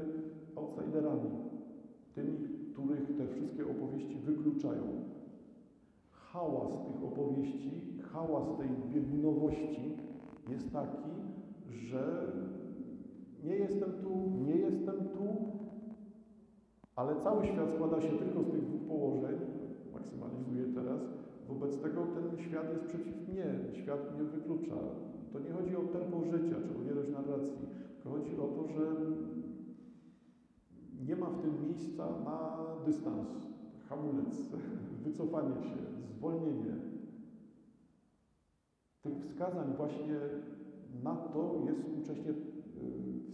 outsiderami, 0.55 1.29
tymi, 2.15 2.37
których 2.73 3.17
te 3.17 3.27
wszystkie 3.27 3.63
opowieści 3.63 4.15
wykluczają. 4.15 4.83
Hałas 6.11 6.71
tych 6.71 7.03
opowieści, 7.03 7.99
hałas 8.13 8.57
tej 8.57 8.69
biegunowości 8.93 9.97
jest 10.49 10.73
taki, 10.73 11.09
że 11.69 12.31
nie 13.43 13.55
jestem 13.55 13.91
tu, 13.91 14.31
nie 14.45 14.55
jestem 14.55 14.95
tu, 14.95 15.27
ale 16.95 17.15
cały 17.15 17.45
świat 17.45 17.69
składa 17.69 18.01
się 18.01 18.09
tylko 18.09 18.43
z 18.43 18.51
tych 18.51 18.65
dwóch 18.65 18.87
położeń, 18.87 19.54
maksymalizuję 20.05 20.65
teraz, 20.75 21.01
wobec 21.47 21.81
tego 21.81 22.01
ten 22.05 22.37
świat 22.37 22.69
jest 22.73 22.85
przeciw 22.85 23.29
mnie, 23.29 23.45
świat 23.73 24.13
mnie 24.13 24.23
wyklucza. 24.23 24.75
To 25.33 25.39
nie 25.39 25.51
chodzi 25.51 25.75
o 25.75 25.81
tempo 25.81 26.23
życia, 26.23 26.55
czy 26.65 26.77
o 26.77 26.83
wielość 26.83 27.11
narracji, 27.11 27.67
tylko 27.95 28.17
chodzi 28.17 28.39
o 28.39 28.47
to, 28.47 28.67
że 28.67 28.95
nie 31.07 31.15
ma 31.15 31.29
w 31.29 31.41
tym 31.41 31.67
miejsca 31.67 32.05
na 32.25 32.57
dystans, 32.85 33.29
hamulec, 33.89 34.49
wycofanie 35.05 35.55
się, 35.61 35.77
zwolnienie. 36.17 36.75
Tych 39.01 39.17
wskazań 39.17 39.73
właśnie 39.77 40.19
na 41.03 41.15
to 41.15 41.61
jest 41.67 41.79
współcześnie 41.79 42.33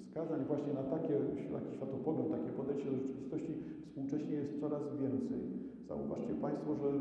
wskazań 0.01 0.45
właśnie 0.47 0.73
na 0.73 0.83
takie, 0.83 1.19
taki 1.53 1.75
światopogląd, 1.75 2.31
takie 2.31 2.49
podejście 2.49 2.91
do 2.91 2.97
rzeczywistości 2.97 3.53
współcześnie 3.85 4.33
jest 4.33 4.59
coraz 4.59 4.83
więcej. 5.01 5.60
Zauważcie 5.91 6.35
Państwo, 6.35 6.75
że 6.75 6.91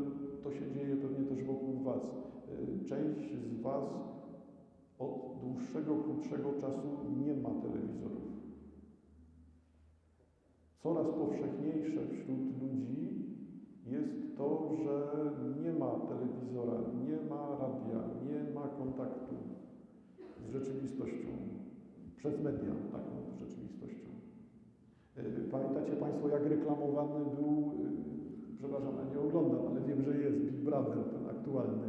to 0.43 0.51
się 0.51 0.71
dzieje 0.71 0.95
pewnie 0.95 1.25
też 1.25 1.43
wokół 1.43 1.79
Was. 1.83 2.01
Część 2.85 3.33
z 3.35 3.61
Was 3.61 3.83
od 4.99 5.39
dłuższego, 5.41 5.95
krótszego 5.95 6.53
czasu 6.53 6.87
nie 7.25 7.33
ma 7.35 7.49
telewizorów. 7.49 8.31
Coraz 10.83 11.07
powszechniejsze 11.07 12.07
wśród 12.07 12.61
ludzi 12.61 13.25
jest 13.85 14.37
to, 14.37 14.69
że 14.83 15.31
nie 15.63 15.73
ma 15.73 15.91
telewizora, 15.99 16.81
nie 17.07 17.29
ma 17.29 17.57
radia, 17.61 18.01
nie 18.27 18.53
ma 18.53 18.67
kontaktu 18.67 19.35
z 20.47 20.51
rzeczywistością 20.51 21.29
przez 22.17 22.43
media 22.43 22.73
taką 22.91 23.37
rzeczywistościścią. 23.39 24.11
Pamiętacie 25.51 25.91
Państwo, 25.91 26.27
jak 26.27 26.45
reklamowany 26.45 27.25
był, 27.25 27.71
przepraszam, 28.61 28.93
ja 28.97 29.13
nie 29.13 29.19
oglądam, 29.19 29.67
ale 29.67 29.81
wiem, 29.81 30.01
że 30.01 30.17
jest 30.17 30.37
Big 30.37 30.55
Brother, 30.55 30.97
ten 30.97 31.25
aktualny. 31.29 31.87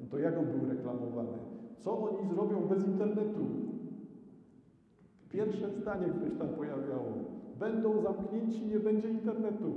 No 0.00 0.06
to 0.10 0.18
jak 0.18 0.38
on 0.38 0.44
był 0.44 0.68
reklamowany? 0.68 1.38
Co 1.78 1.98
oni 1.98 2.28
zrobią 2.28 2.60
bez 2.68 2.86
internetu? 2.86 3.46
Pierwsze 5.30 5.70
zdanie, 5.70 6.06
które 6.06 6.30
się 6.30 6.36
tam 6.36 6.48
pojawiało. 6.48 7.12
Będą 7.58 8.02
zamknięci, 8.02 8.66
nie 8.66 8.80
będzie 8.80 9.08
internetu. 9.08 9.72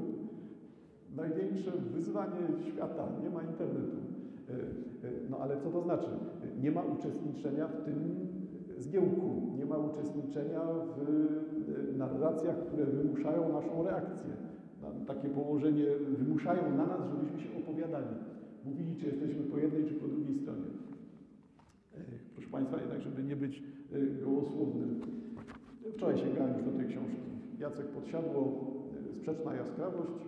Największe 1.15 1.71
wyzwanie 1.71 2.41
świata, 2.59 3.07
nie 3.23 3.29
ma 3.29 3.43
internetu. 3.43 3.97
No 5.29 5.37
ale 5.37 5.57
co 5.57 5.69
to 5.69 5.81
znaczy? 5.81 6.09
Nie 6.61 6.71
ma 6.71 6.81
uczestniczenia 6.83 7.67
w 7.67 7.85
tym 7.85 8.27
zgiełku, 8.77 9.41
nie 9.57 9.65
ma 9.65 9.77
uczestniczenia 9.77 10.61
w 10.97 11.97
narracjach, 11.97 12.57
które 12.57 12.85
wymuszają 12.85 13.53
naszą 13.53 13.83
reakcję. 13.83 14.31
Takie 15.07 15.29
położenie 15.29 15.85
wymuszają 16.17 16.77
na 16.77 16.85
nas, 16.85 17.01
żebyśmy 17.09 17.39
się 17.39 17.57
opowiadali. 17.57 18.15
Mówili, 18.65 18.95
czy 18.95 19.05
jesteśmy 19.05 19.43
po 19.43 19.57
jednej, 19.57 19.85
czy 19.85 19.93
po 19.93 20.07
drugiej 20.07 20.35
stronie. 20.35 20.65
Proszę 22.33 22.49
Państwa, 22.49 22.81
jednak, 22.81 23.01
żeby 23.01 23.23
nie 23.23 23.35
być 23.35 23.63
gołosłownym. 24.23 25.01
Wczoraj 25.95 26.17
sięgałem 26.17 26.53
już 26.53 26.63
do 26.63 26.71
tej 26.71 26.87
książki. 26.87 27.21
Jacek 27.59 27.87
Podsiadło, 27.87 28.71
Sprzeczna 29.21 29.55
jaskrawość. 29.55 30.27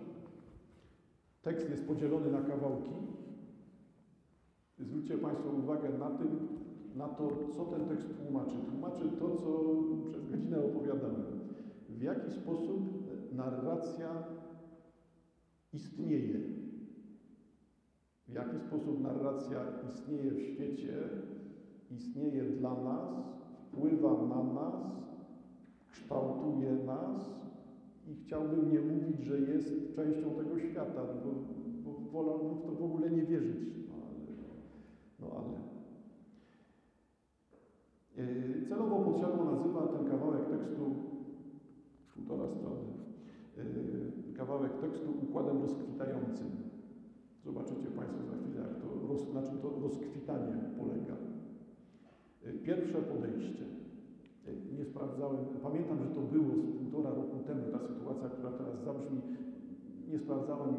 Tekst 1.42 1.70
jest 1.70 1.86
podzielony 1.86 2.32
na 2.32 2.40
kawałki. 2.40 2.90
Zwróćcie 4.78 5.18
Państwo 5.18 5.50
uwagę 5.50 5.88
na 5.98 6.10
tym, 6.10 6.48
na 6.96 7.08
to, 7.08 7.30
co 7.56 7.64
ten 7.64 7.88
tekst 7.88 8.08
tłumaczy. 8.16 8.56
Tłumaczy 8.70 9.04
to, 9.18 9.36
co 9.36 9.74
przez 10.10 10.30
godzinę 10.30 10.64
opowiadamy. 10.64 11.24
W 11.88 12.02
jaki 12.02 12.30
sposób 12.30 12.80
narracja 13.32 14.24
istnieje. 15.74 16.40
W 18.28 18.32
jaki 18.34 18.58
sposób 18.58 19.00
narracja 19.02 19.60
istnieje 19.92 20.30
w 20.30 20.40
świecie, 20.40 20.94
istnieje 21.90 22.44
dla 22.44 22.82
nas, 22.82 23.10
wpływa 23.58 24.26
na 24.28 24.42
nas, 24.52 24.84
kształtuje 25.90 26.74
nas 26.74 27.34
i 28.06 28.14
chciałbym 28.14 28.72
nie 28.72 28.80
mówić, 28.80 29.20
że 29.20 29.40
jest 29.40 29.96
częścią 29.96 30.30
tego 30.30 30.58
świata, 30.58 31.02
bo, 31.24 31.30
bo 31.84 32.10
wolałbym 32.10 32.58
w 32.58 32.62
to 32.62 32.72
w 32.72 32.82
ogóle 32.82 33.10
nie 33.10 33.22
wierzyć. 33.22 33.74
No 33.88 33.94
ale, 34.06 34.18
no 35.20 35.26
ale. 35.36 35.58
Yy, 38.26 38.66
Celowo 38.68 39.04
Podsiadło 39.04 39.44
nazywa 39.44 39.86
ten 39.86 40.06
kawałek 40.10 40.48
tekstu, 40.50 40.94
półtora 42.14 42.48
strony, 42.48 42.84
yy, 43.56 44.23
kawałek 44.36 44.72
tekstu 44.80 45.10
układem 45.22 45.62
rozkwitającym. 45.62 46.50
Zobaczycie 47.44 47.88
Państwo 47.98 48.22
za 48.30 48.36
chwilę, 48.36 48.60
jak 48.60 48.74
to, 48.82 49.08
roz, 49.08 49.34
na 49.34 49.42
czym 49.42 49.58
to 49.58 49.68
rozkwitanie 49.82 50.54
polega. 50.78 51.16
Yy, 52.44 52.52
Pierwsze 52.52 52.98
podejście. 53.02 53.64
Yy, 54.46 54.78
Nie 54.78 54.84
sprawdzałem, 54.84 55.38
pamiętam, 55.62 55.98
że 55.98 56.08
to 56.16 56.20
było 56.20 56.50
z 56.56 56.78
półtora 56.78 57.10
roku 57.10 57.36
temu, 57.46 57.62
ta 57.72 57.78
sytuacja, 57.78 58.28
która 58.28 58.50
teraz 58.50 58.84
zabrzmi. 58.84 59.20
Nie 60.10 60.18
sprawdzałem, 60.18 60.74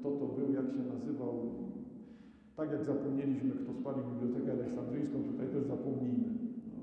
kto 0.00 0.10
to 0.10 0.26
był, 0.26 0.52
jak 0.52 0.66
się 0.72 0.82
nazywał. 0.94 1.34
Tak 2.56 2.70
jak 2.72 2.84
zapomnieliśmy, 2.84 3.50
kto 3.50 3.74
spalił 3.74 4.04
Bibliotekę 4.04 4.52
Aleksandryjską, 4.52 5.22
tutaj 5.22 5.46
też 5.48 5.64
zapomnijmy. 5.64 6.28
No. 6.66 6.80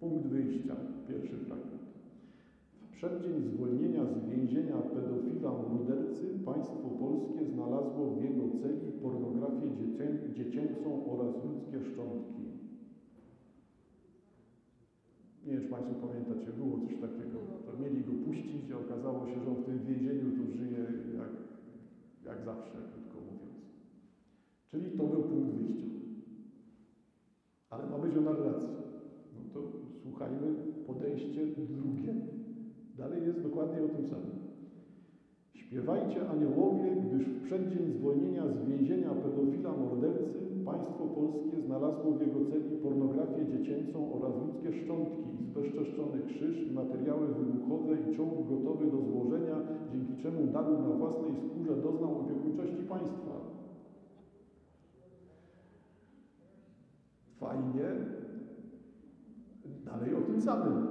Punkt 0.00 0.26
wyjścia, 0.26 0.76
pierwszy 1.08 1.36
fragment. 1.36 1.79
Przeddzień 3.00 3.42
zwolnienia 3.54 4.04
z 4.04 4.30
więzienia 4.30 4.76
pedofila 4.76 5.50
mordercy 5.50 6.24
państwo 6.44 6.88
polskie 7.00 7.44
znalazło 7.46 8.10
w 8.10 8.24
jego 8.24 8.44
celi 8.60 8.92
pornografię 9.02 9.66
dziecię, 9.78 10.18
dziecięcą 10.34 10.88
oraz 11.12 11.44
ludzkie 11.44 11.80
szczątki. 11.80 12.42
Nie 15.46 15.52
wiem, 15.52 15.62
czy 15.62 15.68
Państwo 15.68 15.94
pamiętacie, 15.94 16.52
było 16.52 16.78
coś 16.78 16.94
takiego. 17.00 17.38
To 17.66 17.82
mieli 17.82 18.04
go 18.04 18.12
puścić, 18.24 18.70
a 18.70 18.78
okazało 18.78 19.26
się, 19.26 19.40
że 19.44 19.50
on 19.50 19.56
w 19.56 19.64
tym 19.64 19.78
więzieniu 19.78 20.36
tu 20.36 20.52
żyje 20.58 20.80
jak, 21.20 21.32
jak 22.24 22.44
zawsze, 22.44 22.78
krótko 22.92 23.18
mówiąc. 23.20 23.60
Czyli 24.70 24.98
to 24.98 25.04
był 25.04 25.22
punkt 25.22 25.50
wyjścia. 25.50 25.86
Ale 27.70 27.86
ma 27.86 27.98
być 27.98 28.16
o 28.16 28.20
narracji. 28.20 28.76
No 29.34 29.40
to 29.54 29.60
słuchajmy, 30.02 30.54
podejście 30.86 31.46
drugie. 31.46 32.39
Dalej 32.98 33.26
jest 33.26 33.42
dokładnie 33.42 33.82
o 33.84 33.88
tym 33.88 34.06
samym. 34.06 34.40
Śpiewajcie 35.54 36.28
aniołowie, 36.28 36.96
gdyż 37.06 37.26
w 37.26 37.42
przeddzień 37.42 37.92
zwolnienia 37.92 38.42
z 38.48 38.68
więzienia 38.68 39.10
pedofila 39.10 39.72
mordercy 39.72 40.40
państwo 40.64 41.04
polskie 41.06 41.60
znalazło 41.60 42.12
w 42.12 42.20
jego 42.20 42.44
celi 42.44 42.76
pornografię 42.82 43.46
dziecięcą 43.46 44.12
oraz 44.12 44.32
ludzkie 44.36 44.72
szczątki, 44.72 45.22
zbezczeszczony 45.40 46.22
krzyż 46.26 46.70
materiały 46.72 47.26
wybuchowe 47.26 47.96
i 48.00 48.16
czołg 48.16 48.48
gotowy 48.48 48.90
do 48.90 48.98
złożenia, 49.02 49.56
dzięki 49.92 50.22
czemu 50.22 50.52
naród 50.52 50.80
na 50.80 50.94
własnej 50.94 51.32
skórze 51.34 51.76
doznał 51.82 52.20
opiekuńczości 52.20 52.82
państwa. 52.82 53.32
Fajnie, 57.40 57.86
dalej 59.84 60.14
o 60.14 60.20
tym 60.20 60.40
samym, 60.40 60.89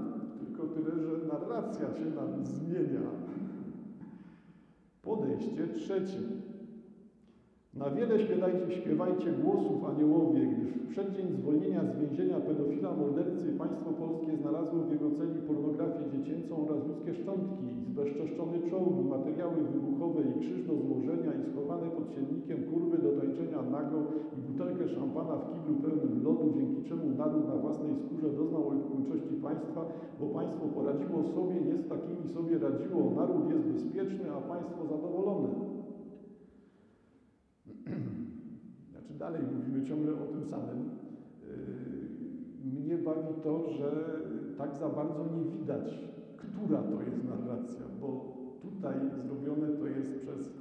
tylko 0.60 0.76
tyle, 0.76 1.04
że 1.04 1.28
narracja 1.28 1.86
się 1.86 2.06
nam 2.06 2.46
zmienia. 2.46 3.10
Podejście 5.02 5.68
trzecie. 5.68 6.20
Na 7.80 7.90
wiele 7.90 8.20
śpiewajcie, 8.20 8.72
śpiewajcie 8.72 9.32
głosów 9.44 9.86
aniołowie, 9.92 10.42
gdyż 10.52 10.70
w 10.74 10.88
przeddzień 10.88 11.28
zwolnienia 11.32 11.82
z 11.86 12.00
więzienia 12.02 12.40
pedofila 12.40 12.92
mordercy 12.96 13.46
państwo 13.58 13.90
polskie 14.02 14.38
znalazło 14.42 14.80
w 14.84 14.92
jego 14.92 15.12
celi 15.12 15.40
pornografię 15.48 16.04
dziecięcą 16.14 16.52
oraz 16.66 16.88
ludzkie 16.88 17.14
szczątki, 17.14 17.66
zbezczeszczony 17.90 18.58
czołg, 18.70 18.96
materiały 19.16 19.58
wybuchowe 19.74 20.20
i 20.30 20.40
krzyż 20.40 20.62
do 20.68 20.76
złożenia 20.84 21.32
i 21.40 21.44
schowane 21.52 21.88
pod 21.98 22.06
siennikiem 22.14 22.58
kurwy 22.72 22.98
do 22.98 23.12
tańczenia 23.20 23.62
nago 23.62 24.00
i 24.36 24.40
butelkę 24.48 24.86
szampana 24.96 25.36
w 25.36 25.46
kiblu 25.54 25.74
pełnym 25.84 26.24
lodu, 26.24 26.46
dzięki 26.58 26.82
czemu 26.90 27.06
naród 27.18 27.48
na 27.48 27.56
własnej 27.56 27.94
skórze 28.04 28.30
doznał 28.40 28.64
opiekuńczości 28.68 29.34
państwa, 29.48 29.82
bo 30.20 30.26
państwo 30.38 30.64
poradziło 30.78 31.24
sobie, 31.24 31.56
nie 31.68 31.78
z 31.78 31.88
takimi 31.94 32.26
sobie 32.36 32.56
radziło, 32.68 33.02
naród 33.20 33.50
jest 33.50 33.66
bezpieczny, 33.74 34.26
a 34.38 34.40
państwo 34.54 34.80
zadowolone. 34.92 35.79
Znaczy 38.92 39.14
dalej 39.20 39.42
mówimy 39.56 39.86
ciągle 39.86 40.14
o 40.14 40.26
tym 40.34 40.46
samym. 40.46 40.80
Yy, 41.48 42.80
Mnie 42.80 42.98
bawi 42.98 43.34
to, 43.44 43.70
że 43.70 43.92
tak 44.58 44.76
za 44.76 44.90
bardzo 44.90 45.26
nie 45.36 45.60
widać, 45.60 46.00
która 46.38 46.82
to 46.82 47.02
jest 47.02 47.24
narracja, 47.24 47.86
bo 48.02 48.38
tutaj 48.62 48.96
zrobione 49.26 49.68
to 49.68 49.88
jest 49.88 50.20
przez 50.20 50.54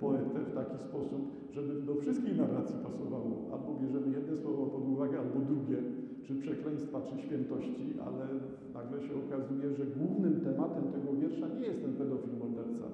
poetę 0.00 0.38
w 0.50 0.54
taki 0.54 0.78
sposób, 0.78 1.20
żeby 1.50 1.82
do 1.82 1.94
wszystkich 1.94 2.36
narracji 2.36 2.76
pasowało. 2.82 3.50
Albo 3.52 3.80
bierzemy 3.82 4.08
jedne 4.18 4.36
słowo 4.36 4.66
pod 4.66 4.88
uwagę, 4.88 5.18
albo 5.18 5.40
drugie, 5.40 5.76
czy 6.22 6.34
przekleństwa, 6.34 7.00
czy 7.02 7.18
świętości, 7.18 7.94
ale 8.06 8.26
nagle 8.74 9.00
się 9.02 9.14
okazuje, 9.26 9.70
że 9.78 9.84
głównym 9.86 10.40
tematem 10.40 10.84
tego 10.84 11.12
wiersza 11.20 11.48
nie 11.48 11.66
jest 11.66 11.82
ten 11.82 11.92
pedofil 11.92 12.34
morderca, 12.38 12.86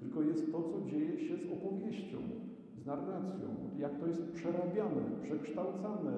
tylko 0.00 0.22
jest 0.22 0.52
to, 0.52 0.62
co 0.62 0.90
dzieje 0.90 1.18
się 1.18 1.36
z 1.36 1.52
opowieścią, 1.52 2.18
z 2.82 2.86
narracją, 2.86 3.48
jak 3.78 3.98
to 3.98 4.06
jest 4.06 4.32
przerabiane, 4.32 5.02
przekształcane. 5.22 6.12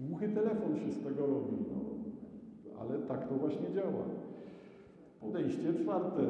Głuchy 0.00 0.28
telefon 0.28 0.76
się 0.76 0.92
z 0.92 1.04
tego 1.04 1.26
robi, 1.26 1.56
no, 1.70 1.80
ale 2.80 2.98
tak 2.98 3.28
to 3.28 3.34
właśnie 3.34 3.72
działa. 3.74 4.04
Podejście 5.20 5.74
czwarte. 5.74 6.22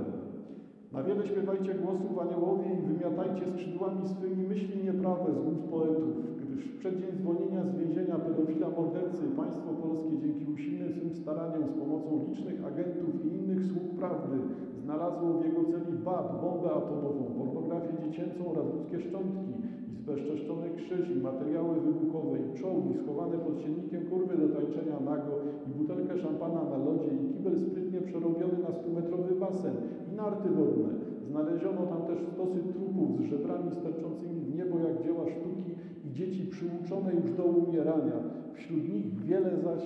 Na 0.92 1.02
wiele 1.02 1.26
śpiewajcie 1.26 1.74
głosów 1.74 2.18
aniołowie 2.18 2.70
i 2.74 2.86
wymiatajcie 2.86 3.46
skrzydłami 3.52 4.08
swymi 4.08 4.48
myśli 4.48 4.84
nieprawe 4.84 5.34
z 5.34 5.38
ust 5.52 5.62
poetów, 5.70 6.14
gdyż 6.42 6.64
w 6.64 6.78
przeddzień 6.78 7.12
zwolnienia 7.12 7.64
z 7.64 7.78
więzienia 7.78 8.18
pedofila 8.18 8.70
mordercy 8.70 9.22
państwo 9.36 9.72
polskie 9.82 10.18
dzięki 10.22 10.52
usilnym 10.52 10.92
swym 10.92 11.14
staraniom 11.14 11.68
z 11.68 11.72
pomocą 11.72 12.26
licznych 12.28 12.64
agentów 12.64 13.24
i 13.24 13.28
innych 13.28 13.64
sług 13.64 13.84
prawdy 13.98 14.38
znalazło 14.84 15.28
w 15.32 15.44
jego 15.44 15.62
celi 15.64 15.92
BAT, 16.06 16.26
bombę 16.42 16.68
atomową, 16.80 17.24
pornografię 17.38 17.92
dziecięcą 18.04 18.40
oraz 18.52 18.66
ludzkie 18.74 19.00
szczątki 19.00 19.50
i 19.88 19.92
zbezczeszczony 20.00 20.66
krzyż 20.76 21.10
i 21.10 21.20
materiały 21.28 21.80
wybuchowe 21.80 22.38
i 22.38 22.58
czołgi 22.60 22.94
schowane 23.02 23.36
pod 23.38 23.60
siennikiem 23.60 24.02
kurwy 24.10 24.34
do 24.42 24.48
tańczenia 24.56 25.00
nago 25.10 25.32
i 25.66 25.70
butelkę 25.78 26.18
szampana 26.18 26.62
na 26.72 26.78
lodzie 26.86 27.10
i 27.14 27.34
kibel 27.34 27.60
sprytnie 27.60 28.00
przerobiony 28.00 28.58
na 28.68 28.72
stumetrowy 28.72 29.34
basen 29.34 29.74
i 30.12 30.16
narty 30.16 30.48
wodne. 30.50 30.88
Znaleziono 31.30 31.82
tam 31.86 32.02
też 32.08 32.18
stosy 32.34 32.60
trupów 32.72 33.20
z 33.20 33.24
żebrami 33.30 33.70
sterczącymi 33.74 34.40
w 34.40 34.54
niebo 34.56 34.78
jak 34.78 35.02
dzieła 35.04 35.24
sztuki 35.30 35.70
i 36.04 36.12
dzieci 36.12 36.46
przyuczone 36.46 37.14
już 37.14 37.32
do 37.36 37.44
umierania. 37.44 38.18
Wśród 38.54 38.88
nich 38.88 39.20
wiele 39.20 39.50
zaś 39.60 39.82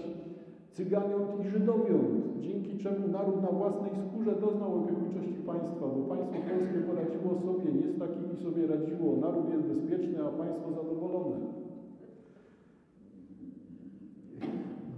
cyganiąt 0.79 1.29
i 1.41 1.49
żydowiąt, 1.49 2.11
dzięki 2.41 2.79
czemu 2.79 3.09
naród 3.09 3.43
na 3.43 3.51
własnej 3.61 3.91
skórze 4.03 4.33
doznał 4.41 4.71
opiekuńczości 4.75 5.39
państwa, 5.47 5.87
bo 5.95 6.01
państwo 6.15 6.37
polskie 6.51 6.79
poradziło 6.89 7.31
sobie, 7.47 7.73
nie 7.73 7.89
z 7.93 7.99
takimi 7.99 8.37
sobie 8.45 8.67
radziło, 8.67 9.17
naród 9.17 9.51
jest 9.51 9.65
bezpieczny, 9.73 10.19
a 10.27 10.29
państwo 10.43 10.67
zadowolone. 10.71 11.37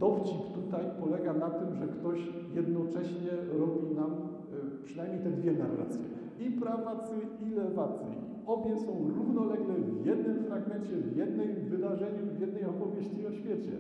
Dowcip 0.01 0.43
tutaj 0.55 0.85
polega 1.01 1.33
na 1.35 1.51
tym, 1.51 1.75
że 1.75 1.87
ktoś 1.87 2.19
jednocześnie 2.55 3.33
robi 3.61 3.95
nam 3.95 4.11
y, 4.13 4.85
przynajmniej 4.85 5.21
te 5.21 5.31
dwie 5.31 5.53
narracje. 5.53 6.05
I 6.47 6.51
prawacy, 6.51 7.15
i 7.47 7.51
lewacy. 7.55 8.05
Obie 8.47 8.77
są 8.77 8.93
równolegle 9.17 9.75
w 9.75 10.07
jednym 10.07 10.45
fragmencie, 10.45 10.97
w 10.97 11.17
jednym 11.17 11.49
wydarzeniu, 11.69 12.25
w 12.37 12.41
jednej 12.41 12.65
opowieści 12.65 13.27
o 13.27 13.33
świecie. 13.33 13.73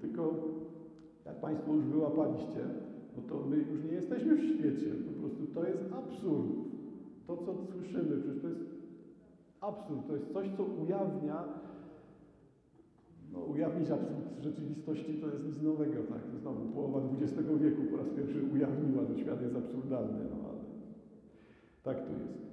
Tylko 0.00 0.34
jak 1.26 1.40
Państwo 1.40 1.74
już 1.74 1.84
wyłapaliście, 1.84 2.60
no 3.16 3.22
to 3.28 3.46
my 3.46 3.56
już 3.56 3.84
nie 3.84 3.92
jesteśmy 3.92 4.34
w 4.36 4.44
świecie. 4.44 4.90
Po 5.06 5.20
prostu 5.20 5.46
to 5.54 5.66
jest 5.66 5.92
absurd. 5.92 6.48
To, 7.26 7.36
co 7.36 7.54
słyszymy, 7.72 8.16
przecież 8.16 8.42
to 8.42 8.48
jest 8.48 8.60
absurd. 9.60 10.06
To 10.06 10.14
jest 10.16 10.32
coś, 10.32 10.48
co 10.56 10.64
ujawnia 10.64 11.44
no, 13.32 13.38
ujawnić 13.38 13.90
absurd 13.90 14.22
rzeczywistości 14.42 15.14
to 15.14 15.26
jest 15.26 15.44
nic 15.46 15.62
nowego, 15.62 16.02
tak? 16.02 16.20
Znowu 16.40 16.68
połowa 16.68 17.00
XX 17.20 17.48
wieku 17.60 17.82
po 17.90 17.96
raz 17.96 18.08
pierwszy 18.16 18.42
ujawniła, 18.54 19.04
że 19.04 19.18
świat 19.18 19.42
jest 19.42 19.56
absurdalny, 19.56 20.24
no 20.30 20.48
ale 20.48 20.58
tak 21.82 22.06
to 22.06 22.12
jest. 22.12 22.52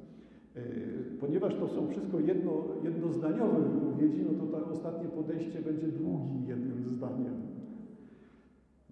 Yy, 0.56 1.20
Ponieważ 1.20 1.56
to 1.56 1.68
są 1.68 1.88
wszystko 1.88 2.20
jedno, 2.20 2.64
jednozdaniowe 2.84 3.62
wypowiedzi, 3.62 4.26
no 4.32 4.46
to 4.46 4.52
to 4.52 4.72
ostatnie 4.72 5.10
podejście 5.10 5.62
będzie 5.62 5.88
długim 5.88 6.46
jednym 6.48 6.86
zdaniem. 6.86 7.59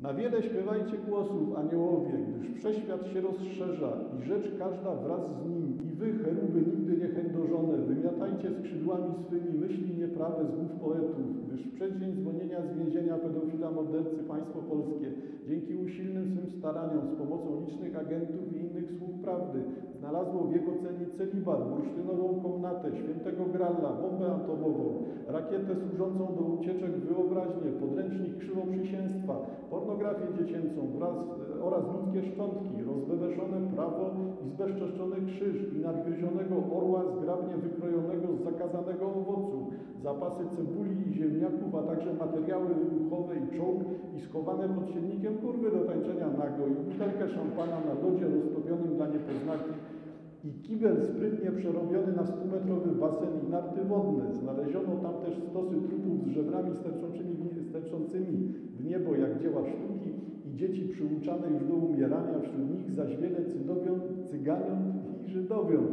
Na 0.02 0.14
wiele 0.14 0.44
śpiewajcie 0.44 0.98
głosów, 0.98 1.56
aniołowie, 1.56 2.14
gdyż 2.28 2.58
wszechświat 2.58 3.08
się 3.08 3.22
rozszerza 3.22 3.98
i 4.20 4.28
rzecz 4.28 4.58
każda 4.60 4.96
wraz 4.96 5.22
z 5.22 5.50
nim. 5.50 5.78
I 5.88 5.96
wy, 5.96 6.14
cheruby, 6.14 6.62
nigdy 6.72 6.98
nie 6.98 7.08
chędożone, 7.08 7.78
wymiatajcie 7.78 8.52
skrzydłami 8.60 9.14
swymi 9.28 9.60
myśli 9.60 9.98
nieprawe 9.98 10.46
z 10.46 10.56
głów 10.56 10.72
poetów, 10.82 11.48
gdyż 11.48 11.62
w 11.62 11.74
przeddzień 11.74 12.16
dzwonienia 12.16 12.62
z 12.62 12.78
więzienia 12.78 13.18
pedofila 13.18 13.72
mordercy 13.72 14.24
państwo 14.28 14.60
polskie, 14.60 15.12
dzięki 15.48 15.76
usilnym 15.76 16.26
swym 16.32 16.60
staraniom, 16.60 17.08
z 17.14 17.18
pomocą 17.18 17.66
licznych 17.66 17.98
agentów 17.98 18.54
i 18.54 18.58
innych 18.58 18.88
sług 18.98 19.22
prawdy, 19.24 19.60
znalazło 20.00 20.44
w 20.44 20.54
jego 20.56 20.72
celi 20.84 21.06
celibat, 21.18 21.70
bursztynową 21.70 22.42
komnatę, 22.42 22.88
świętego 22.98 23.46
gralla, 23.46 23.90
bombę 24.02 24.28
atomową, 24.36 25.04
rakietę 25.28 25.76
służącą 25.76 26.36
do 26.36 26.42
ucieczek 26.42 26.92
w 26.92 27.06
wyobraźnię, 27.08 27.72
podręcznik 27.80 28.38
krzywoprzysięstwa, 28.38 29.36
pornografię 29.70 30.26
dziecięcą 30.40 30.80
wraz, 30.98 31.16
oraz 31.68 31.84
ludzkie 31.94 32.22
szczątki, 32.32 32.76
rozbebeszone 32.90 33.58
prawo 33.76 34.06
i 34.46 34.50
zbezczeszczony 34.50 35.16
krzyż 35.28 35.56
i 35.76 35.78
nadgryzionego 35.80 36.56
orła 36.78 37.02
zgrabnie 37.18 37.56
wykrojonego 37.64 38.28
z 38.36 38.44
zakazanego 38.44 39.06
owocu, 39.22 39.58
zapasy 40.04 40.44
cebuli 40.56 40.94
i 41.10 41.14
ziemniaków, 41.14 41.76
a 41.76 41.82
także 41.84 42.14
materiały 42.14 42.68
wybuchowe 42.82 43.34
i 43.44 43.58
czołg 43.58 43.80
i 44.16 44.20
schowane 44.20 44.70
pod 44.76 44.86
siennikiem 44.94 45.34
kurwy 45.38 45.72
do 45.72 45.80
tańczenia 45.90 46.28
nago 46.42 46.64
i 46.68 46.76
butelkę 46.86 47.24
szampana 47.36 47.78
na 47.88 47.94
lodzie 48.04 48.26
roztopionym 48.36 48.92
dla 48.98 49.08
niepoznaki 49.14 49.72
i 50.48 50.50
kibel 50.66 50.96
sprytnie 51.12 51.52
przerobiony 51.52 52.12
na 52.20 52.26
stumetrowy 52.26 52.90
basen 53.02 53.30
i 53.48 53.50
narty 53.52 53.80
wodne. 53.92 54.24
Znaleziono 54.42 54.94
tam 55.04 55.14
też 55.14 55.34
stosy 55.50 55.76
trupów 55.88 56.16
z 56.26 56.28
żebrami 56.28 56.72
sterczącymi, 57.70 58.36
w- 58.78 58.86
niebo 58.86 59.16
jak 59.16 59.42
dzieła 59.42 59.62
sztuki 59.62 59.97
dzieci 60.58 60.84
przyuczane 60.94 61.48
już 61.54 61.64
do 61.68 61.76
umierania, 61.76 62.40
wśród 62.40 62.70
nich 62.72 62.92
zaś 62.92 63.18
wiele 63.18 63.46
cydowion, 63.46 64.00
cyganion 64.26 64.94
i 65.26 65.30
żydowion. 65.30 65.86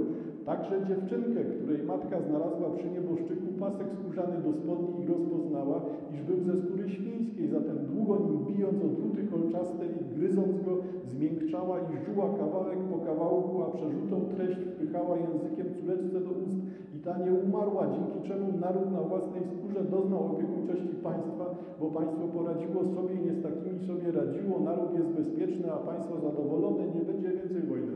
Także 0.46 0.86
dziewczynkę, 0.88 1.40
której 1.44 1.82
matka 1.82 2.20
znalazła 2.20 2.70
przy 2.70 2.90
nieboszczyku 2.90 3.46
pasek 3.60 3.86
skórzany 3.92 4.36
do 4.42 4.52
spodni 4.52 5.04
i 5.04 5.06
rozpoznała, 5.06 5.80
iż 6.14 6.22
był 6.22 6.40
ze 6.40 6.56
skóry 6.62 6.88
świńskiej, 6.88 7.48
zatem 7.48 7.78
długo 7.94 8.18
nim 8.18 8.38
bijąc 8.48 8.78
o 8.84 8.88
druty 8.88 9.22
kolczaste 9.32 9.84
i 9.86 10.18
gryząc 10.18 10.64
go, 10.64 10.74
zmiękczała 11.04 11.78
i 11.78 12.04
żuła 12.06 12.28
kawałek 12.38 12.78
po 12.78 12.98
kawałku, 12.98 13.62
a 13.62 13.76
przerzutą 13.76 14.20
treść 14.36 14.58
wpychała 14.60 15.16
językiem 15.16 15.66
córeczce 15.74 16.20
do 16.20 16.30
ust 16.30 16.63
ta 17.04 17.18
nie 17.18 17.32
umarła, 17.32 17.86
dzięki 17.86 18.28
czemu 18.28 18.58
naród 18.58 18.92
na 18.92 19.00
własnej 19.00 19.42
skórze 19.44 19.84
doznał 19.84 20.26
opiekuńczości 20.32 20.94
państwa, 21.02 21.44
bo 21.80 21.86
państwo 21.86 22.28
poradziło 22.28 22.84
sobie 22.84 23.14
i 23.14 23.24
nie 23.26 23.34
z 23.34 23.42
takimi 23.42 23.86
sobie 23.86 24.12
radziło, 24.12 24.60
naród 24.60 24.94
jest 24.94 25.10
bezpieczny, 25.10 25.72
a 25.72 25.76
państwo 25.76 26.20
zadowolone, 26.20 26.86
nie 26.86 27.00
będzie 27.00 27.28
więcej 27.28 27.62
wojny. 27.62 27.92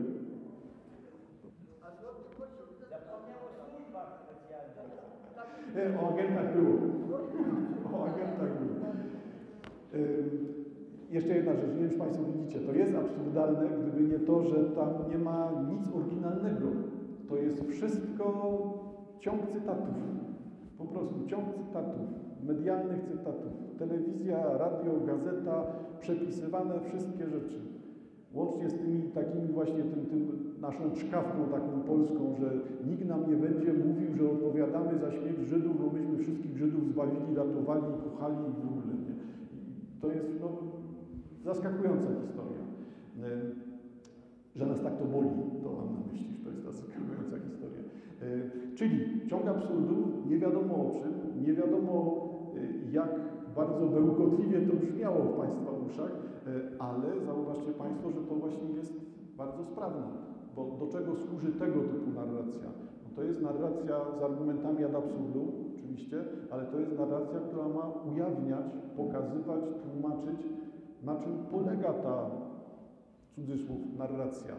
E, 5.75 5.99
O 6.01 6.13
agentach 6.13 6.57
było. 6.57 6.75
O 7.93 8.05
agentach 8.05 8.51
było. 8.59 8.75
Ym, 9.95 10.49
Jeszcze 11.11 11.35
jedna 11.35 11.53
rzecz, 11.53 11.75
nie 11.75 11.81
wiem, 11.81 11.89
czy 11.89 11.97
Państwo 11.97 12.23
widzicie, 12.23 12.59
to 12.59 12.73
jest 12.73 12.95
absurdalne, 12.95 13.69
gdyby 13.69 14.07
nie 14.13 14.19
to, 14.19 14.43
że 14.43 14.55
tam 14.55 14.89
nie 15.09 15.17
ma 15.17 15.51
nic 15.71 15.95
oryginalnego. 15.95 16.65
To 17.29 17.35
jest 17.35 17.67
wszystko 17.69 18.23
ciąg 19.19 19.47
cytatów. 19.47 19.95
Po 20.77 20.85
prostu 20.85 21.15
ciąg 21.27 21.45
cytatów, 21.55 22.01
medialnych 22.43 23.01
cytatów. 23.03 23.53
Telewizja, 23.79 24.57
radio, 24.57 24.91
gazeta, 25.07 25.65
przepisywane 25.99 26.79
wszystkie 26.79 27.27
rzeczy. 27.27 27.59
Łącznie 28.33 28.69
z 28.69 28.73
tymi 28.73 29.01
takimi 29.01 29.47
właśnie 29.47 29.83
tym, 29.83 30.05
tym 30.05 30.53
naszą 30.61 30.91
czkawką 30.91 31.45
taką 31.51 31.81
polską, 31.81 32.35
że 32.39 32.51
nikt 32.89 33.05
nam 33.05 33.29
nie 33.29 33.35
będzie 33.35 33.73
mówił, 33.73 34.15
że 34.17 34.31
odpowiadamy 34.31 34.97
za 34.99 35.11
śmierć 35.11 35.39
Żydów, 35.47 35.77
bo 35.81 35.97
myśmy 35.97 36.17
wszystkich 36.17 36.57
Żydów 36.57 36.87
zbawili, 36.87 37.35
ratowali, 37.35 37.83
kochali 38.03 38.35
i 38.35 38.61
w 38.61 38.67
ogóle. 38.67 38.93
Nie? 39.05 39.15
To 40.01 40.11
jest 40.11 40.27
no, 40.41 40.49
zaskakująca 41.43 42.07
historia. 42.21 42.63
E, 43.23 43.29
Że 44.55 44.65
nas 44.65 44.81
tak 44.81 44.97
to 44.97 45.05
boli, 45.05 45.29
to 45.63 45.71
mam 45.71 45.93
na 45.93 46.11
myśli, 46.11 46.33
że 46.33 46.43
to 46.43 46.49
jest 46.49 46.63
zaskakująca 46.63 47.37
historia. 47.49 47.78
E, 48.21 48.75
Czyli 48.75 49.27
ciąg 49.27 49.47
absurdu, 49.47 49.95
nie 50.29 50.37
wiadomo 50.37 50.75
o 50.75 50.89
czym, 50.89 51.43
nie 51.45 51.53
wiadomo 51.53 51.93
e, 52.55 52.91
jak 52.91 53.09
bardzo 53.55 53.85
bełkotliwie 53.85 54.61
to 54.61 54.75
brzmiało 54.75 55.23
w 55.23 55.37
Państwa 55.37 55.71
uszach, 55.71 56.11
e, 56.11 56.81
ale 56.81 57.19
zauważcie 57.25 57.71
Państwo, 57.71 58.11
że 58.11 58.21
to 58.21 58.35
właśnie 58.35 58.69
jest 58.69 58.93
bardzo 59.37 59.63
sprawne. 59.63 60.07
Bo 60.55 60.77
do 60.79 60.87
czego 60.87 61.15
służy 61.15 61.51
tego 61.51 61.81
typu 61.81 62.11
narracja? 62.15 62.69
No 63.03 63.09
to 63.15 63.23
jest 63.23 63.41
narracja 63.41 63.95
z 64.19 64.23
argumentami 64.23 64.83
ad 64.83 64.95
absurdum, 64.95 65.47
oczywiście, 65.75 66.23
ale 66.51 66.65
to 66.65 66.79
jest 66.79 66.99
narracja, 66.99 67.39
która 67.39 67.67
ma 67.67 67.91
ujawniać, 68.13 68.65
pokazywać, 68.97 69.63
tłumaczyć, 69.83 70.47
na 71.03 71.15
czym 71.15 71.33
polega 71.51 71.93
ta, 71.93 72.29
cudzysłów, 73.35 73.79
narracja. 73.97 74.55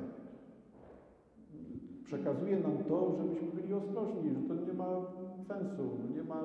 Przekazuje 2.10 2.58
nam 2.60 2.78
to, 2.88 3.16
żebyśmy 3.18 3.48
byli 3.60 3.74
ostrożni, 3.74 4.30
że 4.30 4.40
to 4.48 4.54
nie 4.54 4.72
ma 4.72 4.90
sensu, 5.48 5.82
nie 6.14 6.22
ma 6.22 6.40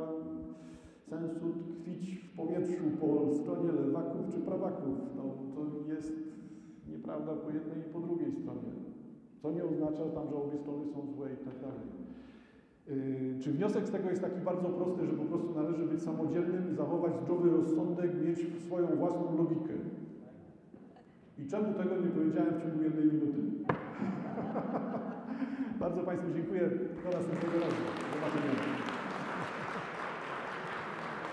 sensu 1.09 1.45
tkwić 1.71 2.17
w 2.17 2.35
powietrzu 2.35 2.83
po 2.99 3.33
stronie 3.33 3.71
lewaków 3.71 4.33
czy 4.33 4.39
prawaków. 4.39 4.97
No, 5.15 5.23
to 5.55 5.91
jest 5.93 6.13
nieprawda 6.89 7.33
po 7.33 7.49
jednej 7.51 7.79
i 7.79 7.93
po 7.93 7.99
drugiej 7.99 8.31
stronie. 8.31 8.71
Co 9.41 9.51
nie 9.51 9.63
oznacza 9.63 10.05
tam, 10.05 10.29
że 10.29 10.35
obie 10.35 10.57
strony 10.57 10.85
są 10.87 11.07
złe 11.15 11.27
i 11.33 11.45
tak 11.45 11.57
dalej. 11.61 11.87
Yy, 12.87 13.39
czy 13.39 13.51
wniosek 13.51 13.87
z 13.87 13.91
tego 13.91 14.09
jest 14.09 14.21
taki 14.21 14.41
bardzo 14.41 14.69
prosty, 14.69 15.05
że 15.05 15.13
po 15.13 15.25
prostu 15.25 15.55
należy 15.55 15.85
być 15.85 16.01
samodzielnym 16.01 16.75
zachować 16.75 17.13
zdrowy 17.19 17.49
rozsądek, 17.49 18.11
mieć 18.25 18.63
swoją 18.65 18.87
własną 18.87 19.37
logikę? 19.37 19.73
I 21.37 21.47
czemu 21.47 21.73
tego 21.73 21.95
nie 21.95 22.07
powiedziałem 22.07 22.53
w 22.53 22.63
ciągu 22.63 22.83
jednej 22.83 23.05
minuty? 23.05 23.41
bardzo 25.79 26.03
Państwu 26.03 26.27
dziękuję. 26.35 26.61
Do 26.61 27.17
następnego 27.17 27.59
razu. 27.59 27.75
Do 27.75 28.15
zobaczenia. 28.15 28.84